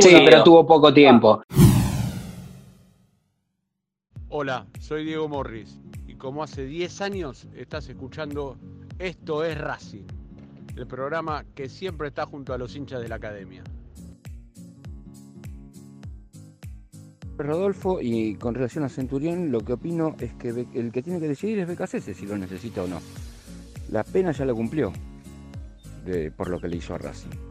Sí, 0.00 0.10
bueno. 0.12 0.24
pero 0.24 0.44
tuvo 0.44 0.66
poco 0.66 0.92
tiempo. 0.92 1.42
Hola, 4.30 4.66
soy 4.78 5.06
Diego 5.06 5.26
Morris 5.26 5.78
como 6.18 6.42
hace 6.42 6.66
10 6.66 7.00
años 7.00 7.46
estás 7.56 7.88
escuchando 7.88 8.58
Esto 8.98 9.44
es 9.44 9.56
Racing, 9.56 10.06
el 10.76 10.86
programa 10.86 11.44
que 11.54 11.68
siempre 11.68 12.08
está 12.08 12.26
junto 12.26 12.52
a 12.52 12.58
los 12.58 12.74
hinchas 12.76 13.00
de 13.00 13.08
la 13.08 13.16
academia. 13.16 13.62
Rodolfo, 17.38 18.00
y 18.02 18.34
con 18.34 18.54
relación 18.54 18.82
a 18.84 18.88
Centurión, 18.88 19.52
lo 19.52 19.60
que 19.60 19.74
opino 19.74 20.16
es 20.18 20.34
que 20.34 20.66
el 20.74 20.90
que 20.90 21.02
tiene 21.02 21.20
que 21.20 21.28
decidir 21.28 21.60
es 21.60 21.68
Becasese 21.68 22.12
si 22.12 22.26
lo 22.26 22.36
necesita 22.36 22.82
o 22.82 22.88
no. 22.88 23.00
La 23.90 24.02
pena 24.02 24.32
ya 24.32 24.44
la 24.44 24.52
cumplió 24.52 24.92
por 26.36 26.48
lo 26.48 26.58
que 26.58 26.68
le 26.68 26.78
hizo 26.78 26.94
a 26.94 26.98
Racing. 26.98 27.47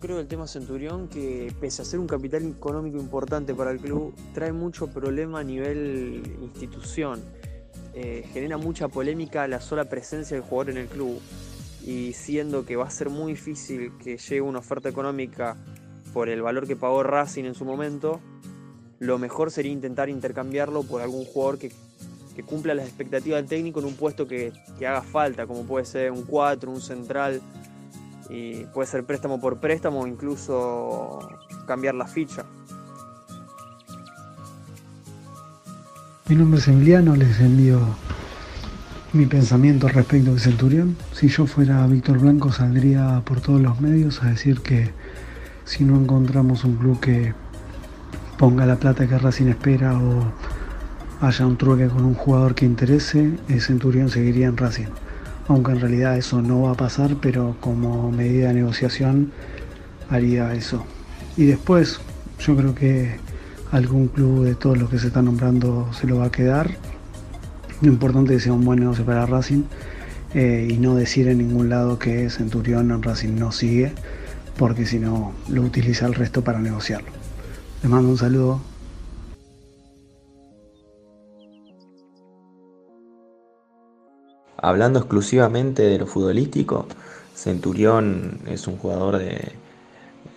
Creo 0.00 0.16
que 0.16 0.22
el 0.22 0.28
tema 0.28 0.46
Centurión, 0.46 1.08
que 1.08 1.52
pese 1.60 1.82
a 1.82 1.84
ser 1.84 2.00
un 2.00 2.06
capital 2.06 2.42
económico 2.46 2.96
importante 2.96 3.54
para 3.54 3.70
el 3.70 3.78
club, 3.78 4.14
trae 4.32 4.50
mucho 4.50 4.86
problema 4.86 5.40
a 5.40 5.44
nivel 5.44 6.22
institución. 6.40 7.20
Eh, 7.92 8.26
genera 8.32 8.56
mucha 8.56 8.88
polémica 8.88 9.46
la 9.46 9.60
sola 9.60 9.84
presencia 9.90 10.38
del 10.38 10.44
jugador 10.44 10.70
en 10.70 10.76
el 10.78 10.86
club. 10.86 11.20
y 11.82 12.12
siendo 12.12 12.66
que 12.66 12.76
va 12.76 12.84
a 12.84 12.90
ser 12.90 13.08
muy 13.08 13.32
difícil 13.32 13.92
que 13.96 14.18
llegue 14.18 14.42
una 14.42 14.58
oferta 14.58 14.90
económica 14.90 15.56
por 16.12 16.28
el 16.28 16.42
valor 16.42 16.66
que 16.66 16.76
pagó 16.76 17.02
Racing 17.02 17.44
en 17.44 17.54
su 17.54 17.64
momento, 17.64 18.20
lo 18.98 19.18
mejor 19.18 19.50
sería 19.50 19.72
intentar 19.72 20.10
intercambiarlo 20.10 20.82
por 20.82 21.00
algún 21.00 21.24
jugador 21.24 21.58
que, 21.58 21.72
cumpla 22.46 22.74
las 22.74 22.86
expectativas 22.86 23.40
del 23.40 23.48
técnico 23.50 23.80
en 23.80 23.86
un 23.86 23.96
puesto 23.96 24.26
que, 24.26 24.50
que 24.78 24.86
haga 24.86 25.02
falta, 25.02 25.46
como 25.46 25.64
puede 25.64 25.84
ser 25.84 26.10
un 26.10 26.22
4, 26.22 26.70
un 26.70 26.80
central, 26.80 27.42
y 28.30 28.64
puede 28.66 28.86
ser 28.86 29.04
préstamo 29.04 29.40
por 29.40 29.58
préstamo 29.58 30.00
o 30.00 30.06
incluso 30.06 31.28
cambiar 31.66 31.94
la 31.94 32.06
ficha. 32.06 32.44
Mi 36.28 36.36
nombre 36.36 36.60
es 36.60 36.68
Emiliano, 36.68 37.16
les 37.16 37.40
envío 37.40 37.80
mi 39.12 39.26
pensamiento 39.26 39.88
respecto 39.88 40.32
de 40.32 40.38
Centurión. 40.38 40.96
Si 41.12 41.26
yo 41.26 41.46
fuera 41.46 41.84
Víctor 41.88 42.18
Blanco 42.18 42.52
saldría 42.52 43.20
por 43.24 43.40
todos 43.40 43.60
los 43.60 43.80
medios 43.80 44.22
a 44.22 44.28
decir 44.28 44.60
que 44.60 44.92
si 45.64 45.84
no 45.84 45.96
encontramos 45.96 46.62
un 46.62 46.76
club 46.76 47.00
que 47.00 47.34
ponga 48.38 48.64
la 48.64 48.76
plata 48.76 49.08
que 49.08 49.18
Racing 49.18 49.48
espera 49.48 49.98
o 49.98 50.32
haya 51.20 51.46
un 51.46 51.56
trueque 51.56 51.88
con 51.88 52.04
un 52.04 52.14
jugador 52.14 52.54
que 52.54 52.64
interese, 52.64 53.32
el 53.48 53.60
Centurión 53.60 54.08
seguiría 54.08 54.46
en 54.46 54.56
Racing. 54.56 54.86
Aunque 55.48 55.72
en 55.72 55.80
realidad 55.80 56.16
eso 56.16 56.42
no 56.42 56.62
va 56.62 56.72
a 56.72 56.74
pasar, 56.74 57.16
pero 57.20 57.56
como 57.60 58.10
medida 58.12 58.48
de 58.48 58.54
negociación 58.54 59.32
haría 60.08 60.54
eso. 60.54 60.84
Y 61.36 61.46
después 61.46 62.00
yo 62.38 62.56
creo 62.56 62.74
que 62.74 63.16
algún 63.72 64.08
club 64.08 64.44
de 64.44 64.54
todos 64.54 64.78
los 64.78 64.90
que 64.90 64.98
se 64.98 65.08
están 65.08 65.26
nombrando 65.26 65.88
se 65.92 66.06
lo 66.06 66.18
va 66.18 66.26
a 66.26 66.30
quedar 66.30 66.70
lo 67.80 67.88
importante 67.88 68.34
es 68.34 68.42
que 68.42 68.44
sea 68.44 68.52
un 68.52 68.64
buen 68.64 68.78
negocio 68.78 69.06
para 69.06 69.24
Racing 69.24 69.62
eh, 70.34 70.68
y 70.70 70.76
no 70.76 70.96
decir 70.96 71.28
en 71.28 71.38
ningún 71.38 71.70
lado 71.70 71.98
que 71.98 72.28
Centurión 72.28 72.90
en 72.90 73.02
Racing 73.02 73.36
no 73.36 73.52
sigue, 73.52 73.92
porque 74.58 74.84
si 74.84 74.98
no 74.98 75.32
lo 75.48 75.62
utiliza 75.62 76.04
el 76.06 76.14
resto 76.14 76.44
para 76.44 76.58
negociarlo. 76.58 77.08
Les 77.82 77.90
mando 77.90 78.10
un 78.10 78.18
saludo. 78.18 78.60
Hablando 84.62 84.98
exclusivamente 84.98 85.82
de 85.84 85.98
lo 85.98 86.06
futbolístico, 86.06 86.86
Centurión 87.34 88.40
es 88.46 88.66
un 88.66 88.76
jugador 88.76 89.16
de, 89.16 89.52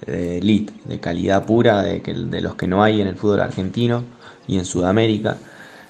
elite, 0.08 0.72
de 0.86 1.00
calidad 1.02 1.46
pura, 1.46 1.82
de, 1.82 2.02
que, 2.02 2.14
de 2.14 2.42
los 2.42 2.56
que 2.56 2.68
no 2.68 2.82
hay 2.82 3.02
en 3.02 3.08
el 3.08 3.18
fútbol 3.18 3.42
argentino 3.42 4.06
y 4.48 4.58
en 4.58 4.66
Sudamérica. 4.66 5.38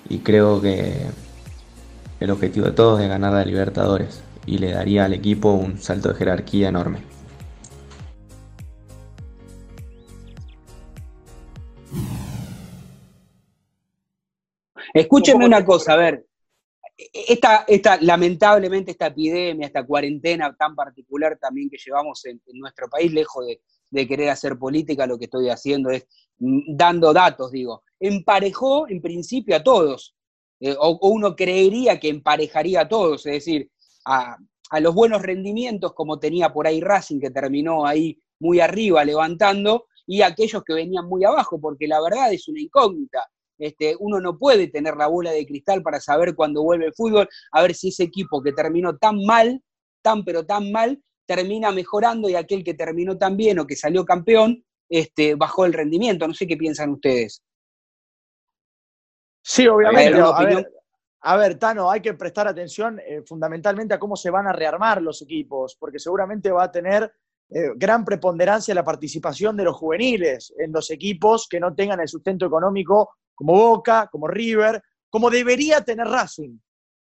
Y 0.09 0.19
creo 0.19 0.59
que 0.61 1.05
el 2.19 2.31
objetivo 2.31 2.65
de 2.65 2.71
todos 2.71 3.01
es 3.01 3.07
ganar 3.07 3.33
la 3.33 3.45
Libertadores 3.45 4.23
y 4.47 4.57
le 4.57 4.71
daría 4.71 5.05
al 5.05 5.13
equipo 5.13 5.51
un 5.53 5.77
salto 5.77 6.09
de 6.09 6.15
jerarquía 6.15 6.69
enorme. 6.69 6.99
Escúchenme 14.95 15.45
una 15.45 15.63
cosa, 15.63 15.93
a 15.93 15.97
ver, 15.97 16.25
esta, 16.97 17.65
esta, 17.67 17.97
lamentablemente 18.01 18.91
esta 18.91 19.07
epidemia, 19.07 19.67
esta 19.67 19.85
cuarentena 19.85 20.55
tan 20.55 20.75
particular 20.75 21.37
también 21.39 21.69
que 21.69 21.77
llevamos 21.77 22.23
en, 22.25 22.41
nuestro 22.53 22.87
país, 22.89 23.11
lejos 23.11 23.45
de, 23.45 24.07
querer 24.07 24.29
hacer 24.29 24.57
política, 24.57 25.05
lo 25.05 25.19
que 25.19 25.25
estoy 25.25 25.49
haciendo 25.49 25.91
es 25.91 26.07
mm, 26.39 26.75
dando 26.75 27.13
datos, 27.13 27.51
digo, 27.51 27.83
emparejó 27.99 28.87
en 28.87 29.01
principio 29.01 29.55
a 29.55 29.63
todos, 29.63 30.15
eh, 30.59 30.75
o, 30.79 30.97
o, 31.01 31.09
uno 31.09 31.35
creería 31.35 31.99
que 31.99 32.09
emparejaría 32.09 32.81
a 32.81 32.87
todos, 32.87 33.25
es 33.25 33.33
decir, 33.33 33.69
a, 34.05 34.37
a, 34.69 34.79
los 34.79 34.95
buenos 34.95 35.21
rendimientos 35.21 35.93
como 35.93 36.19
tenía 36.19 36.51
por 36.51 36.67
ahí 36.67 36.81
Racing, 36.81 37.19
que 37.19 37.29
terminó 37.29 37.85
ahí 37.85 38.19
muy 38.39 38.59
arriba 38.59 39.05
levantando, 39.05 39.85
y 40.05 40.21
a 40.21 40.27
aquellos 40.27 40.63
que 40.63 40.73
venían 40.73 41.07
muy 41.07 41.23
abajo, 41.23 41.59
porque 41.59 41.87
la 41.87 42.01
verdad 42.01 42.33
es 42.33 42.47
una 42.47 42.59
incógnita. 42.59 43.25
Este, 43.57 43.95
uno 43.99 44.19
no 44.19 44.37
puede 44.37 44.67
tener 44.67 44.95
la 44.95 45.07
bola 45.07 45.31
de 45.31 45.45
cristal 45.45 45.81
para 45.81 45.99
saber 45.99 46.35
cuándo 46.35 46.63
vuelve 46.63 46.87
el 46.87 46.93
fútbol, 46.93 47.29
a 47.51 47.61
ver 47.61 47.75
si 47.75 47.89
ese 47.89 48.03
equipo 48.03 48.41
que 48.41 48.51
terminó 48.51 48.97
tan 48.97 49.23
mal, 49.25 49.61
tan 50.01 50.23
pero 50.23 50.45
tan 50.45 50.71
mal, 50.71 51.01
termina 51.25 51.71
mejorando 51.71 52.29
y 52.29 52.35
aquel 52.35 52.63
que 52.63 52.73
terminó 52.73 53.17
tan 53.17 53.37
bien 53.37 53.59
o 53.59 53.67
que 53.67 53.75
salió 53.75 54.05
campeón, 54.05 54.63
este, 54.89 55.35
bajó 55.35 55.65
el 55.65 55.73
rendimiento. 55.73 56.27
No 56.27 56.33
sé 56.33 56.47
qué 56.47 56.57
piensan 56.57 56.91
ustedes. 56.91 57.41
Sí, 59.41 59.67
obviamente. 59.67 60.19
A 60.19 60.43
ver, 60.43 60.71
a 61.21 61.37
ver, 61.37 61.57
Tano, 61.57 61.89
hay 61.89 62.01
que 62.01 62.13
prestar 62.13 62.47
atención 62.47 62.99
eh, 62.99 63.21
fundamentalmente 63.25 63.93
a 63.93 63.99
cómo 63.99 64.15
se 64.15 64.29
van 64.29 64.47
a 64.47 64.53
rearmar 64.53 65.01
los 65.01 65.21
equipos, 65.21 65.77
porque 65.79 65.99
seguramente 65.99 66.51
va 66.51 66.63
a 66.63 66.71
tener 66.71 67.13
eh, 67.49 67.71
gran 67.75 68.03
preponderancia 68.03 68.75
la 68.75 68.83
participación 68.83 69.55
de 69.55 69.63
los 69.63 69.75
juveniles 69.75 70.53
en 70.57 70.71
los 70.71 70.89
equipos 70.91 71.47
que 71.49 71.59
no 71.59 71.73
tengan 71.73 71.99
el 71.99 72.07
sustento 72.07 72.45
económico 72.45 73.11
como 73.35 73.53
Boca, 73.53 74.07
como 74.11 74.27
River, 74.27 74.81
como 75.09 75.29
debería 75.29 75.81
tener 75.81 76.07
Racing, 76.07 76.57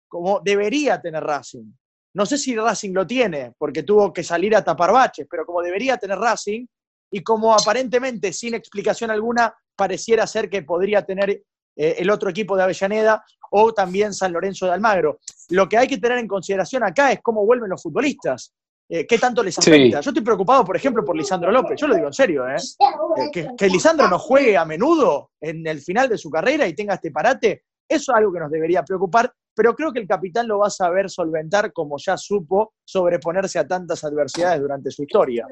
como 0.08 0.40
debería 0.40 1.02
tener 1.02 1.24
Racing. 1.24 1.72
No 2.14 2.26
sé 2.26 2.38
si 2.38 2.56
Racing 2.56 2.94
lo 2.94 3.06
tiene, 3.06 3.54
porque 3.58 3.84
tuvo 3.84 4.12
que 4.12 4.24
salir 4.24 4.56
a 4.56 4.64
tapar 4.64 4.92
baches, 4.92 5.28
pero 5.30 5.46
como 5.46 5.62
debería 5.62 5.98
tener 5.98 6.18
Racing, 6.18 6.66
y 7.12 7.24
como 7.24 7.54
aparentemente 7.54 8.34
sin 8.34 8.54
explicación 8.54 9.12
alguna 9.12 9.54
pareciera 9.76 10.28
ser 10.28 10.50
que 10.50 10.64
podría 10.64 11.04
tener 11.06 11.30
eh, 11.76 11.96
el 11.98 12.10
otro 12.10 12.30
equipo 12.30 12.56
de 12.56 12.64
Avellaneda 12.64 13.24
o 13.52 13.74
también 13.74 14.14
San 14.14 14.34
Lorenzo 14.34 14.66
de 14.66 14.74
Almagro. 14.74 15.20
Lo 15.50 15.68
que 15.68 15.78
hay 15.78 15.88
que 15.88 15.98
tener 15.98 16.18
en 16.20 16.28
consideración 16.28 16.84
acá 16.84 17.12
es 17.12 17.20
cómo 17.22 17.46
vuelven 17.46 17.70
los 17.70 17.82
futbolistas. 17.82 18.54
Eh, 18.92 19.06
¿Qué 19.06 19.20
tanto 19.20 19.44
les 19.44 19.58
afecta? 19.58 19.78
Sí. 19.78 19.92
Yo 19.92 20.10
estoy 20.10 20.24
preocupado, 20.24 20.66
por 20.66 20.76
ejemplo, 20.76 21.06
por 21.06 21.16
Lisandro 21.16 21.52
López. 21.52 21.80
Yo 21.80 21.88
lo 21.88 21.94
digo 21.94 22.08
en 22.08 22.14
serio, 22.14 22.48
¿eh? 22.50 22.56
eh 22.56 23.30
que, 23.32 23.50
que, 23.56 23.68
Lisandro 23.68 24.08
no 24.08 24.18
juegue 24.18 24.58
a 24.58 24.66
menudo 24.66 25.30
en 25.40 25.66
el 25.68 25.80
final 25.80 26.10
de 26.10 26.18
su 26.18 26.32
carrera 26.32 26.68
y 26.68 26.74
tenga 26.74 26.96
este 26.96 27.12
parate, 27.12 27.66
eso 27.88 28.12
es 28.12 28.18
algo 28.18 28.34
que 28.34 28.40
nos 28.40 28.52
debería 28.52 28.84
preocupar, 28.84 29.32
pero 29.56 29.76
creo 29.76 29.92
que 29.92 30.00
el 30.00 30.08
capitán 30.08 30.48
lo 30.48 30.60
va 30.60 30.68
a 30.68 30.72
saber 30.72 31.10
solventar 31.10 31.72
como 31.72 31.98
ya 31.98 32.18
supo 32.18 32.74
sobreponerse 32.84 33.60
a 33.60 33.68
tantas 33.68 34.04
adversidades 34.04 34.62
durante 34.62 34.90
su 34.90 35.04
historia. 35.04 35.48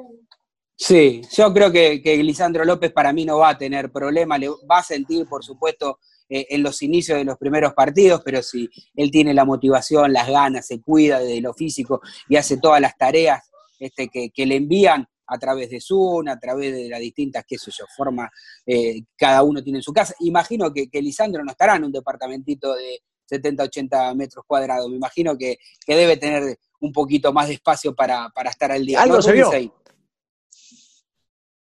Sí, 0.76 1.22
yo 1.36 1.52
creo 1.54 1.72
que, 1.72 2.02
que 2.02 2.16
Lisandro 2.24 2.64
López 2.64 2.92
para 2.92 3.12
mí 3.12 3.26
no 3.26 3.40
va 3.40 3.50
a 3.50 3.58
tener 3.58 3.92
problema, 3.92 4.38
le 4.38 4.50
va 4.50 4.78
a 4.80 4.84
sentir, 4.84 5.28
por 5.28 5.44
supuesto, 5.44 6.00
eh, 6.30 6.48
en 6.50 6.64
los 6.64 6.82
inicios 6.82 7.18
de 7.18 7.24
los 7.24 7.38
primeros 7.38 7.74
partidos, 7.74 8.22
pero 8.24 8.42
si 8.42 8.70
él 8.96 9.12
tiene 9.12 9.34
la 9.34 9.46
motivación, 9.46 10.12
las 10.12 10.28
ganas, 10.28 10.68
se 10.68 10.82
cuida 10.82 11.20
de 11.20 11.40
lo 11.42 11.54
físico 11.54 12.02
y 12.28 12.36
hace 12.36 12.58
todas 12.58 12.82
las 12.82 12.98
tareas 12.98 13.50
este, 13.80 14.10
que, 14.10 14.30
que, 14.32 14.46
le 14.46 14.56
envían 14.56 15.08
a 15.28 15.38
través 15.38 15.70
de 15.70 15.80
Zoom, 15.80 16.28
a 16.28 16.40
través 16.40 16.74
de 16.74 16.90
las 16.90 17.00
distintas, 17.00 17.46
qué 17.48 17.58
sé 17.58 17.72
yo, 17.72 17.86
formas, 17.96 18.30
eh, 18.66 19.04
cada 19.16 19.44
uno 19.44 19.64
tiene 19.64 19.80
en 19.80 19.84
su 19.84 19.94
casa. 19.94 20.16
Imagino 20.20 20.74
que, 20.74 20.90
que, 20.90 21.02
Lisandro 21.02 21.44
no 21.44 21.52
estará 21.52 21.76
en 21.76 21.86
un 21.86 21.92
departamentito 21.92 22.76
de 22.76 23.02
70, 23.26 23.64
80 23.64 24.16
metros 24.16 24.46
cuadrados, 24.48 24.90
me 24.90 24.96
imagino 24.96 25.38
que, 25.38 25.58
que 25.86 25.96
debe 25.96 26.18
tener 26.18 26.58
un 26.80 26.92
poquito 26.92 27.34
más 27.34 27.48
de 27.48 27.56
espacio 27.56 27.94
para, 27.96 28.30
para 28.30 28.50
estar 28.50 28.72
al 28.72 28.86
día. 28.86 29.02
Algo 29.02 29.18
¿No? 29.18 29.22
se 29.22 29.34
vio. 29.34 29.52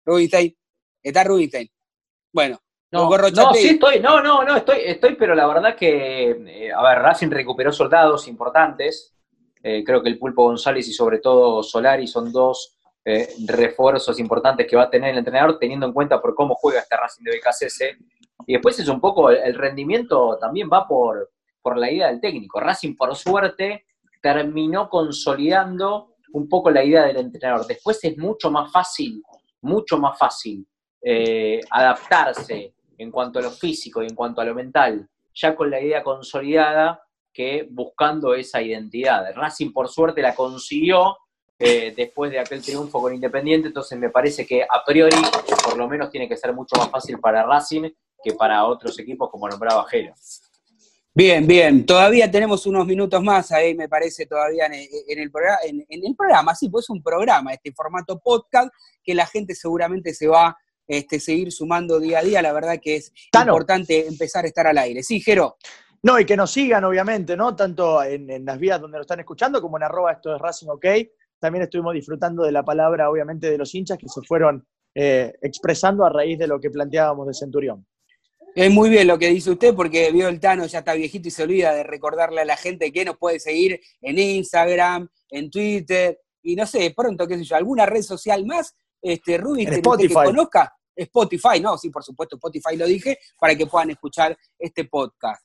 Rubinstein, 0.04 0.57
está 1.02 1.24
Rubinstein. 1.24 1.68
Bueno, 2.32 2.61
no, 2.93 3.11
no, 3.11 3.55
sí 3.55 3.68
estoy, 3.70 3.99
no, 3.99 4.22
no, 4.22 4.45
no, 4.45 4.57
estoy, 4.57 4.78
estoy, 4.84 5.16
pero 5.16 5.34
la 5.34 5.47
verdad 5.49 5.74
que, 5.74 6.30
eh, 6.30 6.72
a 6.72 6.82
ver, 6.82 7.03
Racing 7.03 7.30
recuperó 7.30 7.72
soldados 7.72 8.28
importantes. 8.28 9.12
Eh, 9.62 9.82
creo 9.84 10.01
que 10.03 10.09
el 10.09 10.18
Pulpo 10.18 10.45
González 10.45 10.87
y 10.87 10.93
sobre 10.93 11.18
todo 11.18 11.64
Solari 11.64 12.07
son 12.07 12.30
dos 12.30 12.78
eh, 13.05 13.28
refuerzos 13.47 14.20
importantes 14.20 14.68
que 14.68 14.76
va 14.76 14.84
a 14.84 14.91
tener 14.91 15.11
el 15.11 15.18
entrenador, 15.18 15.59
teniendo 15.59 15.87
en 15.87 15.93
cuenta 15.93 16.22
por 16.22 16.37
cómo 16.37 16.55
juega 16.55 16.80
este 16.80 16.97
Racing 16.97 17.24
de 17.24 17.39
BKCS. 17.39 17.82
Y 18.47 18.53
después 18.53 18.78
es 18.78 18.89
un 18.89 19.01
poco, 19.01 19.30
el, 19.30 19.55
rendimiento 19.55 20.39
también 20.41 20.70
va 20.72 20.87
por, 20.87 21.32
por 21.61 21.76
la 21.76 21.91
idea 21.91 22.07
del 22.07 22.20
técnico. 22.20 22.61
Racing, 22.61 22.95
por 22.95 23.16
suerte, 23.16 23.87
terminó 24.22 24.89
consolidando 24.89 26.14
un 26.34 26.49
poco 26.49 26.70
la 26.70 26.84
idea 26.84 27.05
del 27.05 27.16
entrenador. 27.16 27.66
Después 27.66 27.99
es 28.05 28.16
mucho 28.16 28.49
más 28.53 28.70
fácil, 28.70 29.20
mucho 29.62 29.99
más 29.99 30.16
fácil 30.16 30.64
adaptarse 31.70 32.76
en 32.99 33.11
cuanto 33.11 33.38
a 33.38 33.42
lo 33.42 33.51
físico 33.51 34.03
y 34.03 34.07
en 34.07 34.14
cuanto 34.14 34.40
a 34.40 34.44
lo 34.44 34.55
mental, 34.55 35.09
ya 35.34 35.55
con 35.55 35.70
la 35.70 35.80
idea 35.80 36.03
consolidada 36.03 37.03
que 37.32 37.66
buscando 37.70 38.34
esa 38.34 38.62
identidad. 38.62 39.34
Racing 39.34 39.72
por 39.72 39.88
suerte 39.88 40.22
la 40.22 40.34
consiguió 40.34 41.18
eh, 41.59 41.92
después 41.97 42.30
de 42.30 42.38
aquel 42.38 42.62
triunfo 42.62 43.01
con 43.01 43.14
Independiente, 43.14 43.68
entonces 43.68 43.99
me 43.99 44.11
parece 44.11 44.47
que 44.47 44.62
a 44.62 44.84
priori 44.84 45.16
por 45.64 45.76
lo 45.76 45.88
menos 45.88 46.11
tiene 46.11 46.28
que 46.28 46.36
ser 46.36 46.53
mucho 46.55 46.76
más 46.76 46.90
fácil 46.90 47.18
para 47.18 47.44
Racing 47.44 47.90
que 48.22 48.32
para 48.32 48.64
otros 48.64 48.99
equipos 48.99 49.30
como 49.30 49.49
nombraba 49.49 49.84
Jero. 49.88 50.14
Bien, 51.14 51.47
bien. 51.47 51.86
Todavía 51.86 52.30
tenemos 52.30 52.66
unos 52.66 52.86
minutos 52.86 53.22
más 53.22 53.51
ahí, 53.51 53.74
me 53.74 53.88
parece, 53.88 54.26
todavía 54.26 54.66
en 54.66 55.18
el, 55.18 55.30
programa, 55.30 55.59
en, 55.64 55.86
en 55.88 56.05
el 56.05 56.14
programa. 56.14 56.55
Sí, 56.55 56.68
pues 56.68 56.84
es 56.84 56.90
un 56.90 57.03
programa, 57.03 57.55
este 57.55 57.72
formato 57.72 58.18
podcast, 58.18 58.70
que 59.03 59.14
la 59.14 59.26
gente 59.26 59.55
seguramente 59.55 60.12
se 60.12 60.28
va 60.28 60.55
este, 60.87 61.20
seguir 61.20 61.53
sumando 61.53 61.99
día 61.99 62.20
a 62.20 62.22
día. 62.22 62.43
La 62.43 62.53
verdad 62.53 62.78
que 62.80 62.97
es 62.97 63.12
Tano. 63.30 63.53
importante 63.53 64.07
empezar 64.07 64.45
a 64.45 64.49
estar 64.49 64.66
al 64.66 64.78
aire. 64.78 65.03
Sí, 65.03 65.20
Jero. 65.20 65.57
No, 66.03 66.20
y 66.20 66.24
que 66.24 66.37
nos 66.37 66.53
sigan, 66.53 66.84
obviamente, 66.84 67.37
¿no? 67.37 67.57
Tanto 67.57 68.03
en, 68.03 68.30
en 68.30 68.45
las 68.45 68.59
vías 68.59 68.80
donde 68.80 68.99
nos 68.99 69.05
están 69.05 69.20
escuchando 69.20 69.61
como 69.61 69.76
en 69.76 69.82
arroba 69.82 70.12
esto 70.12 70.34
es 70.34 70.41
Racing 70.41 70.68
OK. 70.68 70.87
También 71.39 71.64
estuvimos 71.64 71.95
disfrutando 71.95 72.45
de 72.45 72.53
la 72.53 72.64
palabra, 72.64 73.11
obviamente, 73.11 73.51
de 73.51 73.59
los 73.59 73.74
hinchas 73.74 73.99
que 73.99 74.09
se 74.09 74.20
fueron 74.22 74.64
eh, 74.95 75.34
expresando 75.43 76.05
a 76.05 76.11
raíz 76.11 76.39
de 76.39 76.47
lo 76.47 76.59
que 76.61 76.70
planteábamos 76.70 77.26
de 77.26 77.34
Centurión. 77.34 77.87
Es 78.55 78.70
muy 78.70 78.89
bien 78.89 79.07
lo 79.07 79.18
que 79.18 79.28
dice 79.28 79.51
usted, 79.51 79.74
porque 79.74 80.11
vio 80.11 80.28
el 80.28 80.41
Tano, 80.41 80.64
ya 80.64 80.78
está 80.78 80.95
viejito 80.95 81.28
y 81.28 81.30
se 81.30 81.43
olvida 81.43 81.74
de 81.74 81.82
recordarle 81.82 82.41
a 82.41 82.45
la 82.47 82.57
gente 82.57 82.91
que 82.91 83.05
nos 83.05 83.18
puede 83.18 83.39
seguir 83.39 83.78
en 84.01 84.18
Instagram, 84.18 85.07
en 85.28 85.51
Twitter, 85.51 86.18
y 86.43 86.57
no 86.57 86.66
sé, 86.66 86.95
pronto, 86.97 87.26
qué 87.26 87.37
sé 87.37 87.45
yo, 87.45 87.57
alguna 87.57 87.84
red 87.84 88.01
social 88.01 88.47
más, 88.47 88.74
este, 89.03 89.37
Ruby, 89.37 89.64
En 89.64 89.68
que 89.68 89.74
Spotify. 89.76 90.09
que 90.09 90.14
conozca, 90.14 90.72
Spotify, 90.97 91.61
no, 91.61 91.76
sí, 91.78 91.90
por 91.90 92.03
supuesto, 92.03 92.36
Spotify 92.36 92.76
lo 92.76 92.86
dije, 92.86 93.18
para 93.38 93.55
que 93.55 93.66
puedan 93.66 93.90
escuchar 93.90 94.36
este 94.59 94.84
podcast. 94.86 95.44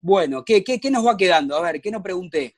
Bueno, 0.00 0.44
¿qué, 0.44 0.62
qué, 0.62 0.78
qué 0.80 0.90
nos 0.90 1.06
va 1.06 1.16
quedando? 1.16 1.56
A 1.56 1.62
ver, 1.62 1.80
¿qué 1.80 1.90
nos 1.90 2.02
pregunté? 2.02 2.56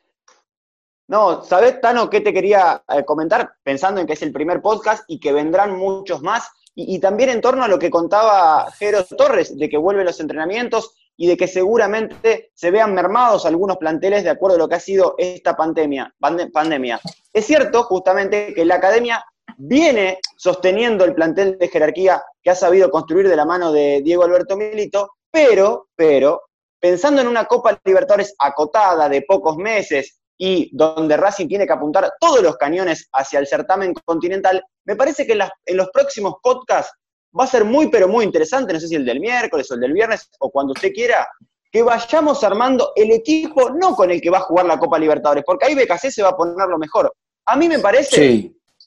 No, 1.06 1.42
¿sabés, 1.42 1.80
Tano, 1.80 2.08
qué 2.08 2.20
te 2.22 2.32
quería 2.32 2.82
eh, 2.88 3.04
comentar? 3.04 3.56
Pensando 3.62 4.00
en 4.00 4.06
que 4.06 4.14
es 4.14 4.22
el 4.22 4.32
primer 4.32 4.62
podcast 4.62 5.04
y 5.06 5.20
que 5.20 5.32
vendrán 5.32 5.76
muchos 5.76 6.22
más. 6.22 6.48
Y, 6.74 6.98
también 6.98 7.28
en 7.28 7.40
torno 7.40 7.62
a 7.62 7.68
lo 7.68 7.78
que 7.78 7.90
contaba 7.90 8.68
Jero 8.72 9.04
Torres, 9.04 9.56
de 9.56 9.68
que 9.68 9.76
vuelven 9.76 10.06
los 10.06 10.18
entrenamientos 10.18 10.92
y 11.16 11.28
de 11.28 11.36
que 11.36 11.46
seguramente 11.46 12.50
se 12.54 12.72
vean 12.72 12.94
mermados 12.94 13.46
algunos 13.46 13.76
planteles 13.76 14.24
de 14.24 14.30
acuerdo 14.30 14.56
a 14.56 14.58
lo 14.58 14.68
que 14.68 14.74
ha 14.74 14.80
sido 14.80 15.14
esta 15.18 15.54
pandemia. 15.54 16.12
pande- 16.18 16.50
pandemia. 16.50 17.00
Es 17.32 17.46
cierto, 17.46 17.84
justamente, 17.84 18.52
que 18.54 18.64
la 18.64 18.76
academia 18.76 19.24
viene 19.56 20.18
sosteniendo 20.36 21.04
el 21.04 21.14
plantel 21.14 21.58
de 21.58 21.68
jerarquía 21.68 22.22
que 22.42 22.50
ha 22.50 22.54
sabido 22.54 22.90
construir 22.90 23.28
de 23.28 23.36
la 23.36 23.44
mano 23.44 23.72
de 23.72 24.00
Diego 24.02 24.24
Alberto 24.24 24.56
Milito, 24.56 25.10
pero, 25.30 25.88
pero, 25.96 26.42
pensando 26.80 27.20
en 27.20 27.28
una 27.28 27.44
Copa 27.46 27.78
Libertadores 27.84 28.34
acotada 28.38 29.08
de 29.08 29.22
pocos 29.22 29.56
meses 29.56 30.18
y 30.36 30.68
donde 30.76 31.16
Racing 31.16 31.48
tiene 31.48 31.66
que 31.66 31.72
apuntar 31.72 32.12
todos 32.20 32.42
los 32.42 32.56
cañones 32.56 33.08
hacia 33.12 33.38
el 33.38 33.46
certamen 33.46 33.94
continental, 34.04 34.62
me 34.84 34.96
parece 34.96 35.24
que 35.26 35.32
en, 35.32 35.38
las- 35.38 35.50
en 35.64 35.76
los 35.76 35.88
próximos 35.90 36.34
podcasts 36.42 36.92
va 37.38 37.44
a 37.44 37.48
ser 37.48 37.64
muy, 37.64 37.88
pero 37.88 38.08
muy 38.08 38.24
interesante, 38.24 38.72
no 38.72 38.80
sé 38.80 38.88
si 38.88 38.94
el 38.96 39.04
del 39.04 39.20
miércoles 39.20 39.70
o 39.70 39.74
el 39.74 39.80
del 39.80 39.92
viernes 39.92 40.28
o 40.40 40.50
cuando 40.50 40.72
usted 40.72 40.92
quiera, 40.92 41.26
que 41.70 41.82
vayamos 41.82 42.44
armando 42.44 42.92
el 42.94 43.10
equipo, 43.10 43.70
no 43.70 43.96
con 43.96 44.10
el 44.10 44.20
que 44.20 44.30
va 44.30 44.38
a 44.38 44.42
jugar 44.42 44.66
la 44.66 44.78
Copa 44.78 44.98
Libertadores, 44.98 45.42
porque 45.44 45.66
ahí 45.66 45.74
BKC 45.74 46.10
se 46.10 46.22
va 46.22 46.28
a 46.30 46.36
poner 46.36 46.68
lo 46.68 46.78
mejor. 46.78 47.12
A 47.46 47.56
mí 47.56 47.68
me 47.68 47.78
parece 47.80 48.16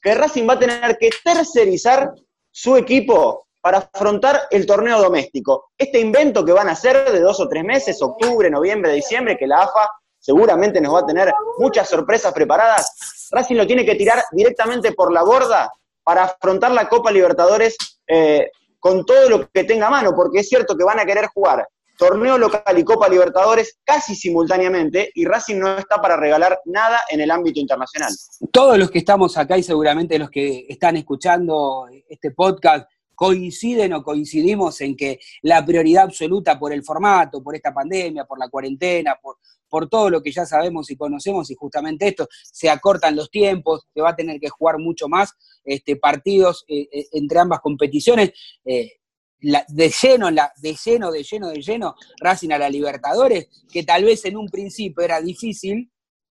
que 0.00 0.14
Racing 0.14 0.48
va 0.48 0.54
a 0.54 0.58
tener 0.58 0.98
que 0.98 1.10
tercerizar 1.24 2.12
su 2.50 2.76
equipo 2.76 3.46
para 3.60 3.78
afrontar 3.78 4.42
el 4.50 4.66
torneo 4.66 5.00
doméstico. 5.00 5.70
Este 5.76 6.00
invento 6.00 6.44
que 6.44 6.52
van 6.52 6.68
a 6.68 6.72
hacer 6.72 7.10
de 7.10 7.20
dos 7.20 7.40
o 7.40 7.48
tres 7.48 7.64
meses, 7.64 8.00
octubre, 8.00 8.50
noviembre, 8.50 8.92
diciembre, 8.92 9.36
que 9.36 9.46
la 9.46 9.62
AFA 9.62 9.88
seguramente 10.18 10.80
nos 10.80 10.94
va 10.94 11.00
a 11.00 11.06
tener 11.06 11.32
muchas 11.58 11.88
sorpresas 11.88 12.32
preparadas, 12.32 13.28
Racing 13.30 13.56
lo 13.56 13.66
tiene 13.66 13.84
que 13.84 13.94
tirar 13.94 14.24
directamente 14.32 14.92
por 14.92 15.12
la 15.12 15.22
borda 15.22 15.70
para 16.02 16.24
afrontar 16.24 16.72
la 16.72 16.88
Copa 16.88 17.10
Libertadores 17.10 17.76
eh, 18.06 18.50
con 18.78 19.04
todo 19.04 19.28
lo 19.28 19.48
que 19.50 19.64
tenga 19.64 19.88
a 19.88 19.90
mano, 19.90 20.14
porque 20.14 20.40
es 20.40 20.48
cierto 20.48 20.76
que 20.76 20.84
van 20.84 20.98
a 20.98 21.04
querer 21.04 21.26
jugar 21.26 21.66
torneo 21.98 22.38
local 22.38 22.78
y 22.78 22.84
Copa 22.84 23.08
Libertadores 23.08 23.78
casi 23.84 24.14
simultáneamente 24.14 25.10
y 25.14 25.24
Racing 25.24 25.58
no 25.58 25.76
está 25.76 26.00
para 26.00 26.16
regalar 26.16 26.60
nada 26.64 27.00
en 27.10 27.20
el 27.20 27.30
ámbito 27.30 27.58
internacional. 27.58 28.12
todos 28.52 28.78
los 28.78 28.90
que 28.90 29.00
estamos 29.00 29.36
acá 29.36 29.58
y 29.58 29.64
seguramente 29.64 30.18
los 30.18 30.30
que 30.30 30.64
están 30.68 30.96
escuchando 30.96 31.86
este 32.08 32.30
podcast 32.30 32.88
coinciden 33.16 33.94
o 33.94 34.04
coincidimos 34.04 34.80
en 34.80 34.94
que 34.94 35.18
la 35.42 35.66
prioridad 35.66 36.04
absoluta 36.04 36.56
por 36.56 36.72
el 36.72 36.84
formato, 36.84 37.42
por 37.42 37.56
esta 37.56 37.74
pandemia, 37.74 38.24
por 38.24 38.38
la 38.38 38.48
cuarentena, 38.48 39.16
por, 39.20 39.38
por 39.68 39.88
todo 39.88 40.08
lo 40.08 40.22
que 40.22 40.30
ya 40.30 40.46
sabemos 40.46 40.88
y 40.92 40.96
conocemos 40.96 41.50
y 41.50 41.56
justamente 41.56 42.06
esto, 42.06 42.28
se 42.30 42.70
acortan 42.70 43.16
los 43.16 43.28
tiempos, 43.28 43.88
se 43.92 44.00
va 44.00 44.10
a 44.10 44.16
tener 44.16 44.38
que 44.38 44.48
jugar 44.48 44.78
mucho 44.78 45.08
más 45.08 45.32
este, 45.64 45.96
partidos 45.96 46.64
eh, 46.68 46.88
eh, 46.92 47.08
entre 47.10 47.40
ambas 47.40 47.58
competiciones. 47.58 48.30
eh, 48.64 48.97
la- 49.40 49.64
de 49.68 49.90
lleno, 49.90 50.30
la, 50.30 50.52
de 50.56 50.74
lleno, 50.74 51.10
de 51.10 51.22
lleno, 51.22 51.48
de 51.48 51.60
lleno, 51.62 51.94
Racing 52.20 52.50
a 52.52 52.58
la 52.58 52.68
Libertadores, 52.68 53.48
que 53.72 53.82
tal 53.84 54.04
vez 54.04 54.24
en 54.24 54.36
un 54.36 54.48
principio 54.48 55.02
era 55.04 55.20
difícil, 55.20 55.90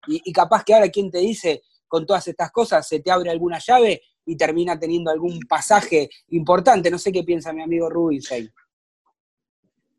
y, 0.07 0.21
y 0.23 0.33
capaz 0.33 0.63
que 0.63 0.73
ahora 0.73 0.89
quien 0.89 1.09
te 1.11 1.19
dice 1.19 1.63
con 1.87 2.05
todas 2.05 2.27
estas 2.27 2.51
cosas 2.51 2.87
se 2.87 2.99
te 2.99 3.11
abre 3.11 3.29
alguna 3.29 3.59
llave 3.59 4.01
y 4.25 4.35
termina 4.35 4.77
teniendo 4.77 5.11
algún 5.11 5.39
pasaje 5.47 6.09
importante. 6.29 6.89
No 6.91 6.97
sé 6.97 7.11
qué 7.11 7.23
piensa 7.23 7.53
mi 7.53 7.61
amigo 7.61 7.89
Rubinstein. 7.89 8.51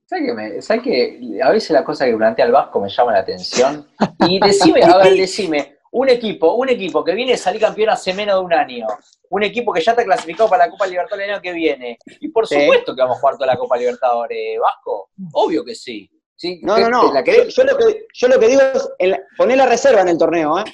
¿Sabes 0.04 0.26
que, 0.26 0.34
me- 0.34 0.62
sabes 0.62 0.82
que 0.84 1.40
a 1.42 1.50
veces 1.50 1.70
la 1.70 1.84
cosa 1.84 2.06
que 2.06 2.16
plantea 2.16 2.44
el 2.46 2.52
Vasco 2.52 2.80
me 2.80 2.88
llama 2.88 3.12
la 3.12 3.18
atención? 3.20 3.86
Y 4.20 4.38
decime, 4.40 4.82
a 4.84 4.96
ver, 4.98 5.14
decime, 5.16 5.75
un 5.98 6.08
equipo, 6.10 6.52
un 6.56 6.68
equipo 6.68 7.02
que 7.02 7.14
viene 7.14 7.32
a 7.32 7.36
salir 7.38 7.60
campeón 7.60 7.88
hace 7.88 8.12
menos 8.12 8.38
de 8.38 8.44
un 8.44 8.52
año, 8.52 8.86
un 9.30 9.42
equipo 9.42 9.72
que 9.72 9.80
ya 9.80 9.92
está 9.92 10.04
clasificado 10.04 10.48
para 10.50 10.66
la 10.66 10.70
Copa 10.70 10.86
Libertadores 10.86 11.26
el 11.26 11.32
año 11.34 11.42
que 11.42 11.52
viene, 11.52 11.98
y 12.20 12.28
por 12.28 12.46
Sí. 12.46 12.60
supuesto 12.60 12.94
que 12.94 13.00
vamos 13.00 13.16
a 13.16 13.20
jugar 13.20 13.34
toda 13.36 13.46
la 13.46 13.56
Copa 13.56 13.78
Libertadores, 13.78 14.60
Vasco, 14.60 15.08
obvio 15.32 15.64
que 15.64 15.74
sí. 15.74 16.10
¿Sí? 16.38 16.60
No, 16.62 16.78
no, 16.78 16.90
no. 16.90 17.12
¿La 17.14 17.24
Yo, 17.24 17.64
lo 17.64 17.78
que, 17.78 18.06
yo 18.12 18.28
lo 18.28 18.38
que 18.38 18.46
digo 18.48 18.60
es 18.98 19.16
poner 19.38 19.56
la 19.56 19.64
reserva 19.64 20.02
en 20.02 20.08
el 20.08 20.18
torneo, 20.18 20.58
¿eh? 20.58 20.64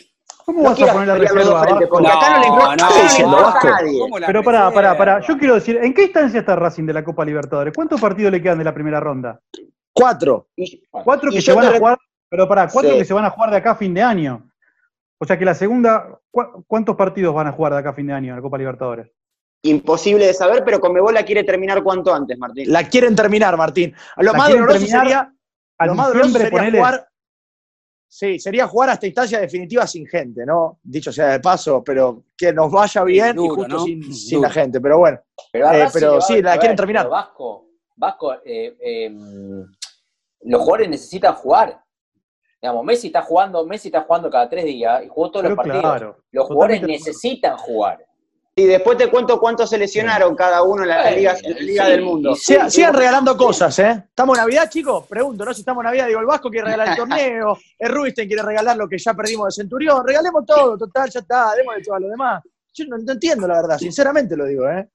¿Cómo 0.45 0.61
No 0.65 0.71
vas 0.71 0.83
a 0.83 0.93
poner 0.93 1.07
la 1.07 1.15
reserva, 1.15 1.67
porque 1.89 2.09
acá 2.09 2.31
no 2.35 2.41
le 2.41 2.47
importa, 2.49 2.77
no, 2.77 2.89
no 2.91 3.03
diciendo, 3.05 3.37
Vasco. 3.37 3.69
nadie. 3.69 3.99
¿Cómo 4.01 4.19
la 4.19 4.27
Pero 4.27 4.43
pará, 4.43 4.71
pará, 4.73 4.99
pará. 4.99 5.21
Yo 5.21 5.39
quiero 5.39 5.55
decir, 5.55 5.77
¿en 5.81 5.95
qué 5.95 6.03
instancia 6.03 6.41
está 6.41 6.57
Racing 6.57 6.85
de 6.85 6.95
la 6.95 7.05
Copa 7.05 7.25
Libertadores? 7.25 7.73
¿Cuántos 7.77 8.01
partidos 8.01 8.33
le 8.33 8.43
quedan 8.43 8.59
de 8.59 8.65
la 8.65 8.75
primera 8.75 8.99
ronda? 8.99 9.39
Cuatro. 9.93 10.49
Cuatro 10.91 11.31
Y 11.31 11.37
que 11.37 11.43
se 11.43 11.53
van 11.53 11.67
a 11.67 11.79
jugar, 11.79 11.97
pero 12.29 12.49
pará, 12.49 12.67
cuatro 12.67 12.91
Sí. 12.91 12.99
que 12.99 13.05
se 13.05 13.15
van 13.15 13.25
a 13.25 13.31
jugar 13.31 13.51
de 13.53 13.57
acá 13.59 13.71
a 13.71 13.77
fin 13.77 13.95
de 13.95 14.03
año. 14.03 14.49
O 15.23 15.25
sea 15.25 15.39
que 15.39 15.45
la 15.45 15.55
segunda, 15.55 16.19
¿cu- 16.33 16.65
¿cuántos 16.67 16.97
partidos 16.97 17.33
van 17.33 17.47
a 17.47 17.53
jugar 17.53 17.73
de 17.75 17.79
acá 17.79 17.91
a 17.91 17.95
fin 17.95 18.09
de 18.09 18.13
año 18.13 18.31
en 18.31 18.37
la 18.37 18.43
Copa 18.43 18.59
Libertadores? 18.59 19.09
Imposible 19.63 20.27
de 20.27 20.35
saber, 20.35 20.65
pero 20.65 20.81
Conmebol 20.81 21.15
la 21.15 21.25
quiere 21.25 21.45
terminar 21.45 21.81
cuanto 21.85 22.13
antes, 22.13 22.37
Martín. 22.37 22.73
La 22.73 22.89
quieren 22.89 23.15
terminar, 23.15 23.57
Martín. 23.57 23.95
Lo 24.17 24.33
La 24.33 24.39
más 24.39 24.51
doloroso 24.51 24.85
sería, 24.85 25.33
a 25.79 25.87
lo 25.87 25.95
más 25.95 26.09
doloroso 26.09 26.33
sería 26.39 26.51
ponele. 26.51 26.79
jugar. 26.79 27.09
Sí, 28.09 28.41
sería 28.41 28.67
jugar 28.67 28.91
hasta 28.91 29.07
instancia 29.07 29.39
definitiva 29.39 29.87
sin 29.87 30.09
gente, 30.09 30.45
¿no? 30.45 30.81
Dicho 30.83 31.13
sea 31.13 31.29
de 31.29 31.39
paso, 31.41 31.85
pero 31.85 32.25
que 32.37 32.53
nos 32.53 32.73
vaya 32.73 33.05
bien 33.05 33.37
duro, 33.37 33.53
y 33.53 33.57
justo 33.59 33.77
¿no? 33.77 33.85
sin, 33.85 34.43
la 34.43 34.51
gente. 34.51 34.81
Pero 34.81 34.99
bueno, 34.99 35.21
Pero, 35.53 35.73
Eh, 35.73 35.87
pero 35.93 36.21
sí, 36.21 36.43
la 36.43 36.51
ver, 36.51 36.59
quieren 36.59 36.77
terminar. 36.77 37.09
Vasco, 37.09 37.69
Vasco 37.95 38.35
eh, 38.45 38.77
eh, 38.81 39.11
los 40.43 40.61
jugadores 40.61 40.89
necesitan 40.91 41.35
jugar. 41.35 41.81
Digamos, 42.63 42.85
Messi 42.85 43.09
está 43.09 43.23
jugando, 43.23 43.67
Messi 43.67 43.89
está 43.89 44.03
jugando 44.03 44.31
cada 44.31 44.49
tres 44.49 44.65
días 44.65 45.03
y 45.05 45.09
jugó 45.09 45.33
todos 45.33 45.47
los 45.47 45.57
partidos. 45.57 45.81
claro, 45.81 46.17
los 46.31 46.47
jugadores 46.47 46.81
de 46.81 46.87
necesitan 46.87 47.57
jugar. 47.57 48.07
Y 48.55 48.67
después 48.67 48.97
te 48.97 49.09
cuento 49.11 49.41
cuántos 49.41 49.69
se 49.69 49.79
lesionaron 49.79 50.37
cada 50.37 50.63
uno 50.63 50.83
en 50.83 50.91
la 50.91 51.03
Bueno, 51.03 51.17
liga, 51.17 51.35
sí, 51.35 51.55
liga 51.55 51.87
del 51.89 52.03
mundo. 52.03 52.37
sigan, 52.37 52.71
sigan 52.71 52.95
regalando 52.95 53.37
cosas, 53.37 53.77
¿eh? 53.81 54.05
¿Estamos 54.09 54.37
en 54.39 54.45
Navidad, 54.45 54.71
chicos? 54.71 55.07
Pregunto, 55.09 55.45
¿no? 55.45 55.53
Si 55.53 55.63
estamos 55.63 55.81
en 55.83 55.87
Navidad, 55.87 56.07
digo, 56.07 56.21
el 56.21 56.27
Vasco 56.27 56.51
quiere 56.51 56.67
regalar 56.67 56.89
el 56.91 56.97
torneo, 57.09 57.59
el 57.79 57.93
Rubinstein 57.93 58.29
quiere 58.29 58.43
regalar 58.43 58.77
lo 58.77 58.87
que 58.89 58.99
ya 58.99 59.15
perdimos 59.15 59.47
de 59.47 59.63
Centurión. 59.63 60.07
Regalemos 60.07 60.47
todo, 60.47 60.79
total, 60.79 61.11
ya 61.11 61.21
está, 61.21 61.55
démosle 61.57 61.83
todo 61.83 61.95
a 61.97 62.01
lo 62.01 62.09
demás. 62.09 62.43
Yo 62.75 62.85
no, 62.87 62.97
no 62.99 63.13
entiendo, 63.13 63.49
la 63.49 63.55
verdad, 63.55 63.79
sinceramente 63.79 64.37
lo 64.37 64.45
digo, 64.45 64.69
¿eh? 64.69 64.89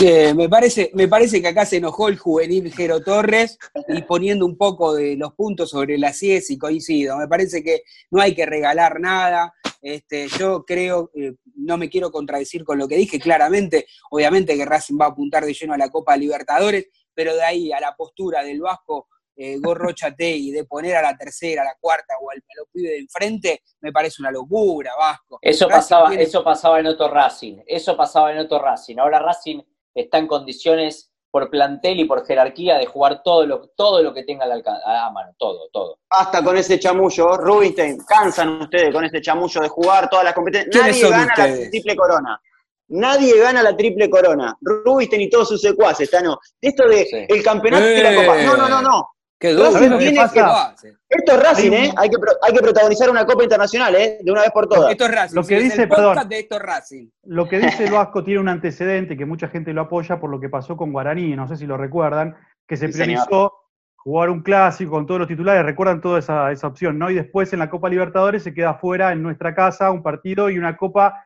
Me, 0.00 0.48
parece, 0.48 0.90
me 0.94 1.06
parece 1.06 1.40
que 1.40 1.48
acá 1.48 1.64
se 1.64 1.76
enojó 1.76 2.08
el 2.08 2.18
juvenil 2.18 2.72
Jero 2.72 3.00
Torres 3.00 3.58
y 3.88 4.02
poniendo 4.02 4.44
un 4.44 4.56
poco 4.56 4.94
de 4.94 5.16
los 5.16 5.34
puntos 5.34 5.70
sobre 5.70 5.98
las 5.98 6.20
IES 6.22 6.50
y 6.50 6.58
coincido. 6.58 7.16
Me 7.16 7.28
parece 7.28 7.62
que 7.62 7.82
no 8.10 8.20
hay 8.20 8.34
que 8.34 8.44
regalar 8.44 8.98
nada. 9.00 9.54
Este, 9.80 10.28
yo 10.28 10.64
creo, 10.64 11.10
eh, 11.14 11.34
no 11.56 11.76
me 11.76 11.88
quiero 11.90 12.10
contradecir 12.10 12.64
con 12.64 12.78
lo 12.78 12.88
que 12.88 12.96
dije, 12.96 13.20
claramente, 13.20 13.86
obviamente 14.10 14.56
que 14.56 14.64
Racing 14.64 14.98
va 15.00 15.06
a 15.06 15.08
apuntar 15.10 15.44
de 15.44 15.52
lleno 15.52 15.74
a 15.74 15.78
la 15.78 15.90
Copa 15.90 16.16
Libertadores, 16.16 16.86
pero 17.12 17.34
de 17.36 17.42
ahí 17.44 17.70
a 17.70 17.80
la 17.80 17.94
postura 17.94 18.42
del 18.42 18.60
Vasco 18.62 19.08
eh, 19.36 19.58
Gorrochate 19.60 20.30
y 20.36 20.50
de 20.52 20.64
poner 20.64 20.96
a 20.96 21.02
la 21.02 21.16
tercera, 21.16 21.62
a 21.62 21.66
la 21.66 21.76
cuarta 21.78 22.14
o 22.20 22.30
al 22.30 22.42
pibes 22.72 22.92
de 22.92 22.98
enfrente, 22.98 23.62
me 23.80 23.92
parece 23.92 24.22
una 24.22 24.30
locura, 24.30 24.92
Vasco. 24.98 25.38
Eso 25.42 25.68
Racing 25.68 25.78
pasaba, 25.80 26.08
tiene- 26.08 26.22
eso 26.24 26.42
pasaba 26.42 26.80
en 26.80 26.86
otro 26.86 27.08
Racing, 27.08 27.58
eso 27.66 27.96
pasaba 27.96 28.32
en 28.32 28.38
otro 28.38 28.58
Racing. 28.60 28.96
Ahora 28.98 29.18
Racing 29.18 29.60
está 29.94 30.18
en 30.18 30.26
condiciones 30.26 31.10
por 31.30 31.50
plantel 31.50 31.98
y 31.98 32.04
por 32.04 32.24
jerarquía 32.24 32.78
de 32.78 32.86
jugar 32.86 33.22
todo 33.24 33.44
lo, 33.44 33.68
todo 33.76 34.02
lo 34.02 34.14
que 34.14 34.22
tenga 34.22 34.44
alca- 34.44 34.80
a 34.84 35.10
mano, 35.10 35.32
todo, 35.36 35.68
todo. 35.72 35.98
Basta 36.08 36.44
con 36.44 36.56
ese 36.56 36.78
chamullo, 36.78 37.36
Rubinstein, 37.36 37.98
cansan 38.06 38.62
ustedes 38.62 38.92
con 38.94 39.04
ese 39.04 39.20
chamullo 39.20 39.60
de 39.62 39.68
jugar 39.68 40.08
todas 40.08 40.24
las 40.26 40.34
competencias. 40.34 40.70
¿Quiénes 40.72 40.92
Nadie 40.92 41.02
son 41.02 41.10
gana 41.10 41.34
la 41.36 41.70
triple 41.70 41.96
corona. 41.96 42.40
Nadie 42.86 43.40
gana 43.40 43.62
la 43.62 43.76
triple 43.76 44.08
corona. 44.10 44.56
Rubinstein 44.60 45.22
y 45.22 45.30
todos 45.30 45.48
sus 45.48 45.60
secuaces, 45.60 46.08
Tano. 46.10 46.38
Esto 46.60 46.86
de 46.86 47.04
Sí. 47.06 47.16
el 47.28 47.42
campeonato 47.42 47.90
y 47.90 48.00
la 48.00 48.14
copa. 48.14 48.42
No, 48.42 48.56
no, 48.56 48.68
no, 48.68 48.82
no. 48.82 49.08
Qué 49.38 49.52
duro, 49.52 49.70
tiene 49.78 49.98
¿Qué 49.98 50.10
que- 50.12 50.16
pasa? 50.16 50.74
Esto 51.08 51.32
es 51.32 51.42
Racing, 51.42 51.72
Hay 51.72 51.78
un- 51.78 51.84
¿eh? 51.86 51.92
Hay 51.96 52.08
que, 52.08 52.16
hay 52.42 52.52
que 52.54 52.60
protagonizar 52.60 53.10
una 53.10 53.26
copa 53.26 53.42
internacional, 53.42 53.94
¿eh? 53.96 54.18
De 54.22 54.32
una 54.32 54.40
vez 54.42 54.50
por 54.52 54.66
todas. 54.68 54.90
Esto 54.90 55.04
es 55.04 55.10
Racing. 55.14 55.34
Lo 55.36 55.42
que 55.44 55.60
dice, 55.60 55.82
el 55.82 55.88
podcast 55.88 56.08
perdón. 56.14 56.28
de 56.28 56.38
esto 56.38 56.56
es 56.56 56.62
Racing. 56.62 57.08
Lo 57.24 57.48
que 57.48 57.58
dice 57.58 57.90
Vasco 57.90 58.24
tiene 58.24 58.40
un 58.40 58.48
antecedente 58.48 59.16
que 59.16 59.26
mucha 59.26 59.48
gente 59.48 59.72
lo 59.72 59.82
apoya 59.82 60.18
por 60.18 60.30
lo 60.30 60.40
que 60.40 60.48
pasó 60.48 60.76
con 60.76 60.92
Guaraní, 60.92 61.34
no 61.36 61.46
sé 61.48 61.56
si 61.56 61.66
lo 61.66 61.76
recuerdan, 61.76 62.36
que 62.66 62.76
se 62.76 62.86
Sí, 62.86 62.92
señor. 62.94 63.52
jugar 63.96 64.30
un 64.30 64.42
clásico 64.42 64.90
con 64.92 65.06
todos 65.06 65.20
los 65.20 65.28
titulares, 65.28 65.64
recuerdan 65.64 66.00
toda 66.00 66.18
esa, 66.18 66.50
esa 66.52 66.66
opción, 66.66 66.98
¿no? 66.98 67.10
Y 67.10 67.14
después 67.14 67.52
en 67.52 67.58
la 67.58 67.70
Copa 67.70 67.88
Libertadores 67.88 68.42
se 68.42 68.52
queda 68.54 68.74
fuera 68.74 69.12
en 69.12 69.22
nuestra 69.22 69.54
casa 69.54 69.90
un 69.90 70.02
partido 70.02 70.48
y 70.50 70.58
una 70.58 70.76
copa 70.76 71.24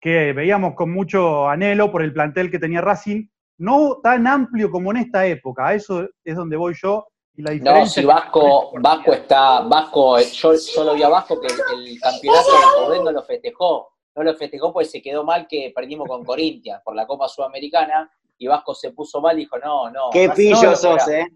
que 0.00 0.32
veíamos 0.32 0.74
con 0.74 0.90
mucho 0.92 1.48
anhelo 1.48 1.90
por 1.90 2.02
el 2.02 2.12
plantel 2.12 2.50
que 2.50 2.58
tenía 2.58 2.80
Racing, 2.80 3.26
no 3.58 3.98
tan 4.02 4.26
amplio 4.26 4.70
como 4.70 4.90
en 4.90 4.98
esta 4.98 5.24
época, 5.26 5.68
a 5.68 5.74
eso 5.74 6.08
es 6.24 6.36
donde 6.36 6.56
voy 6.56 6.74
yo. 6.80 7.06
Y 7.36 7.42
la 7.42 7.54
No, 7.80 7.86
si 7.86 8.04
Vasco, 8.04 8.70
Vasco 8.80 9.12
está, 9.12 9.60
Vasco, 9.60 10.18
yo, 10.18 10.54
yo 10.54 10.84
lo 10.84 10.94
vi 10.94 11.02
a 11.02 11.08
Vasco 11.08 11.38
que 11.40 11.48
el, 11.48 11.88
el 11.88 12.00
campeonato 12.00 12.50
de 12.50 12.58
Cordén 12.84 13.04
no 13.04 13.10
lo 13.12 13.22
festejó, 13.22 13.90
no 14.14 14.22
lo 14.22 14.34
festejó 14.34 14.72
porque 14.72 14.88
se 14.88 15.02
quedó 15.02 15.22
mal 15.24 15.46
que 15.46 15.72
perdimos 15.74 16.08
con 16.08 16.24
Corinthians 16.24 16.80
por 16.82 16.94
la 16.94 17.06
Copa 17.06 17.28
Sudamericana 17.28 18.10
y 18.38 18.46
Vasco 18.46 18.74
se 18.74 18.92
puso 18.92 19.20
mal 19.20 19.36
y 19.36 19.42
dijo, 19.42 19.58
no, 19.58 19.90
no. 19.90 20.10
Qué 20.10 20.30
pillo 20.30 20.70
no, 20.70 20.76
sos, 20.76 21.08
¿eh? 21.08 21.26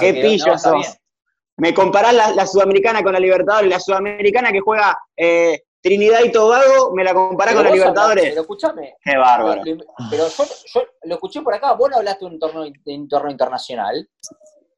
Qué 0.00 0.12
quedó- 0.14 0.22
pillo 0.28 0.46
no, 0.52 0.58
sos. 0.58 0.72
bien. 0.74 0.92
Me 1.56 1.72
comparás 1.74 2.14
la, 2.14 2.30
la 2.32 2.46
Sudamericana 2.46 3.02
con 3.02 3.12
la 3.12 3.20
Libertadores, 3.20 3.70
la 3.70 3.78
Sudamericana 3.80 4.50
que 4.50 4.60
juega 4.60 4.98
eh, 5.16 5.62
Trinidad 5.80 6.20
y 6.24 6.32
Tobago, 6.32 6.92
me 6.94 7.04
la 7.04 7.12
comparás 7.14 7.54
Pero 7.54 7.58
con 7.58 7.64
la 7.64 7.70
hablaste- 7.70 7.74
Libertadores. 7.74 8.24
Pero 8.30 8.40
escúchame. 8.40 8.96
Qué 9.04 9.16
bárbaro. 9.18 9.60
Pero, 9.62 9.84
pero 10.10 10.26
yo, 10.28 10.44
yo 10.74 10.82
lo 11.04 11.14
escuché 11.14 11.42
por 11.42 11.52
acá, 11.54 11.72
vos 11.74 11.90
no 11.90 11.96
hablaste 11.98 12.24
de 12.24 12.30
un 12.30 12.38
torneo, 12.38 12.62
de 12.84 12.94
un 12.98 13.08
torneo 13.08 13.30
internacional. 13.30 14.08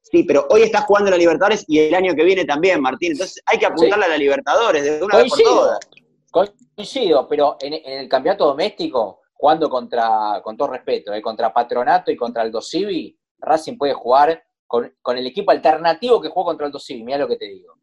Sí, 0.09 0.23
pero 0.23 0.47
hoy 0.49 0.61
estás 0.63 0.85
jugando 0.85 1.11
la 1.11 1.17
Libertadores 1.17 1.65
y 1.67 1.79
el 1.79 1.93
año 1.93 2.15
que 2.15 2.23
viene 2.23 2.45
también, 2.45 2.81
Martín. 2.81 3.11
Entonces 3.11 3.41
hay 3.45 3.59
que 3.59 3.65
apuntarle 3.65 4.05
a 4.05 4.09
la 4.09 4.17
Libertadores 4.17 4.83
de 4.83 5.03
una 5.03 5.17
vez 5.17 5.29
por 5.29 5.41
todas. 5.41 5.79
coincido, 6.75 7.27
pero 7.27 7.57
en, 7.59 7.73
en 7.73 7.99
el 7.99 8.07
campeonato 8.09 8.45
doméstico, 8.45 9.21
jugando 9.33 9.69
contra, 9.69 10.41
con 10.43 10.55
todo 10.55 10.69
respeto, 10.69 11.13
eh, 11.13 11.21
contra 11.21 11.53
Patronato 11.53 12.09
y 12.09 12.15
contra 12.15 12.43
Aldo 12.43 12.61
Civi, 12.61 13.17
Racing 13.39 13.77
puede 13.77 13.93
jugar 13.93 14.43
con, 14.65 14.95
con 15.01 15.17
el 15.17 15.27
equipo 15.27 15.51
alternativo 15.51 16.21
que 16.21 16.29
jugó 16.29 16.45
contra 16.45 16.67
Aldo 16.67 16.79
Civi, 16.79 17.03
mira 17.03 17.17
lo 17.17 17.27
que 17.27 17.35
te 17.35 17.45
digo. 17.45 17.73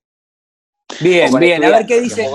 Bien, 1.00 1.32
bien. 1.38 1.64
A 1.64 1.70
ver 1.70 1.86
qué 1.86 2.00
dice. 2.00 2.26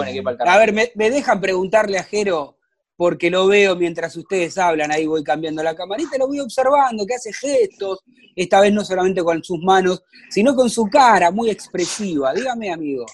A 0.45 0.57
ver, 0.57 0.73
me, 0.73 0.91
me 0.95 1.09
dejan 1.09 1.41
preguntarle 1.41 1.97
a 1.97 2.03
Jero, 2.03 2.58
porque 2.99 3.29
lo 3.29 3.47
veo 3.47 3.77
mientras 3.77 4.13
ustedes 4.17 4.57
hablan, 4.57 4.91
ahí 4.91 5.07
voy 5.07 5.23
cambiando 5.23 5.63
la 5.63 5.73
camarita, 5.73 6.17
lo 6.17 6.27
voy 6.27 6.41
observando, 6.41 7.05
que 7.05 7.15
hace 7.15 7.31
gestos, 7.31 7.99
esta 8.35 8.59
vez 8.59 8.73
no 8.73 8.83
solamente 8.83 9.23
con 9.23 9.41
sus 9.41 9.57
manos, 9.59 10.03
sino 10.29 10.53
con 10.53 10.69
su 10.69 10.83
cara, 10.87 11.31
muy 11.31 11.49
expresiva. 11.49 12.33
Dígame, 12.33 12.73
amigo. 12.73 13.05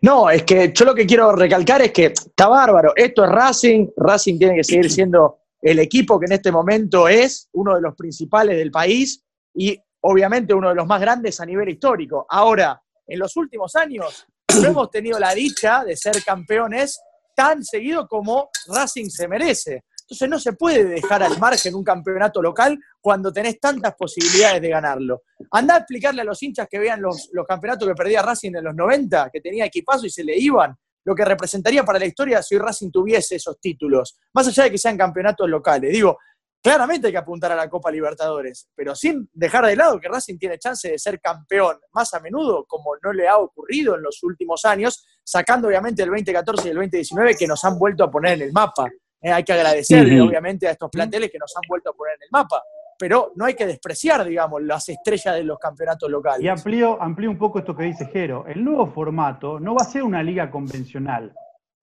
No, 0.00 0.30
es 0.30 0.44
que 0.44 0.72
yo 0.74 0.86
lo 0.86 0.94
que 0.94 1.04
quiero 1.04 1.32
recalcar 1.32 1.82
es 1.82 1.92
que 1.92 2.06
está 2.06 2.48
bárbaro. 2.48 2.94
Esto 2.96 3.26
es 3.26 3.30
Racing. 3.30 3.88
Racing 3.94 4.38
tiene 4.38 4.56
que 4.56 4.64
seguir 4.64 4.90
siendo 4.90 5.40
el 5.60 5.80
equipo 5.80 6.18
que 6.18 6.24
en 6.24 6.32
este 6.32 6.50
momento 6.50 7.06
es 7.06 7.50
uno 7.52 7.74
de 7.74 7.82
los 7.82 7.94
principales 7.94 8.56
del 8.56 8.70
país 8.70 9.22
y 9.52 9.78
obviamente 10.00 10.54
uno 10.54 10.70
de 10.70 10.76
los 10.76 10.86
más 10.86 11.02
grandes 11.02 11.38
a 11.40 11.44
nivel 11.44 11.68
histórico. 11.68 12.24
Ahora, 12.26 12.82
en 13.06 13.18
los 13.18 13.36
últimos 13.36 13.76
años 13.76 14.26
no 14.62 14.66
hemos 14.66 14.90
tenido 14.90 15.18
la 15.18 15.34
dicha 15.34 15.84
de 15.84 15.94
ser 15.94 16.24
campeones 16.24 16.98
tan 17.34 17.64
seguido 17.64 18.06
como 18.06 18.50
Racing 18.68 19.08
se 19.08 19.28
merece. 19.28 19.84
Entonces 20.02 20.28
no 20.28 20.38
se 20.38 20.52
puede 20.52 20.84
dejar 20.84 21.22
al 21.22 21.38
margen 21.38 21.74
un 21.74 21.82
campeonato 21.82 22.42
local 22.42 22.78
cuando 23.00 23.32
tenés 23.32 23.58
tantas 23.58 23.94
posibilidades 23.94 24.60
de 24.60 24.68
ganarlo. 24.68 25.22
Andá 25.50 25.76
a 25.76 25.78
explicarle 25.78 26.20
a 26.20 26.24
los 26.24 26.42
hinchas 26.42 26.68
que 26.70 26.78
vean 26.78 27.00
los, 27.00 27.30
los 27.32 27.46
campeonatos 27.46 27.88
que 27.88 27.94
perdía 27.94 28.20
Racing 28.20 28.54
en 28.54 28.64
los 28.64 28.74
90, 28.74 29.30
que 29.32 29.40
tenía 29.40 29.64
equipazo 29.64 30.04
y 30.04 30.10
se 30.10 30.22
le 30.22 30.36
iban, 30.36 30.76
lo 31.04 31.14
que 31.14 31.24
representaría 31.24 31.84
para 31.84 31.98
la 31.98 32.06
historia 32.06 32.42
si 32.42 32.58
Racing 32.58 32.90
tuviese 32.90 33.36
esos 33.36 33.58
títulos, 33.60 34.18
más 34.34 34.46
allá 34.48 34.64
de 34.64 34.70
que 34.72 34.78
sean 34.78 34.98
campeonatos 34.98 35.48
locales. 35.48 35.92
Digo, 35.92 36.18
claramente 36.64 37.08
hay 37.08 37.12
que 37.12 37.18
apuntar 37.18 37.52
a 37.52 37.56
la 37.56 37.68
Copa 37.68 37.90
Libertadores, 37.90 38.70
pero 38.74 38.96
sin 38.96 39.28
dejar 39.34 39.66
de 39.66 39.76
lado 39.76 40.00
que 40.00 40.08
Racing 40.08 40.38
tiene 40.38 40.58
chance 40.58 40.90
de 40.90 40.98
ser 40.98 41.20
campeón 41.20 41.76
más 41.92 42.14
a 42.14 42.20
menudo, 42.20 42.64
como 42.66 42.92
no 43.02 43.12
le 43.12 43.28
ha 43.28 43.36
ocurrido 43.36 43.94
en 43.96 44.02
los 44.02 44.22
últimos 44.22 44.64
años, 44.64 45.06
sacando 45.22 45.68
obviamente 45.68 46.02
el 46.02 46.08
2014 46.08 46.68
y 46.68 46.70
el 46.70 46.76
2019 46.76 47.36
que 47.36 47.46
nos 47.46 47.62
han 47.66 47.78
vuelto 47.78 48.04
a 48.04 48.10
poner 48.10 48.40
en 48.40 48.42
el 48.48 48.52
mapa. 48.52 48.86
Eh, 49.20 49.30
hay 49.30 49.44
que 49.44 49.52
agradecerle, 49.52 50.18
obviamente, 50.22 50.66
a 50.66 50.70
estos 50.70 50.88
planteles 50.90 51.30
que 51.30 51.38
nos 51.38 51.54
han 51.54 51.68
vuelto 51.68 51.90
a 51.90 51.92
poner 51.92 52.14
en 52.14 52.22
el 52.22 52.28
mapa. 52.32 52.62
Pero 52.98 53.32
no 53.36 53.44
hay 53.44 53.54
que 53.54 53.66
despreciar, 53.66 54.24
digamos, 54.24 54.62
las 54.62 54.88
estrellas 54.88 55.34
de 55.34 55.44
los 55.44 55.58
campeonatos 55.58 56.10
locales. 56.10 56.44
Y 56.44 56.48
amplío, 56.48 57.00
amplío 57.00 57.30
un 57.30 57.38
poco 57.38 57.58
esto 57.58 57.76
que 57.76 57.84
dice 57.84 58.06
Jero. 58.06 58.46
El 58.46 58.64
nuevo 58.64 58.86
formato 58.86 59.60
no 59.60 59.74
va 59.74 59.82
a 59.82 59.90
ser 59.90 60.02
una 60.02 60.22
liga 60.22 60.50
convencional. 60.50 61.34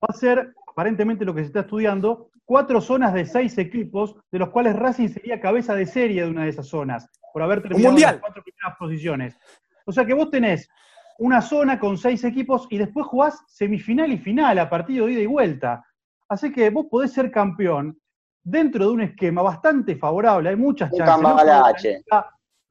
Va 0.03 0.07
a 0.09 0.13
ser, 0.13 0.53
aparentemente 0.67 1.25
lo 1.25 1.33
que 1.33 1.41
se 1.41 1.47
está 1.47 1.61
estudiando, 1.61 2.31
cuatro 2.45 2.81
zonas 2.81 3.13
de 3.13 3.25
seis 3.25 3.57
equipos, 3.57 4.15
de 4.31 4.39
los 4.39 4.49
cuales 4.49 4.75
Racing 4.75 5.09
sería 5.09 5.39
cabeza 5.39 5.75
de 5.75 5.85
serie 5.85 6.23
de 6.23 6.29
una 6.29 6.43
de 6.43 6.49
esas 6.49 6.67
zonas, 6.67 7.07
por 7.33 7.41
haber 7.43 7.61
terminado 7.61 7.97
las 7.97 8.17
cuatro 8.17 8.43
primeras 8.43 8.77
posiciones. 8.77 9.37
O 9.85 9.91
sea 9.91 10.05
que 10.05 10.13
vos 10.13 10.29
tenés 10.29 10.69
una 11.19 11.41
zona 11.41 11.79
con 11.79 11.97
seis 11.97 12.23
equipos 12.23 12.67
y 12.69 12.77
después 12.77 13.05
jugás 13.05 13.43
semifinal 13.47 14.11
y 14.11 14.17
final 14.17 14.57
a 14.59 14.69
partido 14.69 15.05
de 15.05 15.13
ida 15.13 15.21
y 15.21 15.27
vuelta. 15.27 15.85
Así 16.27 16.51
que 16.51 16.69
vos 16.69 16.87
podés 16.89 17.13
ser 17.13 17.29
campeón 17.29 17.99
dentro 18.43 18.85
de 18.85 18.91
un 18.91 19.01
esquema 19.01 19.41
bastante 19.41 19.95
favorable. 19.95 20.49
Hay 20.49 20.55
muchas 20.55 20.91
Un 20.91 20.97
chances. 20.97 22.03
¿no? 22.11 22.23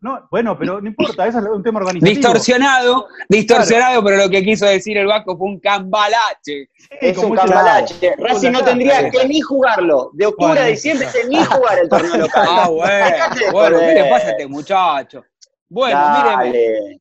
No, 0.03 0.27
bueno, 0.31 0.59
pero 0.59 0.81
no 0.81 0.89
importa, 0.89 1.27
eso 1.27 1.41
es 1.41 1.45
un 1.45 1.63
tema 1.63 1.81
organizativo. 1.81 2.17
Distorsionado, 2.17 3.07
distorsionado, 3.29 4.03
pero 4.03 4.17
lo 4.17 4.31
que 4.31 4.43
quiso 4.43 4.65
decir 4.65 4.97
el 4.97 5.07
Vasco 5.07 5.37
fue 5.37 5.47
un 5.49 5.61
cambalache. 5.61 6.71
Es 7.03 7.19
un 7.19 7.37
cambalache. 7.37 7.95
Claro. 7.99 8.17
Racing 8.27 8.51
no 8.51 8.65
tendría 8.65 9.11
que 9.11 9.29
ni 9.29 9.43
jugarlo. 9.43 10.11
De 10.15 10.25
octubre 10.27 10.53
Bueno. 10.55 10.65
a 10.65 10.69
diciembre 10.71 11.07
ni 11.29 11.45
jugar 11.45 11.79
el 11.81 11.89
torneo 11.91 12.17
local. 12.17 12.47
Ah, 12.51 12.69
bueno, 12.71 13.17
bueno, 13.53 13.79
¿qué 13.79 13.87
le 13.87 14.01
joder. 14.01 14.11
pasa 14.11 14.27
a 14.27 14.31
este 14.31 14.47
muchacho? 14.47 15.25
Bueno, 15.69 16.01
míreme, 16.17 16.45
Dale. 16.45 17.01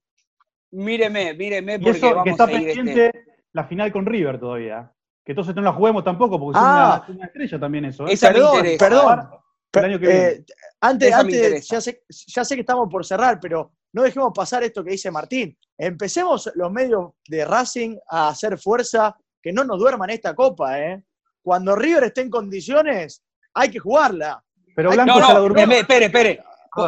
míreme, 0.72 1.34
míreme, 1.34 1.76
Y 1.76 1.78
porque 1.80 1.98
eso 1.98 2.24
que 2.24 2.30
está 2.32 2.44
a 2.46 2.52
ir 2.52 2.58
pendiente 2.76 3.06
este. 3.08 3.26
la 3.54 3.64
final 3.64 3.92
con 3.94 4.06
River 4.06 4.40
todavía. 4.40 4.92
Que 5.24 5.32
entonces 5.32 5.56
no 5.56 5.62
la 5.62 5.72
juguemos 5.72 6.04
tampoco, 6.04 6.38
porque 6.40 6.60
Ah. 6.62 7.02
es 7.04 7.10
una, 7.10 7.18
una 7.18 7.26
estrella 7.28 7.60
también 7.60 7.86
eso. 7.86 8.08
¿eh? 8.08 8.14
Esa 8.14 8.28
me 8.28 8.34
perdón, 8.34 8.56
interesa. 8.58 8.86
perdón. 8.90 9.30
El 9.74 9.86
año 9.86 10.00
que 10.00 10.08
viene. 10.08 10.28
Eh, 10.28 10.46
antes, 10.82 11.14
antes 11.14 11.68
ya, 11.68 11.82
sé, 11.82 12.04
ya 12.10 12.44
sé 12.46 12.56
que 12.56 12.62
estamos 12.62 12.88
por 12.90 13.06
cerrar, 13.06 13.40
pero 13.40 13.74
no 13.94 14.04
dejemos 14.04 14.32
pasar 14.34 14.64
esto 14.64 14.84
que 14.84 14.92
dice 14.92 15.12
Martín. 15.12 15.58
Empecemos 15.78 16.50
los 16.56 16.72
medios 16.72 17.12
de 17.28 17.46
Racing 17.46 17.98
a 18.10 18.30
hacer 18.30 18.58
fuerza, 18.58 19.16
que 19.42 19.52
no 19.54 19.64
nos 19.64 19.80
duerman 19.80 20.10
esta 20.10 20.34
copa, 20.36 20.80
¿eh? 20.80 21.04
Cuando 21.42 21.76
River 21.76 22.06
esté 22.06 22.22
en 22.22 22.30
condiciones, 22.30 23.24
hay 23.54 23.70
que 23.72 23.80
jugarla. 23.80 24.44
Pero 24.76 24.92
Blanco 24.92 25.20
No, 25.20 25.26
se 25.26 25.34
la 25.34 25.40
no, 25.40 25.42
durmió. 25.42 25.64
espere, 25.64 25.80
espere, 25.82 26.06
espere. 26.06 26.44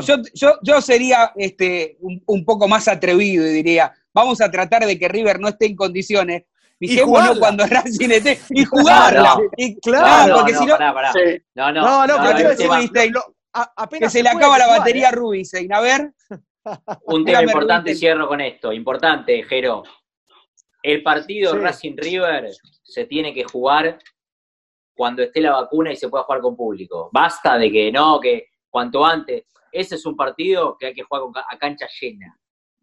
Yo, 0.06 0.16
yo, 0.34 0.60
yo 0.62 0.82
sería 0.82 1.32
este, 1.36 1.98
un, 2.02 2.22
un 2.28 2.46
poco 2.46 2.68
más 2.68 2.88
atrevido 2.88 3.46
y 3.46 3.50
diría, 3.52 3.92
vamos 4.14 4.40
a 4.42 4.50
tratar 4.52 4.86
de 4.86 4.98
que 4.98 5.08
River 5.08 5.40
no 5.40 5.48
esté 5.48 5.66
en 5.66 5.76
condiciones, 5.76 6.44
fijémonos 6.88 7.40
cuando 7.40 7.66
Racing 7.66 8.10
esté, 8.10 8.40
y 8.50 8.66
jugarla. 8.66 9.36
No, 9.36 9.42
Y- 9.58 9.80
claro. 9.80 10.28
no, 10.34 10.36
porque 10.40 10.54
no, 10.54 10.60
si 10.60 10.66
no, 10.66 10.74
pará, 10.78 10.94
pará. 10.94 11.14
Sí. 11.14 11.42
No, 11.56 11.72
no, 11.72 11.82
No, 11.82 12.08
no, 12.08 12.18
pero 12.24 12.36
quiero 12.36 12.50
decir, 12.50 12.68
Rubinstein, 12.68 13.14
lo- 13.14 13.36
a- 13.54 13.66
que 13.66 13.72
apenas 13.84 14.12
se 14.12 14.24
le 14.24 14.30
acaba 14.30 14.58
la 14.58 14.64
jugar, 14.66 14.80
batería 14.80 15.08
a 15.08 15.12
¿eh? 15.12 15.16
Rubinstein. 15.16 15.74
A 15.74 15.82
ver, 15.82 16.12
Un 17.06 17.26
tema 17.26 17.44
importante, 17.44 17.96
cierro 17.96 18.28
con 18.28 18.42
esto. 18.42 18.72
Importante, 18.74 19.44
Jero. 19.44 19.84
El 20.84 21.04
partido 21.04 21.54
Sí. 21.54 21.58
Racing 21.60 21.96
River 21.98 22.50
se 22.84 23.06
tiene 23.06 23.34
que 23.34 23.44
jugar 23.44 24.00
cuando 24.96 25.22
esté 25.24 25.40
la 25.42 25.52
vacuna 25.52 25.92
y 25.92 25.96
se 25.96 26.10
pueda 26.10 26.24
jugar 26.24 26.42
con 26.42 26.56
público. 26.56 27.10
Basta 27.14 27.58
de 27.58 27.72
que 27.72 27.92
no, 27.92 28.20
que 28.20 28.48
cuanto 28.70 29.06
antes. 29.06 29.44
Ese 29.72 29.96
es 29.96 30.06
un 30.06 30.16
partido 30.18 30.76
que 30.80 30.88
hay 30.88 30.94
que 30.94 31.04
jugar 31.04 31.46
a 31.50 31.58
cancha 31.58 31.88
llena. 32.00 32.38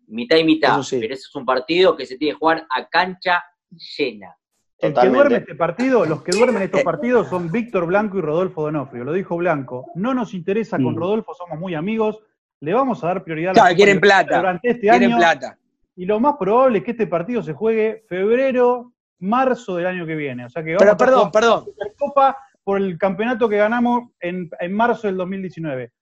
Mitad 0.06 0.36
y 0.36 0.44
mitad. 0.44 0.74
Eso 0.74 0.82
sí. 0.84 0.98
Pero 1.00 1.12
ese 1.14 1.24
es 1.28 1.34
un 1.34 1.44
partido 1.44 1.94
que 1.96 2.06
se 2.06 2.16
tiene 2.16 2.34
que 2.34 2.38
jugar 2.38 2.66
a 2.74 2.88
cancha 2.88 3.44
llena. 3.70 4.36
El 4.80 4.94
que 4.94 5.08
duerme 5.08 5.36
este 5.38 5.54
partido, 5.56 6.06
los 6.06 6.22
que 6.22 6.30
duermen 6.36 6.62
estos 6.62 6.82
partidos 6.84 7.28
son 7.28 7.50
Víctor 7.50 7.86
Blanco 7.86 8.18
y 8.18 8.20
Rodolfo 8.20 8.62
Donofrio. 8.62 9.04
Lo 9.04 9.12
dijo 9.12 9.36
Blanco. 9.36 9.90
No 9.96 10.14
nos 10.14 10.34
interesa 10.34 10.76
con 10.76 10.94
Mm. 10.94 10.98
Rodolfo, 10.98 11.34
somos 11.34 11.58
muy 11.58 11.74
amigos. 11.74 12.20
Le 12.60 12.74
vamos 12.74 13.02
a 13.02 13.08
dar 13.08 13.24
prioridad 13.24 13.52
a 13.52 13.54
Copa 13.62 13.74
quieren 13.74 14.00
plata, 14.00 14.36
durante 14.38 14.68
este 14.68 14.80
tienen 14.82 15.04
año. 15.12 15.16
plata. 15.18 15.58
Y 15.96 16.06
lo 16.06 16.20
más 16.20 16.36
probable 16.38 16.78
es 16.78 16.84
que 16.84 16.92
este 16.92 17.06
partido 17.08 17.42
se 17.42 17.52
juegue 17.54 18.04
febrero, 18.08 18.92
marzo 19.18 19.74
del 19.76 19.86
año 19.86 20.06
que 20.06 20.14
viene. 20.14 20.44
O 20.44 20.48
sea 20.50 20.62
que 20.62 20.74
vamos 20.74 20.80
Pero 20.82 20.92
a 20.92 20.96
perdón, 20.96 21.18
jugando 21.30 21.32
perdón. 21.32 21.64
la 21.76 21.84
Supercopa 21.86 22.36
por 22.62 22.78
el 22.78 22.98
campeonato 22.98 23.48
que 23.48 23.56
ganamos 23.56 24.10
en, 24.20 24.48
en 24.60 24.72
marzo 24.72 25.08
del 25.08 25.16
2019. 25.16 25.92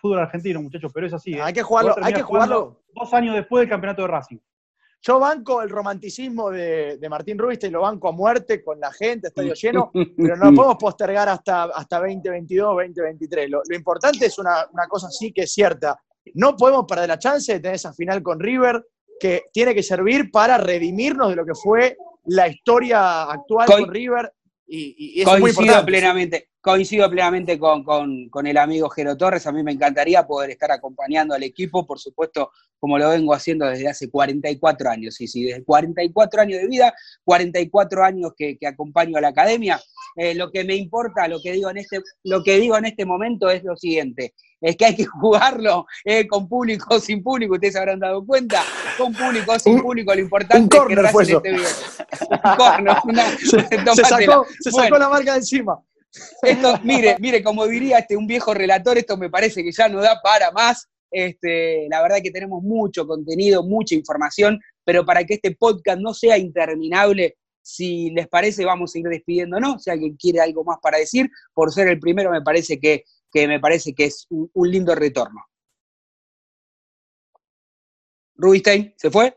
Fútbol 0.00 0.18
argentino, 0.18 0.60
muchachos, 0.60 0.90
pero 0.92 1.06
es 1.06 1.12
así. 1.14 1.34
¿eh? 1.34 1.40
Hay 1.42 1.52
que 1.52 1.62
jugarlo, 1.62 1.94
hay 2.02 2.12
que 2.12 2.22
jugarlo. 2.22 2.82
Dos 2.94 3.14
años 3.14 3.34
después 3.36 3.60
del 3.62 3.68
campeonato 3.70 4.02
de 4.02 4.08
Racing. 4.08 4.38
Yo 5.00 5.20
banco 5.20 5.62
el 5.62 5.70
romanticismo 5.70 6.50
de, 6.50 6.98
de 6.98 7.08
Martín 7.08 7.38
Rubinstein, 7.38 7.72
lo 7.72 7.82
banco 7.82 8.08
a 8.08 8.12
muerte 8.12 8.62
con 8.62 8.80
la 8.80 8.92
gente, 8.92 9.28
estadio 9.28 9.54
lleno, 9.54 9.90
pero 9.92 10.36
no 10.36 10.50
lo 10.50 10.54
podemos 10.56 10.76
postergar 10.76 11.28
hasta, 11.28 11.64
hasta 11.64 11.98
2022, 12.00 12.74
2023. 12.74 13.50
Lo, 13.50 13.62
lo 13.68 13.76
importante 13.76 14.26
es 14.26 14.38
una, 14.38 14.66
una 14.72 14.86
cosa 14.86 15.08
sí 15.10 15.32
que 15.32 15.42
es 15.42 15.52
cierta. 15.52 15.96
No 16.34 16.56
podemos 16.56 16.84
perder 16.86 17.08
la 17.08 17.18
chance 17.18 17.52
de 17.52 17.60
tener 17.60 17.76
esa 17.76 17.92
final 17.92 18.22
con 18.22 18.40
River, 18.40 18.84
que 19.18 19.44
tiene 19.52 19.74
que 19.74 19.82
servir 19.82 20.30
para 20.30 20.58
redimirnos 20.58 21.30
de 21.30 21.36
lo 21.36 21.44
que 21.44 21.54
fue 21.54 21.96
la 22.26 22.48
historia 22.48 23.22
actual 23.24 23.66
con 23.66 23.90
River. 23.90 24.32
Y, 24.66 25.22
eso 25.22 25.34
es 25.34 25.40
muy 25.40 25.50
importante. 25.50 25.86
plenamente, 25.86 26.50
coincido 26.68 27.08
plenamente 27.08 27.58
con, 27.58 27.82
con, 27.82 28.28
con, 28.28 28.46
el 28.46 28.58
amigo 28.58 28.90
Jero 28.90 29.16
Torres. 29.16 29.46
A 29.46 29.52
mí 29.52 29.62
me 29.62 29.72
encantaría 29.72 30.26
poder 30.26 30.50
estar 30.50 30.70
acompañando 30.70 31.34
al 31.34 31.42
equipo, 31.42 31.86
por 31.86 31.98
supuesto, 31.98 32.50
como 32.78 32.98
lo 32.98 33.08
vengo 33.08 33.32
haciendo 33.32 33.64
desde 33.64 33.88
hace 33.88 34.10
44 34.10 34.90
años. 34.90 35.14
Sí, 35.14 35.26
sí, 35.26 35.44
desde 35.44 35.64
44 35.64 36.42
años 36.42 36.60
de 36.60 36.68
vida, 36.68 36.94
44 37.24 38.04
años 38.04 38.32
que, 38.36 38.58
que 38.58 38.66
acompaño 38.66 39.16
a 39.16 39.22
la 39.22 39.28
academia. 39.28 39.80
Eh, 40.14 40.34
lo 40.34 40.50
que 40.50 40.62
me 40.62 40.74
importa, 40.74 41.26
lo 41.26 41.40
que, 41.40 41.52
digo 41.52 41.70
en 41.70 41.78
este, 41.78 42.00
lo 42.24 42.42
que 42.42 42.58
digo 42.58 42.76
en 42.76 42.84
este 42.84 43.06
momento 43.06 43.48
es 43.48 43.64
lo 43.64 43.74
siguiente. 43.74 44.34
Es 44.60 44.76
que 44.76 44.84
hay 44.84 44.96
que 44.96 45.06
jugarlo 45.20 45.86
eh, 46.04 46.26
con 46.26 46.50
público 46.50 46.96
o 46.96 47.00
sin 47.00 47.22
público, 47.22 47.54
ustedes 47.54 47.72
se 47.72 47.78
habrán 47.78 48.00
dado 48.00 48.26
cuenta, 48.26 48.62
con 48.98 49.14
público 49.14 49.52
o 49.52 49.58
sin 49.58 49.80
público, 49.80 50.14
lo 50.14 50.20
importante 50.20 50.76
es 50.76 50.84
que 51.42 51.50
bien. 51.50 51.62
Un 52.44 52.56
corner, 52.56 52.96
una, 53.04 53.38
se, 53.38 54.04
sacó, 54.04 54.44
se 54.60 54.70
sacó 54.70 54.98
la 54.98 55.08
marca 55.08 55.32
de 55.32 55.38
encima. 55.38 55.80
Esto, 56.42 56.78
mire, 56.82 57.16
mire, 57.18 57.42
como 57.42 57.66
diría 57.66 57.98
este, 57.98 58.16
un 58.16 58.26
viejo 58.26 58.54
relator, 58.54 58.98
esto 58.98 59.16
me 59.16 59.30
parece 59.30 59.62
que 59.62 59.72
ya 59.72 59.88
no 59.88 60.00
da 60.00 60.20
para 60.22 60.50
más. 60.52 60.88
Este, 61.10 61.86
la 61.88 62.02
verdad 62.02 62.18
que 62.22 62.30
tenemos 62.30 62.62
mucho 62.62 63.06
contenido, 63.06 63.62
mucha 63.62 63.94
información, 63.94 64.60
pero 64.84 65.04
para 65.06 65.24
que 65.24 65.34
este 65.34 65.54
podcast 65.54 66.00
no 66.00 66.12
sea 66.12 66.36
interminable, 66.36 67.36
si 67.62 68.10
les 68.10 68.28
parece, 68.28 68.64
vamos 68.64 68.94
a 68.94 68.98
ir 68.98 69.04
despidiéndonos. 69.04 69.82
Si 69.82 69.90
alguien 69.90 70.16
quiere 70.16 70.40
algo 70.40 70.64
más 70.64 70.78
para 70.82 70.98
decir, 70.98 71.30
por 71.52 71.70
ser 71.72 71.88
el 71.88 72.00
primero, 72.00 72.30
me 72.30 72.40
parece 72.40 72.80
que, 72.80 73.04
me 73.34 73.60
parece 73.60 73.94
que 73.94 74.06
es 74.06 74.26
un, 74.30 74.70
lindo 74.70 74.94
retorno. 74.94 75.44
Rubinstein, 78.36 78.94
¿se 78.96 79.10
fue? 79.10 79.36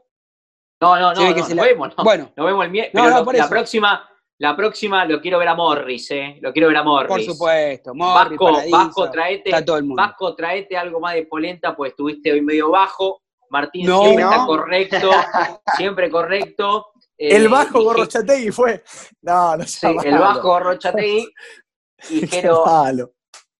No, 0.79 0.97
no, 0.97 1.13
no, 1.13 1.35
nos, 1.35 1.55
vemos, 1.55 1.93
Bueno, 1.97 2.31
nos 2.35 2.45
vemos 2.45 2.65
el 2.65 2.71
miércoles. 2.71 3.39
la 3.39 3.49
próxima, 3.49 4.09
la 4.41 4.55
próxima 4.55 5.05
lo 5.05 5.21
quiero 5.21 5.37
ver 5.37 5.49
a 5.49 5.53
Morris, 5.53 6.09
¿eh? 6.09 6.39
Lo 6.41 6.51
quiero 6.51 6.67
ver 6.67 6.77
a 6.77 6.83
Morris. 6.83 7.09
Por 7.09 7.21
supuesto, 7.21 7.93
Morris, 7.93 8.39
Vasco, 8.39 8.71
Vasco, 8.71 9.11
traete, 9.11 9.51
Vasco, 9.95 10.35
traete 10.35 10.75
algo 10.75 10.99
más 10.99 11.13
de 11.13 11.27
polenta, 11.27 11.75
pues 11.75 11.91
estuviste 11.91 12.31
hoy 12.31 12.41
medio 12.41 12.71
bajo. 12.71 13.21
Martín 13.51 13.85
siempre 13.85 14.23
está 14.23 14.45
correcto, 14.47 15.11
siempre 15.77 16.09
correcto. 16.09 16.87
el 17.19 17.49
bajo 17.49 17.83
Gorrochategui 17.83 18.49
fue. 18.49 18.83
No, 19.21 19.57
no 19.57 19.63
sé. 19.63 19.87
Sí, 19.87 19.95
el 20.05 20.17
bajo 20.17 20.41
Gorrochategui. 20.41 21.27
Y 22.09 22.25
Jero, 22.25 22.65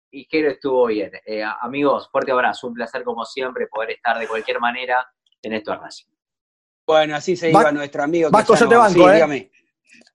y 0.10 0.28
Jero 0.28 0.50
estuvo 0.50 0.88
bien. 0.88 1.12
Eh, 1.28 1.44
amigos, 1.62 2.10
fuerte 2.12 2.32
abrazo. 2.32 2.66
Un 2.66 2.74
placer, 2.74 3.04
como 3.04 3.24
siempre, 3.24 3.68
poder 3.68 3.92
estar 3.92 4.18
de 4.18 4.28
cualquier 4.28 4.60
manera 4.60 5.08
en 5.44 5.54
esto 5.54 5.76
Racing. 5.76 6.08
Bueno, 6.88 7.16
así 7.18 7.36
se 7.36 7.52
iba 7.52 7.72
nuestro 7.72 8.02
amigo. 8.02 8.32
Vasco, 8.32 8.56
yo 8.56 8.68
te 8.68 8.76
banco, 8.76 9.08
¿eh? 9.12 9.14
Dígame. 9.14 9.52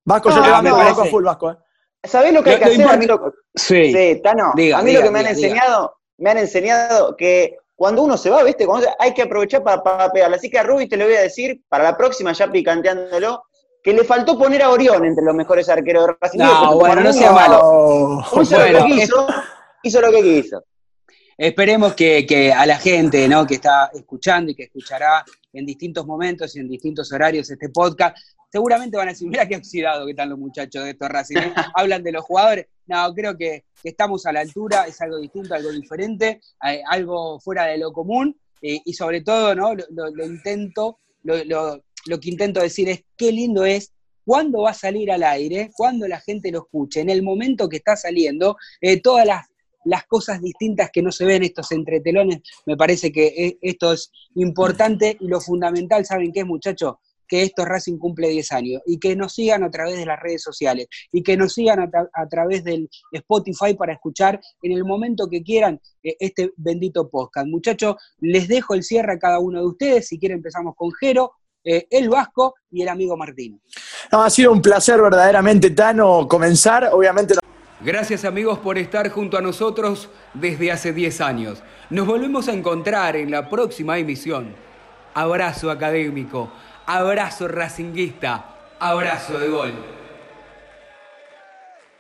Vasco, 0.07 0.31
yo 0.31 0.41
te 0.41 0.49
ah, 0.49 0.63
banco, 0.63 1.05
full 1.07 1.25
Vasco, 1.25 1.51
¿eh? 1.51 1.57
¿Sabés 2.05 2.33
lo 2.33 2.43
que 2.43 2.51
hay 2.51 2.59
que 2.59 2.65
hacer? 2.65 2.89
A 2.89 2.97
mí 2.97 3.07
lo, 3.07 3.35
sí. 3.55 4.21
Tano. 4.23 4.53
a 4.53 4.83
mí 4.83 4.93
lo 4.93 5.03
que 5.03 5.11
me 5.11 5.19
han 5.19 5.27
enseñado, 5.27 5.97
me 6.19 6.31
han 6.31 6.39
enseñado 6.39 7.17
que 7.17 7.59
cuando 7.75 8.03
uno 8.03 8.17
se 8.17 8.31
va, 8.31 8.45
¿viste? 8.45 8.67
hay 9.01 9.13
que 9.13 9.23
aprovechar 9.23 9.65
para, 9.65 9.83
para 9.83 10.11
pegarle. 10.13 10.37
Así 10.37 10.49
que 10.49 10.61
a 10.61 10.63
Rubi 10.63 10.89
te 10.89 10.97
lo 10.97 11.07
voy 11.07 11.15
a 11.15 11.23
decir, 11.23 11.61
para 11.69 11.83
la 11.83 11.97
próxima, 11.97 12.33
ya 12.33 12.51
picanteándolo, 12.51 13.43
que 13.83 13.93
le 13.93 14.05
faltó 14.05 14.39
poner 14.39 14.63
a 14.63 14.71
Orión 14.71 15.05
entre 15.05 15.25
los 15.25 15.35
mejores 15.35 15.69
arqueros 15.69 16.07
de 16.07 16.15
Racing. 16.21 16.39
No, 16.39 16.79
bueno, 16.79 17.01
no 17.01 17.13
sea 17.13 17.33
malo. 17.33 18.23
Hizo 18.41 18.59
lo 18.59 18.65
que 18.65 18.85
quiso, 18.93 19.27
hizo 19.83 20.01
lo 20.01 20.11
que 20.13 20.23
quiso. 20.23 20.65
Esperemos 21.37 21.95
que, 21.95 22.25
que, 22.25 22.53
a 22.53 22.65
la 22.65 22.79
gente 22.79 23.29
¿no? 23.29 23.45
que 23.47 23.55
está 23.55 23.91
escuchando 23.93 24.53
y 24.53 24.55
que 24.55 24.65
escuchará 24.65 25.25
en 25.53 25.67
distintos 25.67 26.07
momentos 26.07 26.55
y 26.57 26.61
en 26.61 26.69
distintos 26.69 27.13
horarios 27.13 27.51
este 27.51 27.69
podcast, 27.69 28.17
seguramente 28.57 28.97
van 28.97 29.09
a 29.09 29.11
decir, 29.13 29.29
mira 29.29 29.47
qué 29.47 29.57
oxidado 29.57 30.07
que 30.07 30.13
están 30.13 30.31
los 30.31 30.39
muchachos 30.39 30.83
de 30.83 30.91
estos 30.93 31.11
Racing, 31.11 31.37
¿eh? 31.37 31.53
hablan 31.75 32.03
de 32.03 32.11
los 32.11 32.25
jugadores. 32.25 32.67
No, 32.87 33.13
creo 33.13 33.37
que, 33.37 33.65
estamos 33.85 34.25
a 34.25 34.33
la 34.33 34.41
altura, 34.41 34.87
es 34.87 34.99
algo 35.03 35.19
distinto, 35.19 35.55
algo 35.55 35.71
diferente, 35.71 36.41
eh, 36.67 36.83
algo 36.89 37.39
fuera 37.39 37.67
de 37.67 37.77
lo 37.77 37.93
común, 37.93 38.35
eh, 38.63 38.81
y 38.83 38.95
sobre 38.95 39.21
todo, 39.21 39.55
¿no? 39.55 39.75
Lo, 39.75 40.25
intento, 40.25 40.99
lo, 41.23 41.83
que 42.21 42.31
intento 42.31 42.61
decir 42.61 42.89
es 42.89 43.05
qué 43.15 43.31
lindo 43.31 43.67
es 43.67 43.93
cuándo 44.25 44.63
va 44.63 44.71
a 44.71 44.75
salir 44.75 45.13
al 45.13 45.23
aire, 45.23 45.71
cuándo 45.77 46.09
la 46.09 46.21
gente 46.21 46.51
lo 46.51 46.61
escuche, 46.61 47.01
en 47.01 47.11
el 47.11 47.23
momento 47.23 47.69
que 47.69 47.77
está 47.77 47.95
saliendo, 47.95 48.57
todas 49.03 49.27
las, 49.27 49.47
las, 49.85 50.05
cosas 50.07 50.41
distintas 50.41 50.91
que 50.91 51.03
no 51.03 51.13
se 51.13 51.27
ven, 51.27 51.43
estos 51.43 51.71
entretelones, 51.73 52.41
me 52.65 52.77
parece 52.77 53.13
que 53.13 53.59
esto 53.61 53.93
es 53.93 54.11
importante 54.35 55.17
y 55.21 55.29
lo 55.29 55.43
fundamental, 55.43 56.07
¿saben 56.07 56.33
qué, 56.33 56.43
muchachos? 56.43 56.95
Que 57.27 57.43
esto 57.43 57.65
Racing 57.65 57.99
cumple 57.99 58.29
10 58.29 58.53
años 58.53 58.83
y 58.87 58.99
que 58.99 59.17
nos 59.17 59.35
sigan 59.35 59.63
a 59.63 59.71
través 59.71 59.99
de 59.99 60.07
las 60.07 60.21
redes 60.21 60.43
sociales 60.43 60.87
y 61.13 61.23
que 61.23 61.37
nos 61.37 61.55
sigan 61.55 61.81
a, 61.81 62.29
través 62.29 62.65
del 62.65 62.89
Spotify 63.13 63.75
para 63.75 63.95
escuchar 63.95 64.41
en 64.63 64.73
el 64.73 64.85
momento 64.85 65.29
que 65.29 65.43
quieran 65.43 65.81
eh, 66.03 66.17
este 66.21 66.53
bendito 66.57 67.09
podcast. 67.09 67.47
Muchachos, 67.47 67.97
les 68.19 68.49
dejo 68.49 68.75
el 68.75 68.83
cierre 68.83 69.15
a 69.15 69.19
cada 69.19 69.39
uno 69.39 69.61
de 69.61 69.67
ustedes. 69.67 70.09
Si 70.09 70.19
quieren 70.19 70.39
empezamos 70.39 70.75
con 70.77 70.91
Jero, 70.93 71.33
eh, 71.65 71.87
el 71.91 72.09
Vasco 72.09 72.55
y 72.71 72.83
el 72.83 72.89
amigo 72.89 73.17
Martín. 73.17 73.61
ha 74.13 74.31
sido 74.31 74.53
un 74.53 74.63
placer 74.63 75.01
verdaderamente, 75.03 75.71
Tano, 75.71 76.29
comenzar. 76.29 76.91
Obviamente. 76.93 77.35
Gracias 77.81 78.25
amigos 78.25 78.59
por 78.59 78.79
estar 78.79 79.11
junto 79.11 79.37
a 79.37 79.43
nosotros 79.43 80.09
desde 80.33 80.73
hace 80.73 80.93
10 80.93 81.21
años. 81.21 81.63
Nos 81.91 82.07
volvemos 82.07 82.49
a 82.49 82.53
encontrar 82.53 83.17
en 83.17 83.31
la 83.31 83.51
próxima 83.51 83.99
emisión. 83.99 84.55
Abrazo 85.13 85.71
académico. 85.71 86.51
Abrazo 86.87 87.49
racinguista, 87.49 88.45
abrazo 88.79 89.39
de 89.41 89.49
gol. 89.49 89.96